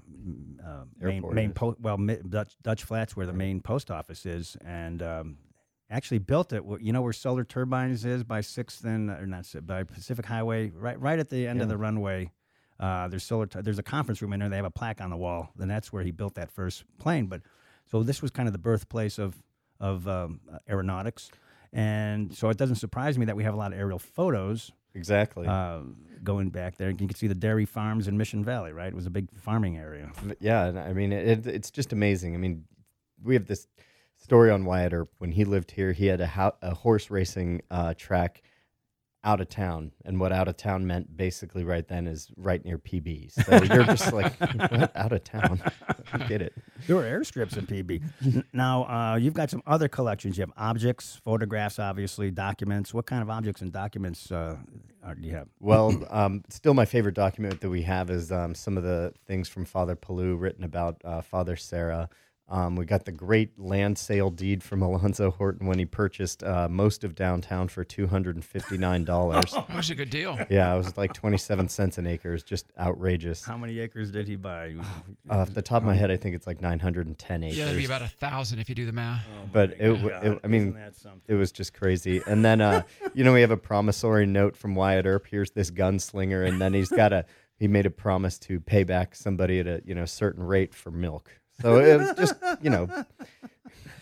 main, 1.00 1.15
Airport 1.15 1.34
main 1.34 1.52
po- 1.52 1.78
well 1.80 1.98
mi- 1.98 2.20
Dutch 2.28 2.56
Dutch 2.63 2.86
Flats 2.86 3.15
where 3.15 3.26
the 3.26 3.34
main 3.34 3.60
post 3.60 3.91
office 3.91 4.26
is, 4.26 4.56
and 4.63 5.02
um, 5.02 5.38
actually 5.89 6.20
built 6.20 6.54
it. 6.54 6.63
You 6.80 6.93
know 6.93 7.02
where 7.02 7.13
Solar 7.13 7.43
Turbines 7.43 8.06
is 8.06 8.24
by 8.24 8.39
Sixth 8.39 8.86
and 8.86 9.10
or 9.10 9.28
not 9.28 9.46
by 9.63 9.84
Pacific 9.84 10.26
Highway, 10.26 10.72
right 10.74 11.00
right 11.00 11.20
at 11.20 11.30
the 11.30 11.46
end 11.46 11.62
of 11.62 11.67
the 11.67 11.78
runway. 11.78 12.32
Uh, 12.79 13.07
there's 13.07 13.23
solar. 13.23 13.47
T- 13.47 13.61
there's 13.61 13.79
a 13.79 13.83
conference 13.83 14.21
room 14.21 14.33
in 14.33 14.39
there. 14.39 14.49
They 14.49 14.55
have 14.55 14.65
a 14.65 14.71
plaque 14.71 15.01
on 15.01 15.09
the 15.09 15.17
wall, 15.17 15.49
and 15.59 15.69
that's 15.69 15.91
where 15.91 16.03
he 16.03 16.11
built 16.11 16.35
that 16.35 16.51
first 16.51 16.83
plane. 16.99 17.25
But 17.27 17.41
so 17.85 18.03
this 18.03 18.21
was 18.21 18.31
kind 18.31 18.47
of 18.47 18.53
the 18.53 18.59
birthplace 18.59 19.17
of 19.17 19.35
of 19.79 20.07
um, 20.07 20.39
aeronautics. 20.69 21.31
And 21.73 22.33
so 22.35 22.49
it 22.49 22.57
doesn't 22.57 22.77
surprise 22.77 23.17
me 23.17 23.25
that 23.25 23.35
we 23.35 23.43
have 23.43 23.53
a 23.53 23.57
lot 23.57 23.73
of 23.73 23.79
aerial 23.79 23.99
photos 23.99 24.71
exactly. 24.95 25.45
uh, 25.47 25.81
going 26.23 26.49
back 26.49 26.77
there. 26.77 26.89
You 26.89 26.95
can 26.95 27.13
see 27.13 27.27
the 27.27 27.35
dairy 27.35 27.65
farms 27.65 28.07
in 28.07 28.17
Mission 28.17 28.43
Valley, 28.43 28.71
right? 28.71 28.87
It 28.87 28.95
was 28.95 29.05
a 29.05 29.11
big 29.11 29.29
farming 29.39 29.77
area. 29.77 30.11
Yeah, 30.39 30.83
I 30.87 30.93
mean, 30.93 31.11
it, 31.11 31.45
it's 31.45 31.69
just 31.69 31.93
amazing. 31.93 32.33
I 32.33 32.37
mean, 32.37 32.63
we 33.23 33.33
have 33.35 33.47
this 33.47 33.67
story 34.17 34.49
on 34.49 34.65
Wyatt 34.65 34.93
Earp. 34.93 35.11
When 35.17 35.31
he 35.31 35.45
lived 35.45 35.71
here, 35.71 35.91
he 35.91 36.07
had 36.07 36.21
a, 36.21 36.27
ho- 36.27 36.55
a 36.61 36.73
horse 36.73 37.11
racing 37.11 37.61
uh, 37.69 37.93
track 37.95 38.41
out 39.23 39.41
of 39.41 39.49
town, 39.49 39.91
and 40.06 40.19
what 40.19 40.32
out 40.32 40.47
of 40.47 40.58
town 40.58 40.88
meant 40.88 41.17
basically 41.17 41.63
right 41.63 41.88
then 41.88 42.08
is 42.08 42.30
right 42.38 42.63
near 42.63 42.77
PB. 42.77 43.32
So 43.32 43.63
you're 43.63 43.84
just 43.84 44.13
like, 44.13 44.34
out 44.95 45.12
of 45.12 45.23
town? 45.23 45.62
Get 46.27 46.41
it. 46.41 46.53
There 46.86 46.95
were 46.95 47.03
airstrips 47.03 47.58
in 47.58 47.67
PB. 47.67 48.43
Now, 48.53 48.86
uh, 48.86 49.15
you've 49.17 49.34
got 49.34 49.49
some 49.49 49.62
other 49.67 49.88
collections. 49.88 50.38
You 50.38 50.41
have 50.43 50.53
objects, 50.58 51.19
photographs, 51.23 51.80
obviously, 51.80 52.32
documents. 52.32 52.93
What 52.93 53.06
kind 53.06 53.21
of 53.21 53.30
objects 53.30 53.62
and 53.62 53.71
documents 53.71 54.32
uh, 54.32 54.58
are, 55.03 55.15
do 55.15 55.27
you 55.27 55.36
have? 55.36 55.47
Well, 55.60 56.03
um, 56.10 56.43
still 56.49 56.73
my 56.73 56.86
favorite 56.86 57.15
document 57.15 57.62
that 57.62 57.69
we 57.69 57.82
have 57.84 58.10
is 58.10 58.32
um, 58.32 58.56
some 58.56 58.77
of 58.77 58.84
the 58.84 59.13
things 59.25 59.49
from 59.49 59.65
Father 59.65 59.95
Palou 59.95 60.36
written 60.36 60.63
about 60.63 61.01
uh, 61.03 61.21
Father 61.21 61.56
Serra. 61.56 62.10
Um, 62.49 62.77
we 62.77 62.86
got 62.86 63.03
the 63.03 63.12
great 63.12 63.60
land 63.60 63.97
sale 63.97 64.29
deed 64.29 64.63
from 64.63 64.81
Alonzo 64.81 65.31
Horton 65.31 65.67
when 65.67 65.79
he 65.79 65.86
purchased 65.86 66.43
uh, 66.43 66.69
most 66.69 67.03
of 67.03 67.13
downtown 67.13 67.67
for 67.67 67.83
two 67.83 68.07
hundred 68.07 68.36
and 68.36 68.45
fifty 68.45 68.77
nine 68.77 69.03
dollars. 69.03 69.53
That 69.67 69.75
was 69.75 69.89
a 69.89 69.95
good 69.95 70.10
deal. 70.10 70.39
yeah, 70.49 70.73
it 70.73 70.77
was 70.77 70.95
like 70.97 71.12
twenty 71.13 71.38
seven 71.38 71.67
cents 71.67 71.97
an 71.97 72.07
acre. 72.07 72.33
It's 72.33 72.43
just 72.43 72.71
outrageous. 72.79 73.43
How 73.43 73.57
many 73.57 73.79
acres 73.79 74.12
did 74.12 74.27
he 74.29 74.38
buy? 74.38 74.75
Off 75.29 75.53
the 75.53 75.62
top 75.62 75.81
of 75.81 75.86
my 75.88 75.93
head, 75.93 76.10
I 76.10 76.15
think 76.15 76.36
it's 76.36 76.47
like 76.47 76.62
nine 76.62 76.79
hundred 76.79 77.07
and 77.07 77.17
ten 77.17 77.43
acres. 77.43 77.57
Yeah, 77.57 77.65
that'd 77.65 77.77
be 77.77 77.86
about 77.86 78.01
a 78.01 78.07
thousand 78.07 78.60
if 78.60 78.69
you 78.69 78.75
do 78.75 78.86
the 78.86 78.93
math. 78.93 79.25
but 79.51 79.71
it, 79.71 79.91
it, 79.91 80.39
I 80.41 80.47
mean, 80.47 80.62
isn't 80.62 80.73
that 80.75 80.95
something? 80.95 81.21
it 81.27 81.33
was 81.36 81.51
just 81.51 81.73
crazy. 81.73 82.21
And 82.25 82.45
then, 82.45 82.62
uh, 82.62 82.83
you 83.13 83.25
know, 83.25 83.33
we 83.33 83.41
have 83.41 83.51
a 83.51 83.57
promissory 83.57 84.25
note 84.25 84.55
from 84.55 84.73
Wyatt 84.73 85.05
Earp. 85.05 85.27
Here's 85.29 85.51
this 85.51 85.69
gunslinger, 85.69 86.47
and 86.47 86.62
then 86.62 86.73
he's 86.73 86.89
got 86.89 87.12
a 87.12 87.25
he 87.60 87.67
made 87.67 87.86
a 87.86 87.89
promise 87.91 88.39
to 88.39 88.60
pay 88.62 88.83
back 88.86 89.15
somebody 89.15 89.60
at 89.60 89.67
a 89.67 89.81
you 89.86 89.93
know 89.95 90.05
certain 90.05 90.43
rate 90.43 90.73
for 90.73 90.91
milk. 90.91 91.29
So 91.62 91.80
it 91.80 91.98
was 91.98 92.13
just 92.17 92.36
you 92.62 92.70
know 92.70 92.88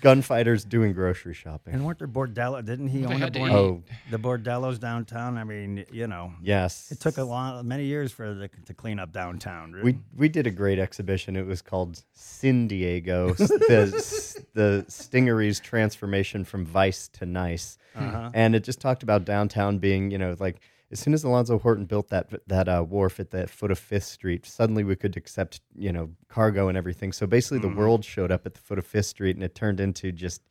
gunfighters 0.02 0.64
doing 0.66 0.94
grocery 0.94 1.34
shopping. 1.34 1.74
And 1.74 1.86
weren't 1.86 2.00
there 2.00 2.08
bordello? 2.08 2.64
Didn't 2.64 2.90
he 2.90 3.00
they 3.00 3.06
own 3.08 3.14
a 3.14 3.18
had 3.18 3.34
to 3.34 3.40
bord- 3.40 3.52
Oh 3.52 3.84
the 4.12 4.18
bordellos 4.20 4.80
downtown? 4.80 5.38
I 5.38 5.44
mean, 5.44 5.86
you 5.92 6.08
know, 6.08 6.34
yes, 6.42 6.92
it 6.92 7.00
took 7.00 7.18
a 7.18 7.24
long, 7.24 7.68
many 7.68 7.86
years 7.86 8.12
for 8.12 8.34
the, 8.34 8.50
to 8.66 8.74
clean 8.74 9.00
up 9.00 9.12
downtown. 9.12 9.80
We 9.84 9.98
we 10.16 10.30
did 10.30 10.48
a 10.48 10.52
great 10.52 10.80
exhibition. 10.80 11.36
It 11.36 11.46
was 11.46 11.62
called 11.62 12.04
Sin 12.14 12.68
Diego, 12.68 13.30
s- 13.32 13.38
the 13.48 14.46
the 14.54 14.86
Stingaree's 14.88 15.60
transformation 15.60 16.44
from 16.44 16.66
vice 16.66 17.08
to 17.10 17.26
nice, 17.26 17.78
Uh-huh. 17.96 18.30
and 18.34 18.54
it 18.56 18.64
just 18.64 18.80
talked 18.82 19.02
about 19.04 19.26
downtown 19.26 19.80
being, 19.80 20.12
you 20.12 20.18
know, 20.18 20.36
like 20.40 20.58
as 20.92 21.00
soon 21.00 21.14
as 21.14 21.24
Alonzo 21.24 21.58
Horton 21.58 21.86
built 21.86 22.10
that 22.10 22.30
that 22.48 22.68
uh, 22.68 22.82
wharf 22.82 23.20
at 23.20 23.32
the 23.32 23.48
foot 23.48 23.72
of 23.72 23.80
Fifth 23.80 24.06
Street, 24.06 24.46
suddenly 24.46 24.84
we 24.84 24.96
could 24.96 25.18
accept, 25.18 25.62
you 25.76 25.92
know, 25.92 26.10
cargo 26.28 26.68
and 26.68 26.78
everything. 26.78 27.12
So 27.12 27.26
basically, 27.26 27.60
the 27.60 27.68
mm. 27.68 27.76
world 27.76 28.06
showed 28.06 28.32
up 28.32 28.46
at 28.46 28.54
the 28.54 28.62
foot 28.62 28.78
of 28.78 28.86
Fifth 28.86 29.08
Street, 29.08 29.36
and 29.36 29.44
it 29.44 29.56
turned 29.56 29.80
into 29.80 30.12
just. 30.12 30.42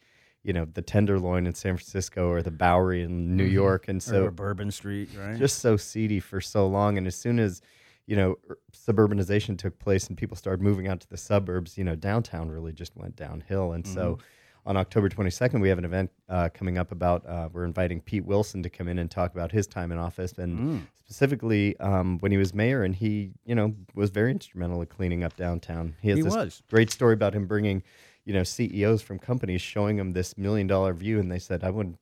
You 0.46 0.52
know 0.52 0.66
the 0.66 0.82
Tenderloin 0.82 1.46
in 1.46 1.54
San 1.54 1.74
Francisco 1.74 2.28
or 2.28 2.42
the 2.42 2.50
Bowery 2.50 3.02
in 3.02 3.34
New 3.34 3.46
mm-hmm. 3.46 3.54
York, 3.54 3.88
and 3.88 4.02
so 4.02 4.26
so 4.26 4.30
Bourbon 4.30 4.70
Street, 4.70 5.08
right? 5.18 5.38
just 5.38 5.60
so 5.60 5.78
seedy 5.78 6.20
for 6.20 6.38
so 6.38 6.66
long. 6.66 6.98
And 6.98 7.06
as 7.06 7.16
soon 7.16 7.38
as 7.38 7.62
you 8.06 8.14
know 8.14 8.36
suburbanization 8.70 9.56
took 9.56 9.78
place 9.78 10.06
and 10.06 10.18
people 10.18 10.36
started 10.36 10.62
moving 10.62 10.86
out 10.86 11.00
to 11.00 11.08
the 11.08 11.16
suburbs, 11.16 11.78
you 11.78 11.84
know, 11.84 11.96
downtown 11.96 12.50
really 12.50 12.74
just 12.74 12.94
went 12.94 13.16
downhill. 13.16 13.72
And 13.72 13.86
so 13.86 14.16
mm-hmm. 14.16 14.22
On 14.66 14.76
October 14.76 15.08
22nd, 15.08 15.60
we 15.60 15.68
have 15.68 15.78
an 15.78 15.84
event 15.84 16.10
uh, 16.28 16.48
coming 16.54 16.78
up 16.78 16.90
about 16.92 17.26
uh, 17.26 17.48
we're 17.52 17.64
inviting 17.64 18.00
Pete 18.00 18.24
Wilson 18.24 18.62
to 18.62 18.70
come 18.70 18.88
in 18.88 18.98
and 18.98 19.10
talk 19.10 19.32
about 19.34 19.52
his 19.52 19.66
time 19.66 19.92
in 19.92 19.98
office 19.98 20.32
and 20.38 20.86
specifically 21.04 21.78
um, 21.80 22.18
when 22.20 22.32
he 22.32 22.38
was 22.38 22.54
mayor 22.54 22.82
and 22.82 22.94
he, 22.94 23.32
you 23.44 23.54
know, 23.54 23.74
was 23.94 24.10
very 24.10 24.30
instrumental 24.30 24.80
in 24.80 24.86
cleaning 24.86 25.22
up 25.22 25.36
downtown. 25.36 25.94
He 26.00 26.08
has 26.08 26.16
He 26.18 26.22
this 26.22 26.34
was. 26.34 26.62
great 26.70 26.90
story 26.90 27.12
about 27.14 27.34
him 27.34 27.46
bringing, 27.46 27.82
you 28.24 28.32
know, 28.32 28.42
CEOs 28.42 29.02
from 29.02 29.18
companies 29.18 29.60
showing 29.60 29.98
him 29.98 30.12
this 30.12 30.38
million 30.38 30.66
dollar 30.66 30.94
view, 30.94 31.20
and 31.20 31.30
they 31.30 31.38
said, 31.38 31.62
"I 31.62 31.70
wouldn't." 31.70 31.98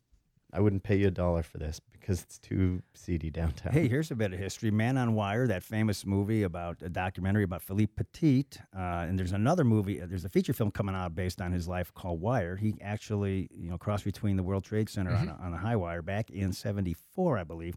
I 0.52 0.60
wouldn't 0.60 0.82
pay 0.82 0.96
you 0.96 1.08
a 1.08 1.10
dollar 1.10 1.42
for 1.42 1.56
this 1.56 1.80
because 1.92 2.22
it's 2.22 2.38
too 2.38 2.82
seedy 2.94 3.30
downtown. 3.30 3.72
Hey, 3.72 3.88
here's 3.88 4.10
a 4.10 4.14
bit 4.14 4.34
of 4.34 4.38
history. 4.38 4.70
Man 4.70 4.98
on 4.98 5.14
Wire, 5.14 5.46
that 5.46 5.62
famous 5.62 6.04
movie 6.04 6.42
about 6.42 6.82
a 6.82 6.90
documentary 6.90 7.44
about 7.44 7.62
Philippe 7.62 7.92
Petit. 7.96 8.46
Uh, 8.76 9.06
and 9.08 9.18
there's 9.18 9.32
another 9.32 9.64
movie, 9.64 10.02
uh, 10.02 10.06
there's 10.06 10.26
a 10.26 10.28
feature 10.28 10.52
film 10.52 10.70
coming 10.70 10.94
out 10.94 11.14
based 11.14 11.40
on 11.40 11.52
his 11.52 11.68
life 11.68 11.94
called 11.94 12.20
Wire. 12.20 12.56
He 12.56 12.74
actually, 12.82 13.48
you 13.50 13.70
know, 13.70 13.78
crossed 13.78 14.04
between 14.04 14.36
the 14.36 14.42
World 14.42 14.64
Trade 14.64 14.90
Center 14.90 15.14
on, 15.14 15.28
a, 15.28 15.38
on 15.40 15.54
a 15.54 15.58
high 15.58 15.76
wire 15.76 16.02
back 16.02 16.28
in 16.28 16.52
74, 16.52 17.38
I 17.38 17.44
believe. 17.44 17.76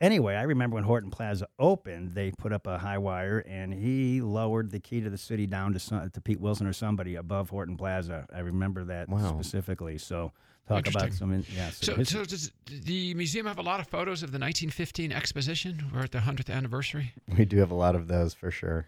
Anyway, 0.00 0.34
I 0.34 0.42
remember 0.42 0.76
when 0.76 0.84
Horton 0.84 1.10
Plaza 1.10 1.46
opened, 1.58 2.14
they 2.14 2.30
put 2.30 2.52
up 2.54 2.66
a 2.66 2.78
high 2.78 2.96
wire 2.96 3.40
and 3.40 3.74
he 3.74 4.22
lowered 4.22 4.70
the 4.70 4.80
key 4.80 5.00
to 5.02 5.10
the 5.10 5.18
city 5.18 5.46
down 5.46 5.74
to, 5.74 5.78
some, 5.78 6.08
to 6.08 6.20
Pete 6.22 6.40
Wilson 6.40 6.66
or 6.66 6.72
somebody 6.72 7.16
above 7.16 7.50
Horton 7.50 7.76
Plaza. 7.76 8.26
I 8.34 8.38
remember 8.40 8.84
that 8.84 9.10
Wow. 9.10 9.34
specifically. 9.34 9.98
So 9.98 10.32
talk 10.66 10.86
about 10.88 11.12
some, 11.12 11.32
in- 11.32 11.44
yeah. 11.54 11.68
So, 11.70 11.96
his- 11.96 12.08
so 12.08 12.24
does 12.24 12.50
the 12.66 13.12
museum 13.12 13.44
have 13.44 13.58
a 13.58 13.62
lot 13.62 13.78
of 13.78 13.88
photos 13.88 14.22
of 14.22 14.32
the 14.32 14.38
1915 14.38 15.12
exposition? 15.12 15.90
We're 15.92 16.04
at 16.04 16.12
the 16.12 16.20
100th 16.20 16.48
anniversary. 16.48 17.12
We 17.36 17.44
do 17.44 17.58
have 17.58 17.70
a 17.70 17.74
lot 17.74 17.94
of 17.94 18.08
those 18.08 18.32
for 18.32 18.50
sure. 18.50 18.86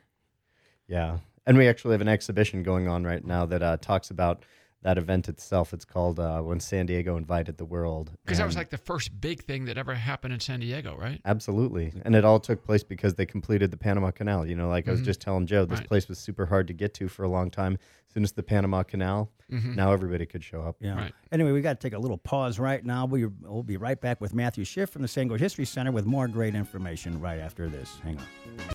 Yeah. 0.88 1.18
And 1.46 1.58
we 1.58 1.68
actually 1.68 1.92
have 1.92 2.00
an 2.00 2.08
exhibition 2.08 2.62
going 2.62 2.88
on 2.88 3.04
right 3.04 3.22
now 3.24 3.44
that 3.46 3.62
uh, 3.62 3.76
talks 3.76 4.10
about 4.10 4.44
that 4.82 4.98
event 4.98 5.28
itself. 5.28 5.72
It's 5.72 5.84
called 5.84 6.18
uh, 6.18 6.40
When 6.42 6.58
San 6.60 6.86
Diego 6.86 7.16
Invited 7.16 7.56
the 7.56 7.64
World. 7.64 8.10
Because 8.24 8.38
that 8.38 8.46
was 8.46 8.56
like 8.56 8.70
the 8.70 8.78
first 8.78 9.20
big 9.20 9.44
thing 9.44 9.64
that 9.66 9.78
ever 9.78 9.94
happened 9.94 10.34
in 10.34 10.40
San 10.40 10.60
Diego, 10.60 10.96
right? 10.96 11.20
Absolutely. 11.24 11.92
And 12.04 12.14
it 12.16 12.24
all 12.24 12.40
took 12.40 12.64
place 12.64 12.82
because 12.82 13.14
they 13.14 13.24
completed 13.26 13.70
the 13.70 13.76
Panama 13.76 14.10
Canal. 14.10 14.46
You 14.46 14.56
know, 14.56 14.68
like 14.68 14.88
I 14.88 14.90
was 14.90 15.00
just 15.02 15.20
telling 15.20 15.46
Joe, 15.46 15.64
this 15.64 15.78
Right. 15.78 15.88
place 15.88 16.08
was 16.08 16.18
super 16.18 16.46
hard 16.46 16.66
to 16.68 16.72
get 16.74 16.94
to 16.94 17.08
for 17.08 17.22
a 17.24 17.28
long 17.28 17.50
time. 17.50 17.74
As 18.08 18.14
soon 18.14 18.24
as 18.24 18.32
the 18.32 18.42
Panama 18.42 18.82
Canal, 18.82 19.30
now 19.48 19.92
everybody 19.92 20.26
could 20.26 20.42
show 20.42 20.62
up. 20.62 20.76
Yeah. 20.80 20.96
Right. 20.96 21.12
Anyway, 21.30 21.52
we 21.52 21.60
got 21.60 21.80
to 21.80 21.86
take 21.88 21.96
a 21.96 21.98
little 22.00 22.18
pause 22.18 22.58
right 22.58 22.84
now. 22.84 23.06
We, 23.06 23.26
we'll 23.26 23.62
be 23.62 23.76
right 23.76 24.00
back 24.00 24.20
with 24.20 24.34
Matthew 24.34 24.64
Schiff 24.64 24.90
from 24.90 25.02
the 25.02 25.08
San 25.08 25.28
Diego 25.28 25.38
History 25.42 25.64
Center 25.64 25.92
with 25.92 26.06
more 26.06 26.26
great 26.28 26.54
information 26.54 27.20
right 27.20 27.38
after 27.38 27.68
this. 27.68 27.98
Hang 28.02 28.18
on. 28.18 28.72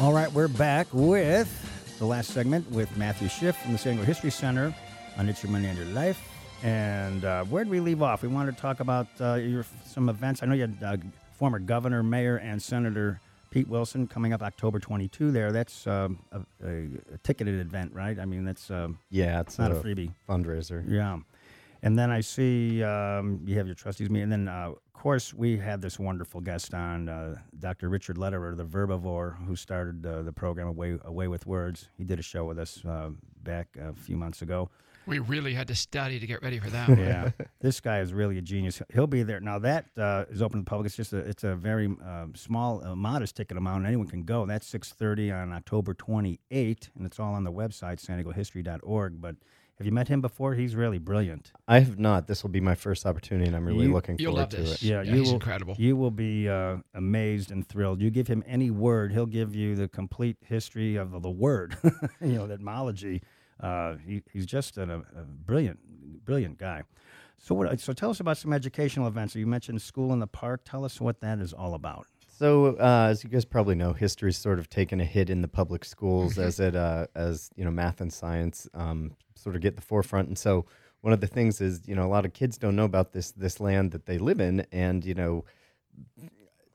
All 0.00 0.12
right, 0.12 0.32
we're 0.32 0.46
back 0.48 0.86
with 0.92 1.48
the 1.98 2.04
last 2.04 2.30
segment 2.30 2.70
with 2.70 2.96
Matthew 2.96 3.28
Schiff 3.28 3.56
from 3.56 3.72
the 3.72 3.78
San 3.78 3.94
Diego 3.94 4.06
History 4.06 4.30
Center 4.30 4.72
on 5.16 5.28
It's 5.28 5.42
Your 5.42 5.50
Money 5.50 5.66
and 5.66 5.76
Your 5.76 5.88
Life. 5.88 6.20
And 6.62 7.24
uh, 7.24 7.44
where 7.44 7.64
did 7.64 7.70
we 7.70 7.80
leave 7.80 8.00
off? 8.00 8.22
We 8.22 8.28
wanted 8.28 8.54
to 8.54 8.62
talk 8.62 8.78
about 8.78 9.08
uh, 9.20 9.34
your, 9.34 9.64
some 9.84 10.08
events. 10.08 10.42
I 10.42 10.46
know 10.46 10.54
you 10.54 10.62
had 10.62 10.76
uh, 10.84 10.96
former 11.36 11.58
governor, 11.58 12.04
mayor, 12.04 12.36
and 12.36 12.62
Senator 12.62 13.20
Pete 13.50 13.66
Wilson 13.68 14.06
coming 14.06 14.32
up 14.32 14.40
October 14.42 14.78
22 14.78 15.32
there. 15.32 15.50
That's 15.50 15.84
um, 15.88 16.20
a, 16.30 16.40
a, 16.64 16.84
a 17.14 17.18
ticketed 17.24 17.58
event, 17.60 17.92
right? 17.92 18.18
I 18.20 18.24
mean, 18.24 18.44
that's 18.44 18.70
um, 18.70 18.98
Yeah, 19.10 19.40
it's 19.40 19.58
not 19.58 19.72
a 19.72 19.74
freebie. 19.74 20.12
fundraiser. 20.28 20.84
Yeah. 20.86 21.18
And 21.82 21.98
then 21.98 22.10
I 22.10 22.20
see 22.20 22.82
um, 22.84 23.40
you 23.44 23.56
have 23.58 23.66
your 23.66 23.74
trustees 23.76 24.10
meeting. 24.10 24.32
And 24.32 24.46
then, 24.46 24.48
uh, 24.48 24.72
course, 24.98 25.32
we 25.32 25.56
had 25.56 25.80
this 25.80 25.98
wonderful 25.98 26.40
guest 26.40 26.74
on, 26.74 27.08
uh, 27.08 27.36
Dr. 27.58 27.88
Richard 27.88 28.18
Lederer, 28.18 28.54
the 28.56 28.64
verbivore, 28.64 29.36
who 29.46 29.54
started 29.54 30.04
uh, 30.04 30.22
the 30.22 30.32
program 30.32 30.66
Away, 30.66 30.98
A 31.04 31.12
Way 31.12 31.28
with 31.28 31.46
Words. 31.46 31.88
He 31.96 32.04
did 32.04 32.18
a 32.18 32.22
show 32.22 32.44
with 32.44 32.58
us 32.58 32.84
uh, 32.84 33.10
back 33.42 33.68
a 33.80 33.92
few 33.94 34.16
months 34.16 34.42
ago. 34.42 34.70
We 35.06 35.20
really 35.20 35.54
had 35.54 35.68
to 35.68 35.74
study 35.74 36.18
to 36.18 36.26
get 36.26 36.42
ready 36.42 36.58
for 36.58 36.68
that 36.70 36.88
one. 36.88 36.98
Yeah, 36.98 37.30
this 37.60 37.80
guy 37.80 38.00
is 38.00 38.12
really 38.12 38.36
a 38.38 38.42
genius. 38.42 38.82
He'll 38.92 39.06
be 39.06 39.22
there 39.22 39.40
now. 39.40 39.58
That 39.58 39.86
uh, 39.96 40.26
is 40.28 40.42
open 40.42 40.58
to 40.60 40.64
the 40.64 40.68
public. 40.68 40.86
It's 40.86 40.96
just 40.96 41.14
a 41.14 41.18
it's 41.18 41.44
a 41.44 41.54
very 41.54 41.86
um, 41.86 42.32
small, 42.36 42.84
uh, 42.84 42.94
modest 42.94 43.36
ticket 43.36 43.56
amount. 43.56 43.86
Anyone 43.86 44.08
can 44.08 44.24
go. 44.24 44.44
That's 44.44 44.66
six 44.66 44.92
thirty 44.92 45.32
on 45.32 45.52
October 45.52 45.94
twenty 45.94 46.40
eighth, 46.50 46.90
and 46.94 47.06
it's 47.06 47.18
all 47.18 47.32
on 47.32 47.44
the 47.44 47.52
website 47.52 48.04
sandiegohistory.org. 48.04 49.20
But 49.20 49.36
have 49.78 49.86
you 49.86 49.92
met 49.92 50.08
him 50.08 50.20
before? 50.20 50.54
He's 50.54 50.74
really 50.74 50.98
brilliant. 50.98 51.52
I 51.68 51.78
have 51.78 51.98
not. 51.98 52.26
This 52.26 52.42
will 52.42 52.50
be 52.50 52.60
my 52.60 52.74
first 52.74 53.06
opportunity, 53.06 53.46
and 53.46 53.56
I'm 53.56 53.64
really 53.66 53.86
You- 53.86 53.92
looking 53.92 54.16
You'll 54.18 54.32
forward 54.32 54.40
love 54.40 54.48
to 54.50 54.56
this. 54.56 54.74
it. 54.74 54.82
Yeah, 54.82 55.02
Yeah, 55.02 55.12
you 55.12 55.18
he's 55.20 55.28
will, 55.28 55.34
incredible. 55.34 55.76
You 55.78 55.96
will 55.96 56.10
be 56.10 56.48
uh, 56.48 56.78
amazed 56.94 57.50
and 57.52 57.66
thrilled. 57.66 58.00
You 58.02 58.10
give 58.10 58.26
him 58.26 58.42
any 58.46 58.70
word, 58.70 59.12
he'll 59.12 59.26
give 59.26 59.54
you 59.54 59.76
the 59.76 59.86
complete 59.88 60.36
history 60.44 60.96
of 60.96 61.22
the 61.22 61.30
word. 61.30 61.76
you 62.20 62.32
know, 62.32 62.46
the 62.46 62.54
etymology. 62.54 63.22
Uh, 63.60 63.96
he, 64.04 64.22
he's 64.32 64.46
just 64.46 64.78
a, 64.78 64.82
a 65.16 65.22
brilliant, 65.22 65.78
brilliant 66.24 66.58
guy. 66.58 66.82
So, 67.38 67.54
what? 67.54 67.78
So, 67.80 67.92
tell 67.92 68.10
us 68.10 68.18
about 68.18 68.36
some 68.36 68.52
educational 68.52 69.06
events. 69.06 69.34
You 69.36 69.46
mentioned 69.46 69.80
school 69.80 70.12
in 70.12 70.18
the 70.18 70.26
park. 70.26 70.62
Tell 70.64 70.84
us 70.84 71.00
what 71.00 71.20
that 71.20 71.38
is 71.38 71.52
all 71.52 71.74
about. 71.74 72.06
So, 72.26 72.76
uh, 72.78 73.08
as 73.10 73.22
you 73.24 73.30
guys 73.30 73.44
probably 73.44 73.74
know, 73.76 73.92
history's 73.92 74.36
sort 74.36 74.58
of 74.58 74.68
taken 74.68 75.00
a 75.00 75.04
hit 75.04 75.28
in 75.30 75.42
the 75.42 75.48
public 75.48 75.84
schools 75.84 76.36
as 76.38 76.58
it 76.60 76.74
uh, 76.76 77.06
as 77.14 77.50
you 77.56 77.64
know, 77.64 77.70
math 77.70 78.00
and 78.00 78.12
science 78.12 78.68
um, 78.74 79.12
sort 79.38 79.56
of 79.56 79.62
get 79.62 79.76
the 79.76 79.82
forefront. 79.82 80.28
And 80.28 80.38
so, 80.38 80.66
one 81.00 81.12
of 81.12 81.20
the 81.20 81.26
things 81.26 81.60
is, 81.60 81.82
you 81.86 81.94
know, 81.94 82.04
a 82.04 82.08
lot 82.08 82.24
of 82.24 82.32
kids 82.32 82.58
don't 82.58 82.76
know 82.76 82.84
about 82.84 83.12
this 83.12 83.30
this 83.32 83.60
land 83.60 83.92
that 83.92 84.06
they 84.06 84.18
live 84.18 84.40
in, 84.40 84.66
and 84.72 85.04
you 85.04 85.14
know, 85.14 85.44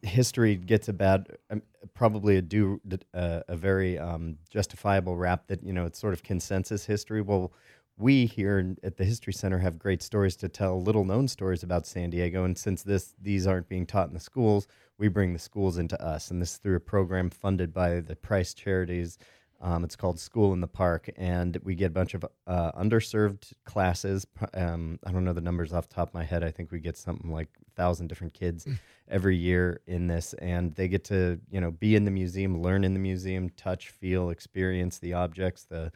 history 0.02 0.56
gets 0.56 0.88
a 0.88 0.94
bad, 0.94 1.28
um, 1.50 1.62
probably 1.94 2.38
a 2.38 2.42
due 2.42 2.80
uh, 3.14 3.42
a 3.48 3.56
very 3.56 3.98
um, 3.98 4.38
justifiable 4.50 5.18
rap 5.18 5.48
that 5.48 5.64
you 5.64 5.74
know 5.74 5.86
it's 5.86 6.00
sort 6.00 6.14
of 6.14 6.24
consensus 6.24 6.86
history. 6.86 7.22
Well, 7.22 7.54
we 7.98 8.26
here 8.26 8.76
at 8.84 8.98
the 8.98 9.06
History 9.06 9.34
Center 9.34 9.60
have 9.60 9.78
great 9.78 10.02
stories 10.02 10.36
to 10.38 10.50
tell, 10.50 10.82
little 10.82 11.06
known 11.06 11.28
stories 11.28 11.64
about 11.64 11.86
San 11.86 12.10
Diego, 12.10 12.44
and 12.44 12.58
since 12.58 12.84
this 12.84 13.16
these 13.22 13.48
aren't 13.48 13.70
being 13.70 13.86
taught 13.86 14.08
in 14.08 14.14
the 14.14 14.20
schools, 14.20 14.68
we 14.98 15.08
bring 15.08 15.34
the 15.34 15.40
schools 15.40 15.78
into 15.78 16.02
us, 16.04 16.32
and 16.32 16.42
this 16.42 16.52
is 16.52 16.58
through 16.58 16.76
a 16.76 16.82
program 16.82 17.30
funded 17.30 17.74
by 17.74 18.00
the 18.00 18.16
Price 18.16 18.54
Charities. 18.54 19.18
Um, 19.64 19.86
it's 19.86 19.96
called 19.96 20.20
School 20.20 20.52
in 20.52 20.60
the 20.60 20.68
Park, 20.68 21.10
and 21.16 21.58
we 21.64 21.74
get 21.74 21.86
a 21.86 21.90
bunch 21.92 22.14
of 22.16 22.26
uh, 22.46 22.74
underserved 22.74 23.54
classes. 23.64 24.28
Um, 24.54 25.00
I 25.06 25.12
don't 25.14 25.24
know 25.24 25.32
the 25.32 25.40
numbers 25.40 25.72
off 25.72 25.88
the 25.88 25.96
top 25.96 26.10
of 26.10 26.14
my 26.14 26.26
head. 26.26 26.44
I 26.44 26.52
think 26.52 26.70
we 26.70 26.82
get 26.82 26.98
something 26.98 27.32
like 27.32 27.48
a 27.66 27.72
thousand 27.72 28.08
different 28.08 28.34
kids 28.34 28.68
every 29.08 29.38
year 29.38 29.80
in 29.88 30.08
this, 30.08 30.34
and 30.34 30.76
they 30.76 30.90
get 30.90 31.06
to 31.06 31.40
you 31.50 31.62
know 31.62 31.72
be 31.72 31.96
in 31.96 32.04
the 32.04 32.12
museum, 32.12 32.62
learn 32.62 32.84
in 32.84 32.94
the 32.94 33.00
museum, 33.00 33.50
touch, 33.52 33.90
feel, 33.90 34.32
experience 34.32 35.00
the 35.00 35.14
objects, 35.14 35.64
the 35.64 35.94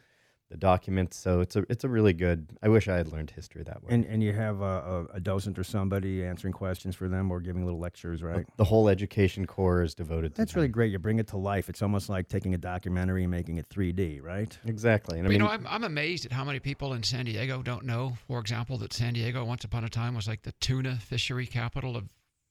the 0.50 0.56
documents. 0.56 1.16
So 1.16 1.40
it's 1.40 1.56
a 1.56 1.64
it's 1.68 1.84
a 1.84 1.88
really 1.88 2.12
good. 2.12 2.48
I 2.62 2.68
wish 2.68 2.88
I 2.88 2.96
had 2.96 3.12
learned 3.12 3.30
history 3.30 3.62
that 3.64 3.82
way. 3.82 3.94
And 3.94 4.04
and 4.04 4.22
you 4.22 4.32
have 4.32 4.60
a, 4.60 4.64
a, 5.12 5.16
a 5.16 5.20
docent 5.20 5.58
or 5.58 5.64
somebody 5.64 6.24
answering 6.24 6.52
questions 6.52 6.94
for 6.94 7.08
them 7.08 7.30
or 7.30 7.40
giving 7.40 7.64
little 7.64 7.80
lectures, 7.80 8.22
right? 8.22 8.46
the 8.56 8.64
whole 8.64 8.88
education 8.88 9.46
core 9.46 9.82
is 9.82 9.94
devoted 9.94 10.34
to 10.34 10.40
That's 10.40 10.52
them. 10.52 10.60
really 10.60 10.68
great. 10.68 10.90
You 10.92 10.98
bring 10.98 11.18
it 11.18 11.28
to 11.28 11.36
life. 11.36 11.68
It's 11.68 11.82
almost 11.82 12.08
like 12.08 12.28
taking 12.28 12.54
a 12.54 12.58
documentary 12.58 13.24
and 13.24 13.30
making 13.30 13.58
it 13.58 13.68
3D, 13.68 14.22
right? 14.22 14.58
exactly. 14.64 15.18
And 15.18 15.26
I 15.26 15.30
mean, 15.30 15.40
you 15.40 15.46
know, 15.46 15.50
I'm, 15.50 15.66
I'm 15.66 15.84
amazed 15.84 16.24
at 16.26 16.32
how 16.32 16.44
many 16.44 16.60
people 16.60 16.94
in 16.94 17.02
San 17.02 17.24
Diego 17.26 17.62
don't 17.62 17.84
know, 17.84 18.16
for 18.26 18.38
example, 18.40 18.78
that 18.78 18.92
San 18.92 19.14
Diego 19.14 19.44
once 19.44 19.64
upon 19.64 19.84
a 19.84 19.88
time 19.88 20.14
was 20.14 20.26
like 20.26 20.42
the 20.42 20.52
tuna 20.52 20.96
fishery 20.96 21.46
capital 21.46 21.96
of 21.96 22.08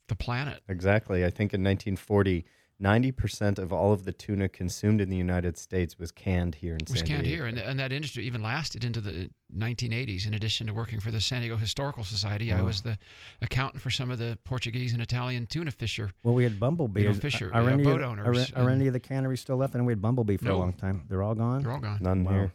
the 0.08 0.16
planet. 0.16 0.62
Exactly. 0.70 1.26
I 1.26 1.30
think 1.30 1.54
in 1.54 1.62
1940, 1.64 2.46
90% 2.82 3.58
of 3.58 3.74
all 3.74 3.92
of 3.92 4.06
the 4.06 4.12
tuna 4.12 4.48
consumed 4.48 5.02
in 5.02 5.10
the 5.10 5.16
United 5.18 5.58
States 5.58 5.98
was 5.98 6.12
canned 6.12 6.56
here 6.56 6.74
in 6.74 6.82
It 6.82 6.90
was 6.90 7.00
San 7.00 7.08
canned 7.08 7.24
Diego. 7.24 7.38
here, 7.38 7.46
and, 7.48 7.58
and 7.58 7.80
that 7.80 7.92
industry 7.92 8.26
even 8.26 8.44
lasted 8.44 8.84
into 8.84 9.02
the 9.02 9.30
1980s. 9.56 10.28
In 10.28 10.36
addition 10.36 10.68
to 10.68 10.74
working 10.74 11.00
for 11.00 11.10
the 11.10 11.20
San 11.20 11.42
Diego 11.42 11.58
Historical 11.58 12.04
Society, 12.04 12.52
I 12.52 12.58
uh-huh. 12.58 12.66
was 12.66 12.82
the 12.84 12.98
accountant 13.42 13.82
for 13.82 13.90
some 13.90 14.12
of 14.12 14.20
the 14.20 14.38
Portuguese 14.44 14.94
and 14.94 15.02
Italian 15.02 15.48
tuna 15.48 15.72
fisher. 15.72 16.12
Well, 16.24 16.36
we 16.36 16.44
had 16.44 16.60
Bumblebee. 16.60 17.02
You 17.02 17.10
know, 17.10 17.14
fisher- 17.16 17.52
are 17.54 17.64
yeah, 17.64 17.70
uh, 17.70 17.74
any 17.74 17.84
boat 17.84 18.02
of, 18.02 18.12
owners 18.12 18.52
Are, 18.52 18.60
are 18.60 18.70
and- 18.70 18.80
any 18.82 18.88
of 18.88 18.94
the 18.94 19.00
canneries 19.00 19.42
still 19.42 19.58
left? 19.58 19.74
And 19.74 19.86
we 19.86 19.92
had 19.92 20.02
Bumblebee 20.02 20.38
for 20.38 20.50
a 20.50 20.58
long 20.58 20.74
time. 20.74 21.04
They're 21.10 21.24
all 21.24 21.36
gone. 21.36 21.64
They're 21.64 21.72
all 21.72 21.80
gone. 21.80 22.00
None 22.02 22.24
Wow. 22.24 22.32
here. 22.32 22.54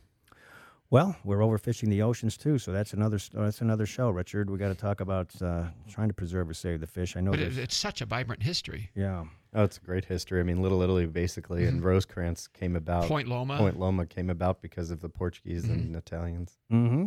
Well, 0.92 1.16
we're 1.24 1.38
overfishing 1.38 1.88
the 1.88 2.02
oceans 2.02 2.36
too, 2.36 2.58
so 2.58 2.70
that's 2.70 2.92
another 2.92 3.18
that's 3.32 3.62
another 3.62 3.86
show, 3.86 4.10
Richard. 4.10 4.50
We 4.50 4.58
got 4.58 4.68
to 4.68 4.74
talk 4.74 5.00
about 5.00 5.30
uh, 5.40 5.64
trying 5.88 6.08
to 6.08 6.14
preserve 6.14 6.50
or 6.50 6.54
save 6.54 6.80
the 6.80 6.86
fish. 6.86 7.16
I 7.16 7.20
know 7.20 7.30
But 7.30 7.40
it, 7.40 7.56
it's 7.56 7.74
such 7.74 8.02
a 8.02 8.04
vibrant 8.04 8.42
history. 8.42 8.90
yeah. 8.94 9.24
Oh, 9.54 9.64
it's 9.64 9.78
a 9.78 9.80
great 9.80 10.04
history. 10.04 10.38
I 10.40 10.42
mean, 10.42 10.60
Little 10.62 10.82
Italy 10.82 11.06
basically 11.06 11.64
and 11.64 11.82
Rosecrans 11.82 12.46
came 12.46 12.76
about. 12.76 13.04
Mm-hmm. 13.04 13.08
Point 13.12 13.28
Loma. 13.28 13.56
Point 13.58 13.78
Loma 13.80 14.04
came 14.06 14.28
about 14.30 14.60
because 14.60 14.90
of 14.90 15.00
the 15.00 15.08
Portuguese 15.08 15.64
Mm-hmm. 15.64 15.72
and 15.72 15.96
Italians. 15.96 16.58
Mm-hmm. 16.70 17.06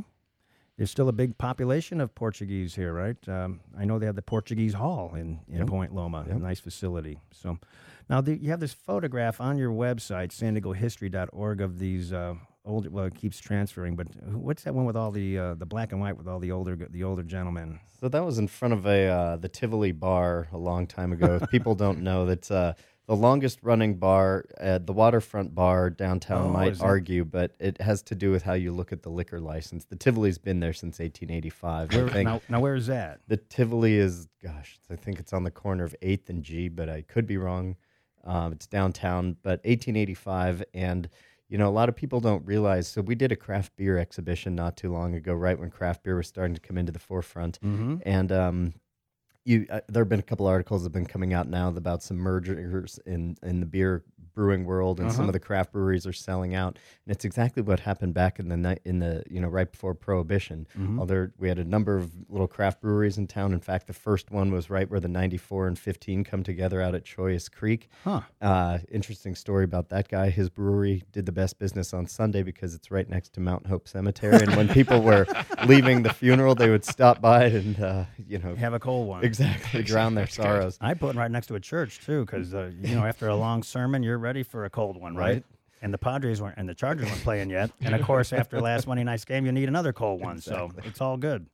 There's 0.77 0.89
still 0.91 1.07
a 1.09 1.13
big 1.13 1.37
population 1.37 2.01
of 2.01 2.13
Portuguese 2.15 2.73
here, 2.75 2.91
right? 2.91 3.17
Um, 3.29 3.59
I 3.77 3.85
know 3.85 3.97
they 3.99 4.07
have 4.07 4.15
the 4.15 4.21
Portuguese 4.21 4.73
Hall 4.73 5.13
in, 5.15 5.39
in 5.47 5.59
Yep. 5.59 5.67
Point 5.67 5.93
Loma, 5.95 6.25
a 6.29 6.33
nice 6.33 6.59
facility. 6.59 7.19
So 7.31 7.57
now 8.09 8.19
the, 8.21 8.35
you 8.35 8.49
have 8.49 8.59
this 8.59 8.73
photograph 8.73 9.39
on 9.39 9.57
your 9.57 9.71
website, 9.71 10.29
sandiegohistory.org, 10.31 11.61
of 11.61 11.79
these 11.79 12.11
uh, 12.11 12.35
old. 12.65 12.87
Well, 12.87 13.05
it 13.05 13.15
keeps 13.15 13.39
transferring, 13.39 13.95
but 13.95 14.07
what's 14.25 14.63
that 14.63 14.73
one 14.73 14.85
with 14.85 14.95
all 14.95 15.11
the 15.11 15.37
uh, 15.37 15.53
the 15.55 15.65
black 15.65 15.91
and 15.91 16.01
white 16.01 16.17
with 16.17 16.27
all 16.27 16.39
the 16.39 16.51
older 16.51 16.75
the 16.75 17.03
older 17.03 17.23
gentlemen? 17.23 17.79
So 17.99 18.09
that 18.09 18.23
was 18.23 18.37
in 18.37 18.47
front 18.47 18.73
of 18.73 18.85
a 18.85 19.07
uh, 19.07 19.35
the 19.37 19.49
Tivoli 19.49 19.91
bar 19.91 20.47
a 20.51 20.57
long 20.57 20.87
time 20.87 21.13
ago. 21.13 21.39
if 21.41 21.49
people 21.49 21.75
don't 21.85 22.01
know, 22.01 22.25
that's 22.25 22.51
uh, 22.51 22.73
the 23.07 23.15
longest 23.15 23.59
running 23.61 23.95
bar, 23.95 24.45
uh, 24.59 24.79
the 24.79 24.91
waterfront 24.93 25.53
bar 25.53 25.89
downtown 25.91 26.47
Oh, 26.47 26.49
might 26.49 26.81
argue, 26.81 27.23
but 27.23 27.51
it 27.59 27.79
has 27.79 28.01
to 28.03 28.15
do 28.15 28.31
with 28.31 28.41
how 28.43 28.53
you 28.53 28.71
look 28.71 28.91
at 28.91 29.03
the 29.03 29.09
liquor 29.09 29.39
license. 29.39 29.85
The 29.85 29.95
Tivoli's 29.95 30.39
been 30.39 30.59
there 30.59 30.73
since 30.73 30.97
1885. 30.99 31.93
I 31.93 31.95
Where, 31.95 32.09
think 32.09 32.25
now, 32.27 32.41
now, 32.49 32.59
where 32.59 32.73
is 32.75 32.87
that? 32.87 33.19
the 33.27 33.37
Tivoli 33.37 33.95
is, 33.97 34.27
gosh, 34.43 34.79
I 34.89 34.95
think 34.95 35.19
it's 35.19 35.33
on 35.33 35.43
the 35.43 35.51
corner 35.51 35.83
of 35.83 35.95
8th 36.01 36.29
and 36.29 36.43
G, 36.43 36.67
but 36.67 36.89
I 36.89 37.01
could 37.03 37.27
be 37.27 37.37
wrong. 37.37 37.75
Um, 38.23 38.53
it's 38.53 38.65
downtown, 38.65 39.37
but 39.43 39.59
1885, 39.65 40.63
and 40.73 41.07
you 41.49 41.57
know, 41.57 41.67
a 41.67 41.71
lot 41.71 41.89
of 41.89 41.95
people 41.95 42.19
don't 42.19 42.45
realize. 42.45 42.87
So 42.87 43.01
we 43.01 43.15
did 43.15 43.31
a 43.31 43.35
craft 43.35 43.75
beer 43.75 43.97
exhibition 43.97 44.55
not 44.55 44.77
too 44.77 44.91
long 44.91 45.13
ago, 45.15 45.33
right 45.33 45.57
when 45.59 45.69
craft 45.69 46.03
beer 46.03 46.15
was 46.17 46.27
starting 46.27 46.55
to 46.55 46.61
come 46.61 46.77
into 46.77 46.91
the 46.91 46.99
forefront, 46.99 47.59
Mm-hmm. 47.63 47.97
and 48.05 48.31
um, 48.31 48.73
you 49.43 49.67
uh, 49.69 49.81
there 49.87 50.01
have 50.01 50.09
been 50.09 50.19
a 50.19 50.23
couple 50.23 50.47
articles 50.47 50.81
that 50.83 50.87
have 50.87 50.93
been 50.93 51.05
coming 51.05 51.33
out 51.33 51.47
now 51.47 51.67
about 51.69 52.01
some 52.01 52.17
mergers 52.17 52.99
in 53.05 53.37
in 53.43 53.59
the 53.59 53.65
beer 53.67 54.03
brewing 54.35 54.65
world, 54.65 54.99
and 54.99 55.11
some 55.11 55.21
Uh-huh. 55.21 55.29
of 55.29 55.33
the 55.33 55.39
craft 55.39 55.71
breweries 55.71 56.05
are 56.05 56.13
selling 56.13 56.53
out. 56.53 56.77
And 57.05 57.15
it's 57.15 57.25
exactly 57.25 57.63
what 57.63 57.79
happened 57.79 58.13
back 58.13 58.39
in 58.39 58.49
the 58.49 58.57
night 58.57 58.81
in 58.85 58.99
the 58.99 59.23
you 59.29 59.39
know 59.39 59.47
right 59.47 59.71
before 59.71 59.95
Prohibition. 59.95 60.67
Mhm. 60.77 60.99
Although 60.99 61.29
we 61.39 61.47
had 61.47 61.57
a 61.57 61.63
number 61.63 61.97
of 61.97 62.11
little 62.29 62.47
craft 62.47 62.81
breweries 62.81 63.17
in 63.17 63.25
town. 63.27 63.53
In 63.53 63.59
fact, 63.59 63.87
the 63.87 63.93
first 63.93 64.29
one 64.31 64.51
was 64.51 64.69
right 64.69 64.89
where 64.89 64.99
the 64.99 65.07
94 65.07 65.67
and 65.67 65.79
15 65.79 66.23
come 66.23 66.43
together 66.43 66.81
out 66.81 66.93
at 66.93 67.05
Chollas 67.05 67.49
Creek. 67.51 67.89
Huh. 68.03 68.21
Uh, 68.41 68.79
interesting 68.91 69.33
story 69.35 69.63
about 69.63 69.89
that 69.89 70.09
guy. 70.09 70.29
His 70.29 70.49
brewery 70.49 71.03
did 71.11 71.25
the 71.25 71.31
best 71.31 71.57
business 71.57 71.93
on 71.93 72.05
Sunday 72.07 72.43
because 72.43 72.75
it's 72.75 72.91
right 72.91 73.09
next 73.09 73.33
to 73.33 73.39
Mount 73.39 73.67
Hope 73.67 73.87
Cemetery. 73.87 74.35
and 74.43 74.55
when 74.55 74.67
people 74.67 75.01
were 75.01 75.25
leaving 75.65 76.03
the 76.03 76.13
funeral, 76.13 76.55
they 76.55 76.69
would 76.69 76.83
stop 76.85 77.21
by 77.21 77.45
and, 77.45 77.79
uh, 77.79 78.03
you 78.27 78.37
know, 78.39 78.53
Have 78.55 78.73
a 78.73 78.79
cold 78.79 79.07
one. 79.07 79.23
exactly 79.23 79.81
drown 79.91 80.15
their 80.15 80.27
sorrows. 80.27 80.77
I 80.81 80.93
put 80.93 81.15
it 81.15 81.17
right 81.19 81.31
next 81.31 81.47
to 81.47 81.55
a 81.55 81.59
church 81.59 82.05
too, 82.05 82.25
because 82.25 82.53
uh, 82.53 82.71
you 82.81 82.95
know 82.95 83.05
after 83.05 83.27
a 83.29 83.35
long 83.35 83.63
sermon, 83.63 84.03
you're 84.03 84.17
ready 84.25 84.43
for 84.43 84.65
a 84.65 84.69
cold 84.69 84.97
one, 84.99 85.15
right? 85.15 85.33
Right. 85.35 85.43
And 85.81 85.93
the 85.93 85.99
Padres 85.99 86.41
weren't, 86.41 86.57
and 86.57 86.67
the 86.67 86.73
Chargers 86.73 87.07
weren't 87.07 87.21
playing 87.21 87.51
yet. 87.51 87.69
And 87.81 87.93
of 87.93 88.01
course, 88.01 88.33
after 88.33 88.59
last 88.59 88.87
Monday 88.87 89.03
night's 89.03 89.23
game, 89.23 89.45
you 89.45 89.51
need 89.51 89.69
another 89.69 89.93
cold 89.93 90.19
one. 90.19 90.41
So 90.41 90.71
it's 90.83 90.99
all 90.99 91.15
good. 91.15 91.45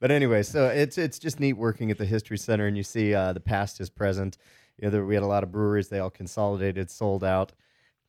But 0.00 0.10
anyway, 0.10 0.42
so 0.42 0.66
it's 0.66 0.98
it's 0.98 1.18
just 1.20 1.38
neat 1.38 1.52
working 1.52 1.92
at 1.92 1.98
the 1.98 2.04
History 2.04 2.36
Center, 2.36 2.66
and 2.66 2.76
you 2.76 2.82
see 2.82 3.14
uh, 3.14 3.32
the 3.32 3.40
past 3.40 3.80
is 3.80 3.88
present. 3.88 4.36
You 4.78 4.86
know, 4.86 4.90
there, 4.90 5.04
we 5.06 5.14
had 5.14 5.22
a 5.22 5.28
lot 5.28 5.44
of 5.44 5.52
breweries; 5.52 5.88
they 5.88 6.00
all 6.00 6.10
consolidated, 6.10 6.90
sold 6.90 7.22
out. 7.22 7.52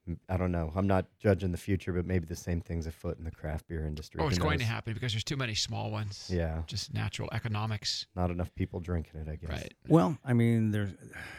M- 0.07 0.19
I 0.27 0.35
don't 0.37 0.51
know. 0.51 0.71
I'm 0.75 0.87
not 0.87 1.05
judging 1.17 1.51
the 1.51 1.57
future, 1.57 1.93
but 1.93 2.05
maybe 2.05 2.25
the 2.25 2.35
same 2.35 2.59
thing's 2.59 2.87
afoot 2.87 3.17
in 3.17 3.23
the 3.23 3.31
craft 3.31 3.67
beer 3.67 3.85
industry. 3.85 4.19
Oh, 4.21 4.27
it's 4.27 4.37
going 4.37 4.59
to 4.59 4.65
happen 4.65 4.93
because 4.93 5.13
there's 5.13 5.23
too 5.23 5.37
many 5.37 5.55
small 5.55 5.91
ones. 5.91 6.29
Yeah, 6.31 6.63
Just 6.67 6.93
natural 6.93 7.29
economics. 7.31 8.05
not 8.15 8.29
enough 8.29 8.53
people 8.55 8.79
drinking 8.79 9.21
it. 9.21 9.29
I 9.29 9.35
guess. 9.35 9.49
Right. 9.49 9.73
Well, 9.87 10.17
I 10.25 10.33
mean, 10.33 10.71
there's 10.71 10.91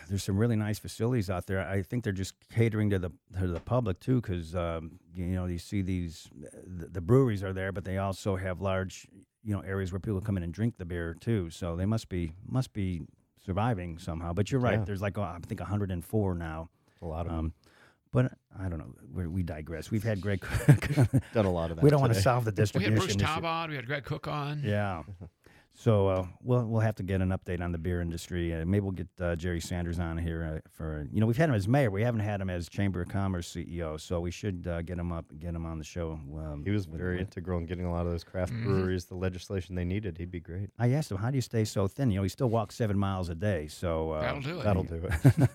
there's 0.08 0.24
some 0.24 0.38
really 0.38 0.56
nice 0.56 0.78
facilities 0.78 1.28
out 1.28 1.46
there. 1.46 1.66
I 1.66 1.82
think 1.82 2.04
they're 2.04 2.12
just 2.12 2.34
catering 2.54 2.90
to 2.90 2.98
the 2.98 3.10
to 3.38 3.46
the 3.48 3.60
public 3.60 4.00
too, 4.00 4.20
because 4.20 4.54
um, 4.54 4.98
you 5.14 5.26
know 5.26 5.46
you 5.46 5.58
see 5.58 5.82
these 5.82 6.28
the, 6.66 6.86
the 6.86 7.00
breweries 7.00 7.42
are 7.42 7.52
there, 7.52 7.70
but 7.72 7.84
they 7.84 7.98
also 7.98 8.36
have 8.36 8.60
large 8.62 9.06
you 9.42 9.54
know 9.54 9.60
areas 9.60 9.92
where 9.92 10.00
people 10.00 10.20
come 10.22 10.36
in 10.38 10.42
and 10.42 10.54
drink 10.54 10.78
the 10.78 10.86
beer 10.86 11.14
too. 11.20 11.50
So 11.50 11.76
they 11.76 11.86
must 11.86 12.08
be 12.08 12.32
must 12.48 12.72
be 12.72 13.02
surviving 13.44 13.98
somehow. 13.98 14.32
But 14.32 14.50
you're 14.50 14.60
right. 14.60 14.78
Yeah. 14.78 14.84
There's 14.86 15.02
like 15.02 15.18
oh, 15.18 15.22
I 15.22 15.38
think 15.46 15.60
104 15.60 16.34
now. 16.34 16.70
A 17.02 17.06
lot 17.06 17.26
of 17.26 17.32
them. 17.32 17.52
But 18.14 18.32
I 18.58 18.68
don't 18.68 18.78
know. 18.78 18.94
we 19.12 19.26
we 19.26 19.42
digress. 19.42 19.90
We've 19.90 20.04
had 20.04 20.20
great. 20.20 20.40
Done 21.34 21.44
a 21.44 21.50
lot 21.50 21.70
of 21.70 21.76
that. 21.76 21.82
we 21.82 21.90
don't 21.90 22.00
want 22.00 22.14
to 22.14 22.20
solve 22.22 22.44
the 22.44 22.52
distribution. 22.52 22.94
We 22.94 23.00
had 23.00 23.06
Bruce 23.08 23.16
issue. 23.16 23.26
Taub 23.26 23.44
on. 23.44 23.70
We 23.70 23.76
had 23.76 23.86
Greg 23.86 24.04
Koch 24.04 24.28
on. 24.28 24.62
Yeah. 24.64 25.02
So 25.76 26.06
uh, 26.06 26.26
we'll 26.40 26.64
we'll 26.66 26.80
have 26.82 26.94
to 26.94 27.02
get 27.02 27.20
an 27.20 27.30
update 27.30 27.60
on 27.60 27.72
the 27.72 27.78
beer 27.78 28.00
industry. 28.00 28.54
Uh, 28.54 28.64
maybe 28.64 28.82
we'll 28.84 28.92
get 28.92 29.08
uh, 29.20 29.34
Jerry 29.34 29.58
Sanders 29.60 29.98
on 29.98 30.16
here 30.16 30.62
uh, 30.64 30.68
for 30.70 31.08
you 31.12 31.18
know 31.20 31.26
we've 31.26 31.36
had 31.36 31.48
him 31.48 31.56
as 31.56 31.66
mayor. 31.66 31.90
We 31.90 32.02
haven't 32.02 32.20
had 32.20 32.40
him 32.40 32.48
as 32.48 32.68
Chamber 32.68 33.00
of 33.02 33.08
Commerce 33.08 33.52
CEO. 33.52 34.00
So 34.00 34.20
we 34.20 34.30
should 34.30 34.68
uh, 34.68 34.82
get 34.82 34.96
him 35.00 35.10
up, 35.10 35.24
get 35.40 35.52
him 35.52 35.66
on 35.66 35.78
the 35.78 35.84
show. 35.84 36.12
Um, 36.36 36.62
He 36.64 36.70
was 36.70 36.86
very 36.86 37.14
with- 37.16 37.22
integral 37.26 37.58
in 37.58 37.66
getting 37.66 37.86
a 37.86 37.90
lot 37.90 38.06
of 38.06 38.12
those 38.12 38.22
craft 38.22 38.52
Mhm. 38.52 38.62
breweries 38.62 39.06
the 39.06 39.16
legislation 39.16 39.74
they 39.74 39.84
needed. 39.84 40.16
He'd 40.16 40.30
be 40.30 40.38
great. 40.38 40.70
I 40.78 40.92
asked 40.92 41.10
him, 41.10 41.16
"How 41.18 41.30
do 41.32 41.36
you 41.36 41.40
stay 41.42 41.64
so 41.64 41.88
thin?" 41.88 42.12
You 42.12 42.18
know, 42.18 42.22
he 42.22 42.28
still 42.28 42.50
walks 42.50 42.76
seven 42.76 42.96
miles 42.96 43.28
a 43.28 43.34
day. 43.34 43.66
So 43.66 44.12
uh, 44.12 44.20
That'll 44.20 44.40
do 44.42 44.60
it. 44.60 44.62
That'll 44.62 44.84
do 44.84 45.08
it. 45.10 45.50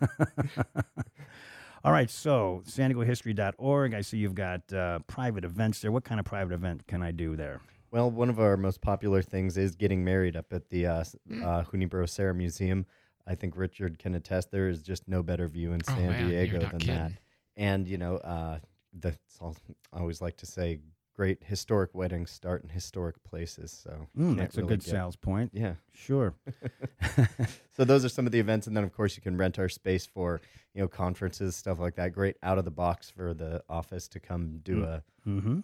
All 1.83 1.91
right, 1.93 2.09
so 2.09 2.61
san 2.65 2.91
diegohistory.org. 2.93 3.93
I 3.93 4.01
see 4.01 4.17
you've 4.17 4.35
got 4.35 4.71
uh, 4.73 4.99
private 5.07 5.45
events 5.45 5.79
there. 5.81 5.91
What 5.91 6.03
kind 6.03 6.19
of 6.19 6.25
private 6.25 6.53
event 6.53 6.85
can 6.87 7.01
I 7.01 7.11
do 7.11 7.35
there? 7.35 7.61
Well, 7.91 8.11
one 8.11 8.29
of 8.29 8.39
our 8.39 8.57
most 8.57 8.81
popular 8.81 9.21
things 9.21 9.57
is 9.57 9.75
getting 9.75 10.03
married 10.03 10.35
up 10.35 10.51
at 10.51 10.69
the 10.69 10.87
uh, 10.87 10.99
s- 10.99 11.15
Mm. 11.29 11.43
uh, 11.43 11.63
Junipero 11.69 12.05
Serra 12.05 12.35
Museum. 12.35 12.85
I 13.25 13.35
think 13.35 13.55
Richard 13.55 13.97
can 13.97 14.13
attest 14.15 14.51
there 14.51 14.67
is 14.67 14.81
just 14.83 15.07
no 15.07 15.23
better 15.23 15.47
view 15.47 15.71
in 15.73 15.81
Oh, 15.87 15.95
San 15.95 16.09
man, 16.09 16.27
Diego 16.29 16.59
than 16.59 16.69
kidding. 16.79 16.95
that. 16.95 17.11
And, 17.55 17.87
you 17.87 17.97
know, 17.97 18.17
uh, 18.17 18.59
that's 18.93 19.17
all, 19.39 19.55
I 19.93 19.99
always 19.99 20.21
like 20.21 20.37
to 20.37 20.45
say 20.45 20.79
great 21.19 21.43
historic 21.43 21.93
weddings 21.93 22.31
start 22.31 22.63
in 22.63 22.69
historic 22.69 23.21
places. 23.25 23.71
So 23.83 24.07
Mm, 24.17 24.37
that's 24.37 24.57
a 24.57 24.61
good 24.61 24.79
get- 24.79 24.89
sales 24.89 25.17
point. 25.17 25.51
Yeah. 25.53 25.73
Sure. 25.93 26.33
So 27.75 27.85
those 27.85 28.03
are 28.03 28.09
some 28.09 28.25
of 28.25 28.31
the 28.33 28.39
events, 28.39 28.67
and 28.67 28.75
then 28.75 28.83
of 28.83 28.91
course 28.93 29.15
you 29.17 29.21
can 29.21 29.37
rent 29.37 29.57
our 29.59 29.69
space 29.69 30.05
for 30.05 30.39
you 30.73 30.81
know 30.81 30.87
conferences, 30.87 31.55
stuff 31.55 31.77
like 31.79 31.95
that. 31.95 32.13
Great 32.13 32.35
out 32.43 32.57
of 32.57 32.65
the 32.65 32.71
box 32.71 33.09
for 33.09 33.33
the 33.33 33.63
office 33.69 34.07
to 34.09 34.19
come 34.19 34.59
do 34.63 34.75
Mm. 34.77 34.83
a 34.93 35.03
mm-hmm. 35.27 35.59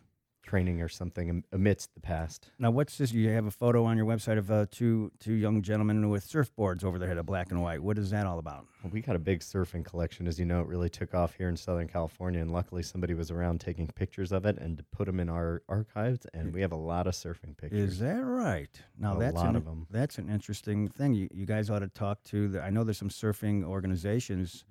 Training 0.45 0.81
or 0.81 0.87
something 0.87 1.43
amidst 1.51 1.93
the 1.95 2.01
past. 2.01 2.51
Now, 2.59 2.71
what's 2.71 2.97
this? 2.97 3.11
You 3.11 3.29
have 3.29 3.45
a 3.45 3.51
photo 3.51 3.83
on 3.85 3.97
your 3.97 4.05
website 4.05 4.37
of 4.37 4.51
uh, 4.51 4.65
two 4.71 5.11
two 5.19 5.33
young 5.33 5.61
gentlemen 5.61 6.09
with 6.09 6.27
surfboards 6.27 6.83
over 6.83 6.99
their 6.99 7.07
head, 7.07 7.17
of 7.17 7.25
black 7.25 7.51
and 7.51 7.61
white. 7.61 7.81
What 7.81 7.97
is 7.97 8.09
that 8.11 8.25
all 8.25 8.39
about? 8.39 8.65
Well, 8.83 8.91
we 8.93 9.01
got 9.01 9.15
a 9.15 9.19
big 9.19 9.39
surfing 9.39 9.83
collection, 9.83 10.27
as 10.27 10.39
you 10.39 10.45
know. 10.45 10.61
It 10.61 10.67
really 10.67 10.89
took 10.89 11.13
off 11.15 11.33
here 11.35 11.49
in 11.49 11.57
Southern 11.57 11.87
California, 11.87 12.39
and 12.39 12.51
luckily 12.51 12.83
somebody 12.83 13.13
was 13.13 13.31
around 13.31 13.59
taking 13.59 13.87
pictures 13.87 14.31
of 14.31 14.45
it 14.45 14.57
and 14.59 14.77
to 14.77 14.83
put 14.83 15.05
them 15.07 15.19
in 15.19 15.29
our 15.29 15.63
archives. 15.67 16.25
And 16.33 16.53
we 16.53 16.61
have 16.61 16.71
a 16.71 16.77
lot 16.77 17.07
of 17.07 17.13
surfing 17.13 17.57
pictures. 17.57 17.93
Is 17.93 17.99
that 17.99 18.23
right? 18.23 18.69
Now 18.97 19.15
A 19.15 19.19
that's 19.19 19.35
lot 19.35 19.55
an, 19.55 19.63
them. 19.63 19.87
That's 19.89 20.17
an 20.17 20.29
interesting 20.29 20.87
thing. 20.87 21.13
You, 21.13 21.27
you 21.33 21.45
guys 21.45 21.69
ought 21.69 21.79
to 21.79 21.87
talk 21.87 22.23
to. 22.25 22.47
The, 22.49 22.61
I 22.61 22.69
know 22.69 22.83
there's 22.83 22.97
some 22.97 23.09
surfing 23.09 23.63
organizations. 23.63 24.65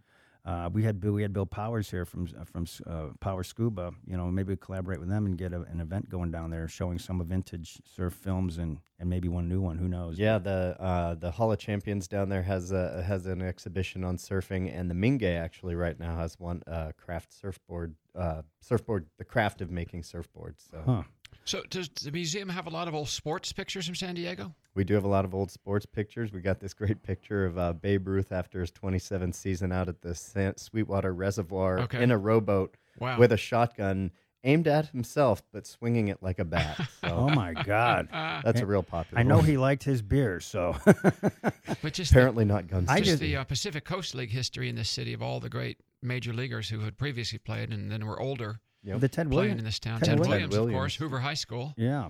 Uh, 0.44 0.68
we 0.70 0.82
had 0.82 1.00
Bill, 1.00 1.12
we 1.12 1.22
had 1.22 1.32
Bill 1.32 1.46
Powers 1.46 1.90
here 1.90 2.04
from 2.04 2.28
uh, 2.38 2.44
from 2.44 2.66
uh, 2.86 3.06
Power 3.20 3.42
Scuba. 3.42 3.92
You 4.06 4.16
know, 4.16 4.26
maybe 4.26 4.56
collaborate 4.56 5.00
with 5.00 5.08
them 5.08 5.24
and 5.24 5.38
get 5.38 5.54
a, 5.54 5.62
an 5.62 5.80
event 5.80 6.10
going 6.10 6.30
down 6.30 6.50
there, 6.50 6.68
showing 6.68 6.98
some 6.98 7.20
of 7.20 7.28
vintage 7.28 7.80
surf 7.84 8.12
films 8.12 8.58
and 8.58 8.78
and 8.98 9.08
maybe 9.08 9.28
one 9.28 9.48
new 9.48 9.62
one. 9.62 9.78
Who 9.78 9.88
knows? 9.88 10.18
Yeah, 10.18 10.38
the 10.38 10.76
uh, 10.78 11.14
the 11.14 11.30
Hall 11.30 11.50
of 11.50 11.58
Champions 11.58 12.08
down 12.08 12.28
there 12.28 12.42
has 12.42 12.72
a 12.72 13.02
has 13.02 13.24
an 13.24 13.40
exhibition 13.40 14.04
on 14.04 14.18
surfing, 14.18 14.70
and 14.72 14.90
the 14.90 14.94
Mingei 14.94 15.38
actually 15.38 15.76
right 15.76 15.98
now 15.98 16.16
has 16.16 16.38
one 16.38 16.62
uh, 16.66 16.92
craft 16.98 17.32
surfboard 17.32 17.94
uh, 18.14 18.42
surfboard 18.60 19.06
the 19.16 19.24
craft 19.24 19.62
of 19.62 19.70
making 19.70 20.02
surfboards. 20.02 20.70
So 20.70 20.82
Huh. 20.84 21.02
So 21.44 21.62
does 21.68 21.88
the 21.90 22.10
museum 22.10 22.48
have 22.48 22.66
a 22.66 22.70
lot 22.70 22.88
of 22.88 22.94
old 22.94 23.08
sports 23.08 23.52
pictures 23.52 23.86
from 23.86 23.94
San 23.94 24.14
Diego? 24.14 24.54
we 24.74 24.82
do 24.82 24.94
have 24.94 25.04
a 25.04 25.08
lot 25.08 25.24
of 25.24 25.34
old 25.34 25.50
sports 25.52 25.86
pictures. 25.86 26.32
We 26.32 26.40
got 26.40 26.58
this 26.58 26.74
great 26.74 27.02
picture 27.04 27.44
of 27.46 27.56
uh, 27.58 27.72
Babe 27.74 28.08
Ruth 28.08 28.32
after 28.32 28.60
his 28.60 28.72
27th 28.72 29.34
season 29.34 29.70
out 29.70 29.88
at 29.88 30.02
the 30.02 30.14
San- 30.16 30.56
Sweetwater 30.56 31.14
Reservoir 31.14 31.78
Okay. 31.80 32.02
in 32.02 32.10
a 32.10 32.18
rowboat 32.18 32.76
Wow. 32.98 33.18
with 33.18 33.30
a 33.32 33.36
shotgun 33.36 34.10
aimed 34.42 34.66
at 34.68 34.86
himself, 34.88 35.42
but 35.52 35.66
swinging 35.66 36.08
it 36.08 36.22
like 36.22 36.38
a 36.38 36.44
bat. 36.44 36.76
So 37.02 37.08
Oh 37.08 37.28
my 37.28 37.52
God. 37.54 38.08
Uh, 38.12 38.40
that's 38.44 38.60
a 38.60 38.66
real 38.66 38.82
popular. 38.82 39.20
I 39.20 39.22
know 39.22 39.36
one. 39.36 39.44
he 39.46 39.56
liked 39.56 39.84
his 39.84 40.00
beer, 40.02 40.38
so 40.40 40.74
but 40.84 41.92
just 41.92 42.12
the, 42.12 42.18
apparently 42.18 42.44
not 42.44 42.66
guns. 42.66 42.88
I 42.88 42.98
just 42.98 43.10
just- 43.10 43.20
the 43.20 43.36
uh, 43.36 43.44
Pacific 43.44 43.84
Coast 43.84 44.14
League 44.14 44.30
history 44.30 44.68
in 44.68 44.76
this 44.76 44.88
city 44.90 45.12
of 45.12 45.22
all 45.22 45.40
the 45.40 45.48
great 45.48 45.78
major 46.02 46.32
leaguers 46.32 46.68
who 46.68 46.80
had 46.80 46.96
previously 46.98 47.38
played 47.38 47.70
and 47.72 47.90
then 47.90 48.06
were 48.06 48.20
older 48.20 48.60
Yep. 48.84 49.00
the 49.00 49.08
Ted 49.08 49.28
playing 49.30 49.36
Williams. 49.50 49.58
in 49.60 49.64
this 49.64 49.78
town. 49.78 49.98
Ted 50.00 50.08
Ted, 50.10 50.20
Williams. 50.20 50.50
Williams, 50.52 50.74
of 50.74 50.78
course, 50.78 50.94
Hoover 50.96 51.18
High 51.20 51.34
School. 51.34 51.74
Yeah. 51.76 52.08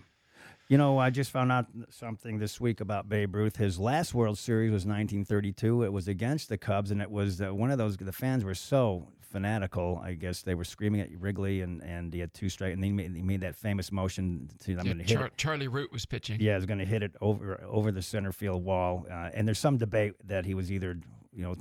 You 0.68 0.78
know, 0.78 0.96
I 0.98 1.10
just 1.10 1.30
found 1.30 1.52
out 1.52 1.66
something 1.90 2.38
this 2.38 2.58
week 2.60 2.80
about 2.80 3.08
Babe 3.08 3.34
Ruth. 3.34 3.56
His 3.56 3.78
last 3.78 4.14
World 4.14 4.38
Series 4.38 4.70
was 4.72 4.86
1932. 4.86 5.82
It 5.84 5.92
was 5.92 6.08
against 6.08 6.48
the 6.48 6.56
Cubs, 6.56 6.90
and 6.90 7.02
it 7.02 7.10
was 7.10 7.40
uh, 7.42 7.54
one 7.54 7.70
of 7.70 7.76
those. 7.78 7.96
The 7.98 8.12
fans 8.12 8.44
were 8.44 8.54
so 8.54 9.08
fanatical. 9.20 10.00
I 10.02 10.14
guess 10.14 10.40
they 10.40 10.54
were 10.54 10.64
screaming 10.64 11.02
at 11.02 11.10
Wrigley, 11.20 11.60
and, 11.60 11.82
and 11.82 12.14
he 12.14 12.20
had 12.20 12.32
two 12.32 12.48
strike, 12.48 12.72
and 12.72 12.82
he 12.82 12.92
made, 12.92 13.14
he 13.14 13.20
made 13.22 13.42
that 13.42 13.56
famous 13.56 13.92
motion 13.92 14.48
to 14.60 14.72
I'm 14.72 14.78
Yeah, 14.78 14.84
going 14.84 14.98
to 14.98 15.04
hit. 15.04 15.18
Char- 15.18 15.30
Charlie 15.36 15.68
Root 15.68 15.92
was 15.92 16.06
pitching. 16.06 16.40
Yeah, 16.40 16.52
he 16.52 16.56
was 16.56 16.66
going 16.66 16.78
to 16.78 16.86
hit 16.86 17.02
it 17.02 17.12
over 17.20 17.62
over 17.68 17.92
the 17.92 18.00
center 18.02 18.32
field 18.32 18.64
wall. 18.64 19.06
Uh, 19.10 19.30
and 19.34 19.46
there's 19.46 19.58
some 19.58 19.76
debate 19.76 20.14
that 20.28 20.46
he 20.46 20.54
was 20.54 20.72
either, 20.72 20.98
you 21.34 21.42
know, 21.42 21.54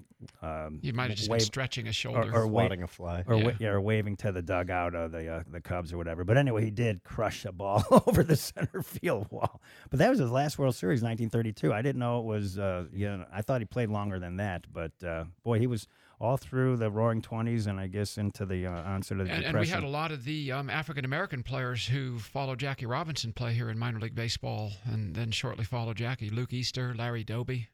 um, 0.48 0.80
You 0.82 0.94
might 0.94 1.10
have 1.10 1.18
just 1.18 1.30
been 1.30 1.40
stretching 1.40 1.86
his 1.86 1.96
or, 1.96 2.00
shoulder. 2.00 2.32
or 2.34 2.48
wave, 2.48 2.68
swatting 2.68 2.84
a 2.84 2.88
fly. 2.88 3.24
or, 3.28 3.36
Yeah. 3.36 3.44
wa- 3.46 3.52
yeah, 3.60 3.68
or 3.70 3.82
waving 3.82 4.16
to 4.18 4.32
the 4.32 4.42
dugout 4.42 4.96
of 4.96 5.12
the 5.12 5.28
uh, 5.28 5.44
the 5.52 5.62
Cubs 5.62 5.92
or 5.92 5.98
whatever. 5.98 6.24
But 6.24 6.38
anyway, 6.38 6.64
he 6.64 6.72
did 6.72 7.04
crush 7.04 7.46
a 7.46 7.52
ball 7.52 7.84
over 8.08 8.24
the 8.24 8.36
center 8.36 8.82
field 8.82 9.28
wall. 9.32 9.62
But 9.90 10.00
that 10.00 10.10
was 10.10 10.20
his 10.20 10.32
last 10.32 10.58
World 10.60 10.76
Series, 10.76 11.02
1932. 11.02 11.74
I 11.74 11.82
didn't 11.82 12.00
know 12.00 12.20
it 12.20 12.26
was. 12.26 12.58
Uh, 12.60 12.86
you 12.94 13.08
know, 13.10 13.26
I 13.34 13.42
thought 13.42 13.62
he 13.62 13.66
played 13.66 13.90
longer 13.90 14.20
than 14.20 14.38
that. 14.38 14.66
But 14.72 14.92
uh, 15.04 15.26
boy, 15.44 15.60
he 15.60 15.68
was 15.68 15.88
all 16.20 16.38
through 16.38 16.78
the 16.78 16.90
Roaring 16.90 17.22
Twenties 17.22 17.68
and 17.68 17.80
I 17.80 17.88
guess 17.88 18.18
into 18.18 18.46
the 18.46 18.68
uh, 18.68 18.72
onset 18.72 19.20
of 19.20 19.26
the 19.28 19.34
and, 19.34 19.44
and 19.44 19.52
Depression. 19.54 19.72
we 19.72 19.82
had 19.82 19.84
a 19.84 19.92
lot 19.92 20.12
of 20.12 20.24
the 20.24 20.52
um, 20.54 20.70
African 20.70 21.04
American 21.04 21.44
players 21.44 21.86
who 21.88 22.18
followed 22.20 22.60
Jackie 22.60 22.86
Robinson 22.86 23.34
play 23.34 23.54
here 23.54 23.70
in 23.70 23.78
minor 23.78 24.00
league 24.00 24.16
baseball, 24.16 24.72
and 24.86 25.14
then 25.16 25.32
shortly 25.32 25.66
followed 25.66 25.98
Jackie. 25.98 26.30
Luke 26.30 26.54
Easter, 26.54 26.94
Larry 26.98 27.24
Doby, 27.26 27.68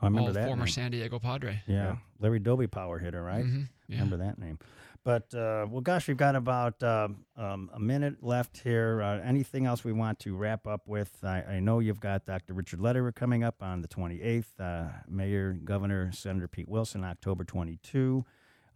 I 0.00 0.06
remember 0.06 0.28
all 0.28 0.34
that. 0.34 0.46
former 0.46 0.64
name. 0.64 0.72
San 0.72 0.90
Diego 0.90 1.18
Padre. 1.18 1.62
yeah. 1.66 1.74
Yeah. 1.76 1.96
Larry 2.20 2.38
Doby, 2.38 2.66
power 2.66 2.98
hitter, 2.98 3.22
right? 3.22 3.44
Mhm, 3.44 3.68
yeah. 3.88 3.96
Remember 4.00 4.16
that 4.18 4.38
name. 4.38 4.58
But 5.04 5.32
uh, 5.32 5.66
well, 5.70 5.80
gosh, 5.80 6.08
we've 6.08 6.16
got 6.16 6.34
about 6.36 6.82
um, 6.82 7.24
um, 7.36 7.70
a 7.72 7.78
minute 7.80 8.22
left 8.22 8.58
here. 8.58 9.00
Uh, 9.00 9.20
anything 9.20 9.64
else 9.64 9.82
we 9.84 9.92
want 9.92 10.18
to 10.20 10.36
wrap 10.36 10.66
up 10.66 10.82
with? 10.86 11.10
I, 11.22 11.42
I 11.42 11.60
know 11.60 11.78
you've 11.78 12.00
got 12.00 12.26
Dr. 12.26 12.52
Richard 12.52 12.80
Lederer 12.80 13.12
coming 13.12 13.42
up 13.44 13.62
on 13.62 13.80
the 13.80 13.88
28th. 13.88 14.46
Uh, 14.60 14.88
Mayor, 15.08 15.52
Governor, 15.52 16.10
Senator 16.12 16.48
Pete 16.48 16.68
Wilson, 16.68 17.04
October 17.04 17.44
22. 17.44 18.24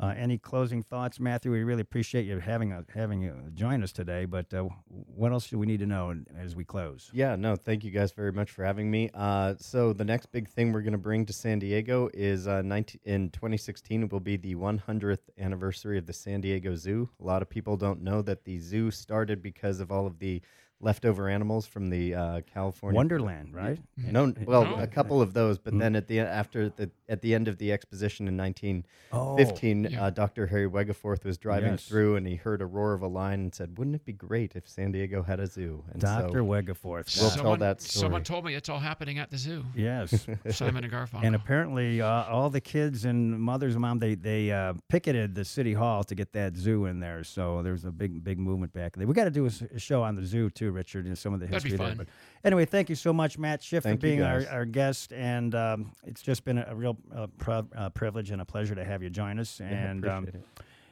Uh, 0.03 0.13
any 0.17 0.37
closing 0.37 0.83
thoughts, 0.83 1.21
Matthew? 1.21 1.53
We 1.53 1.63
really 1.63 1.83
appreciate 1.83 2.27
you 2.27 2.41
having 2.41 2.73
a, 2.73 2.85
having 2.93 3.23
you 3.23 3.37
join 3.55 3.85
us 3.85 3.93
today. 3.93 4.25
But 4.25 4.53
uh, 4.53 4.65
what 4.89 5.31
else 5.31 5.47
do 5.47 5.61
we 5.61 5.67
need 5.67 5.79
to 5.79 5.87
know 5.87 6.13
as 6.37 6.57
we 6.57 6.65
close? 6.65 7.09
Yeah, 7.15 7.37
no, 7.37 7.55
thank 7.55 7.85
you 7.85 7.93
guys 7.93 8.11
very 8.11 8.33
much 8.33 8.51
for 8.51 8.65
having 8.65 8.91
me. 8.91 9.11
Uh, 9.15 9.55
so 9.59 9.93
the 9.93 10.05
next 10.05 10.33
big 10.33 10.49
thing 10.49 10.73
we're 10.73 10.81
going 10.83 10.91
to 10.91 10.99
bring 10.99 11.25
to 11.27 11.33
San 11.33 11.61
Diego 11.61 12.11
is 12.13 12.49
uh, 12.49 12.63
19, 12.63 13.01
in 13.05 13.31
2016 13.31 14.09
will 14.09 14.19
be 14.19 14.37
the 14.37 14.57
100th 14.57 15.19
anniversary 15.39 15.99
of 15.99 16.07
the 16.07 16.13
San 16.13 16.41
Diego 16.41 16.75
Zoo. 16.75 17.09
A 17.21 17.25
lot 17.25 17.41
of 17.41 17.49
people 17.49 17.77
don't 17.77 18.03
know 18.03 18.23
that 18.23 18.43
the 18.43 18.59
zoo 18.59 18.91
started 18.91 19.41
because 19.41 19.79
of 19.79 19.93
all 19.93 20.09
of 20.09 20.19
the 20.19 20.43
leftover 20.83 21.29
animals 21.29 21.65
from 21.67 21.89
the 21.91 22.15
uh, 22.15 22.41
California 22.53 22.97
Wonderland, 22.97 23.55
right? 23.55 23.79
No, 23.97 24.35
well, 24.45 24.65
No. 24.65 24.75
a 24.83 24.87
couple 24.87 25.23
of 25.23 25.33
those, 25.33 25.57
but 25.59 25.73
Mm. 25.73 25.79
then 25.79 25.97
at 25.97 26.09
the 26.09 26.21
after 26.21 26.69
the 26.69 26.91
at 27.09 27.23
the 27.23 27.35
end 27.35 27.47
of 27.49 27.57
the 27.59 27.71
exposition 27.73 28.27
in 28.27 28.37
1915, 28.37 29.85
Yeah. 29.85 30.05
uh, 30.07 30.11
Dr. 30.11 30.47
Harry 30.49 30.69
Wegeforth 30.69 31.25
was 31.25 31.39
driving 31.39 31.69
Oh. 31.71 31.73
Yes. 31.73 31.87
through 31.87 32.17
and 32.17 32.27
he 32.27 32.35
heard 32.37 32.61
a 32.63 32.67
roar 32.67 32.95
of 32.95 33.03
a 33.03 33.07
lion 33.07 33.41
and 33.41 33.55
said, 33.55 33.79
"Wouldn't 33.79 33.95
it 33.97 34.05
be 34.05 34.13
great 34.13 34.57
if 34.57 34.69
San 34.69 34.93
Diego 34.93 35.23
had 35.23 35.39
a 35.41 35.47
zoo?" 35.47 35.85
And 35.93 36.01
Dr. 36.01 36.39
so 36.39 36.45
Wegeforth. 36.45 37.21
We'll 37.21 37.31
God. 37.31 37.39
tell 37.43 37.57
that 37.59 37.81
story. 37.81 38.03
Someone 38.03 38.25
told 38.25 38.45
me 38.45 38.55
it's 38.55 38.69
all 38.69 38.81
happening 38.81 39.19
at 39.19 39.31
the 39.31 39.39
zoo. 39.39 39.65
Yes. 39.75 40.27
Simon 40.51 40.85
and 40.85 40.93
Garfunkel. 40.93 41.23
And 41.25 41.35
apparently, 41.35 42.01
uh, 42.01 42.25
all 42.25 42.51
the 42.51 42.61
kids 42.61 43.05
and 43.05 43.39
mothers 43.41 43.75
and 43.75 43.83
mom 43.83 43.99
they 44.01 44.15
they 44.15 44.51
uh, 44.51 44.75
picketed 44.89 45.35
the 45.35 45.45
city 45.45 45.75
hall 45.75 46.03
to 46.05 46.15
get 46.15 46.33
that 46.33 46.57
zoo 46.57 46.87
in 46.87 47.01
there. 47.01 47.23
So 47.25 47.63
there's 47.63 47.85
a 47.85 47.91
big 47.93 48.25
big 48.25 48.39
movement 48.39 48.73
back 48.73 48.97
there. 48.97 49.07
We 49.07 49.15
got 49.15 49.25
to 49.25 49.31
do 49.31 49.47
a 49.47 49.79
show 49.79 50.03
on 50.03 50.17
the 50.17 50.25
zoo 50.25 50.51
too, 50.51 50.72
Richard, 50.73 51.07
and 51.07 51.17
some 51.17 51.33
of 51.35 51.41
the 51.41 51.47
That'd 51.47 51.63
be 51.65 51.71
history 51.71 51.87
there. 51.87 51.95
But 51.97 52.09
anyway, 52.45 52.65
thank 52.65 52.89
you 52.89 52.95
so 52.97 53.13
much, 53.13 53.39
Matt 53.39 53.63
Schiff, 53.63 53.85
Thank 53.85 54.01
for 54.01 54.07
being 54.07 54.23
our, 54.23 54.45
our 54.51 54.65
guest, 54.65 55.13
and 55.13 55.55
um, 55.55 55.93
it's 56.05 56.23
just 56.23 56.45
been 56.45 56.59
a, 56.59 56.67
a 56.71 56.75
real 56.75 56.97
uh, 57.15 57.27
pri- 57.39 57.63
uh, 57.77 57.91
privilege 57.91 58.31
and 58.31 58.41
a 58.41 58.45
pleasure 58.45 58.75
to 58.75 58.85
have 58.85 59.03
you 59.03 59.11
join 59.11 59.39
us. 59.39 59.61
Yeah, 59.61 59.67
and 59.69 60.07
um, 60.09 60.29
it. 60.29 60.35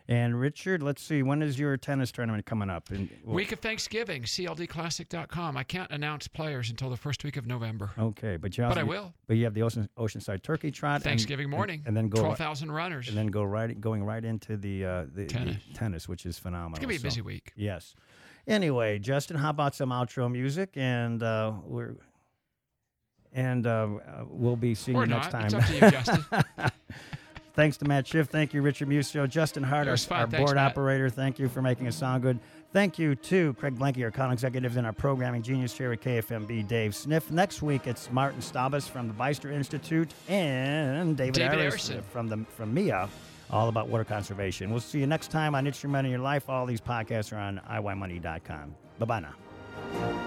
and 0.08 0.38
Richard, 0.40 0.82
let's 0.82 1.02
see, 1.02 1.22
when 1.22 1.40
is 1.42 1.58
your 1.58 1.76
tennis 1.76 2.10
tournament 2.12 2.44
coming 2.46 2.68
up? 2.70 2.90
And 2.90 3.08
well, 3.24 3.34
Week 3.36 3.52
of 3.52 3.60
Thanksgiving, 3.60 4.22
CLDClassic.com. 4.24 5.56
I 5.56 5.62
can't 5.62 5.90
announce 5.90 6.26
players 6.28 6.70
until 6.70 6.90
the 6.90 6.96
first 6.96 7.22
week 7.24 7.36
of 7.36 7.46
November. 7.46 7.90
okay, 7.98 8.36
but 8.36 8.56
you 8.58 8.64
also, 8.64 8.74
But 8.74 8.80
I 8.80 8.84
will. 8.84 9.12
But 9.26 9.36
you 9.36 9.44
have 9.44 9.54
the 9.54 9.62
Ocean, 9.62 9.88
Oceanside 9.96 10.42
Turkey 10.42 10.70
Trot 10.70 11.02
Thanksgiving 11.02 11.44
and- 11.44 11.50
morning. 11.50 11.82
and, 11.86 11.96
then 11.96 12.08
go 12.08 12.20
12,000 12.20 12.72
runners. 12.72 13.08
and 13.08 13.16
then 13.16 13.28
go 13.28 13.42
right 13.44 13.80
going 13.80 14.02
right 14.04 14.24
into 14.24 14.56
the 14.56 14.84
uh, 14.84 15.02
the, 15.14 15.22
the 15.22 15.26
Tennis. 15.26 15.56
tennis, 15.74 16.08
which 16.08 16.26
is 16.26 16.38
phenomenal. 16.38 16.70
it's 16.76 16.78
going 16.84 16.88
to 16.88 16.88
be 16.88 16.96
a 16.96 17.10
So, 17.10 17.14
busy 17.14 17.20
week. 17.22 17.52
Yes. 17.56 17.94
Anyway, 18.50 18.98
Justin, 18.98 19.36
how 19.36 19.50
about 19.50 19.74
some 19.74 19.90
outro 19.90 20.30
music? 20.30 20.70
And 20.74 21.22
uh, 21.22 21.52
we're 21.64 21.94
and 23.32 23.64
uh, 23.66 23.88
we'll 24.28 24.56
be 24.56 24.74
seeing 24.74 24.96
Or 24.96 25.04
you 25.04 25.10
next 25.10 25.32
not. 25.32 25.50
time. 25.50 25.60
Up 25.60 25.66
to 25.66 25.72
you, 25.74 25.80
Justin. 25.90 26.24
Thanks 27.54 27.76
to 27.78 27.84
Matt 27.84 28.06
Schiff. 28.06 28.28
Thank 28.28 28.54
you, 28.54 28.62
Richard 28.62 28.88
Musio. 28.88 29.28
Justin 29.28 29.62
Hart, 29.62 29.86
our, 29.86 29.96
our 30.16 30.26
board 30.26 30.56
operator. 30.56 31.10
Thank 31.10 31.38
you 31.38 31.48
for 31.48 31.62
making 31.62 31.86
us 31.88 31.96
sound 31.96 32.22
good. 32.22 32.38
Thank 32.72 32.98
you 32.98 33.16
to 33.16 33.54
Craig 33.54 33.76
Blanky, 33.76 34.02
our 34.04 34.10
con 34.10 34.32
executives, 34.32 34.76
and 34.76 34.86
our 34.86 34.92
programming 34.92 35.42
genius 35.42 35.76
here 35.76 35.92
at 35.92 36.00
KFMB, 36.00 36.68
Dave 36.68 36.94
Sniff. 36.94 37.30
Next 37.30 37.62
week, 37.62 37.86
it's 37.86 38.10
Martin 38.10 38.40
Stabas 38.40 38.88
from 38.88 39.08
the 39.08 39.14
Beister 39.14 39.52
Institute 39.52 40.14
and 40.28 41.16
David, 41.16 41.34
David 41.34 42.04
from 42.12 42.28
the 42.28 42.44
from 42.56 42.72
MIA, 42.72 43.08
all 43.52 43.68
about 43.68 43.88
water 43.88 44.04
conservation. 44.04 44.70
We'll 44.70 44.80
see 44.80 45.00
you 45.00 45.06
next 45.06 45.30
time 45.30 45.54
on 45.54 45.66
Your 45.66 45.90
Money, 45.90 46.10
Your 46.10 46.18
Life. 46.18 46.48
All 46.48 46.66
these 46.66 46.80
podcasts 46.80 47.32
are 47.32 47.38
on 47.38 47.60
iYmoney.com. 47.70 48.74
Bye 48.98 49.06
bye 49.06 49.20
now. 49.20 50.19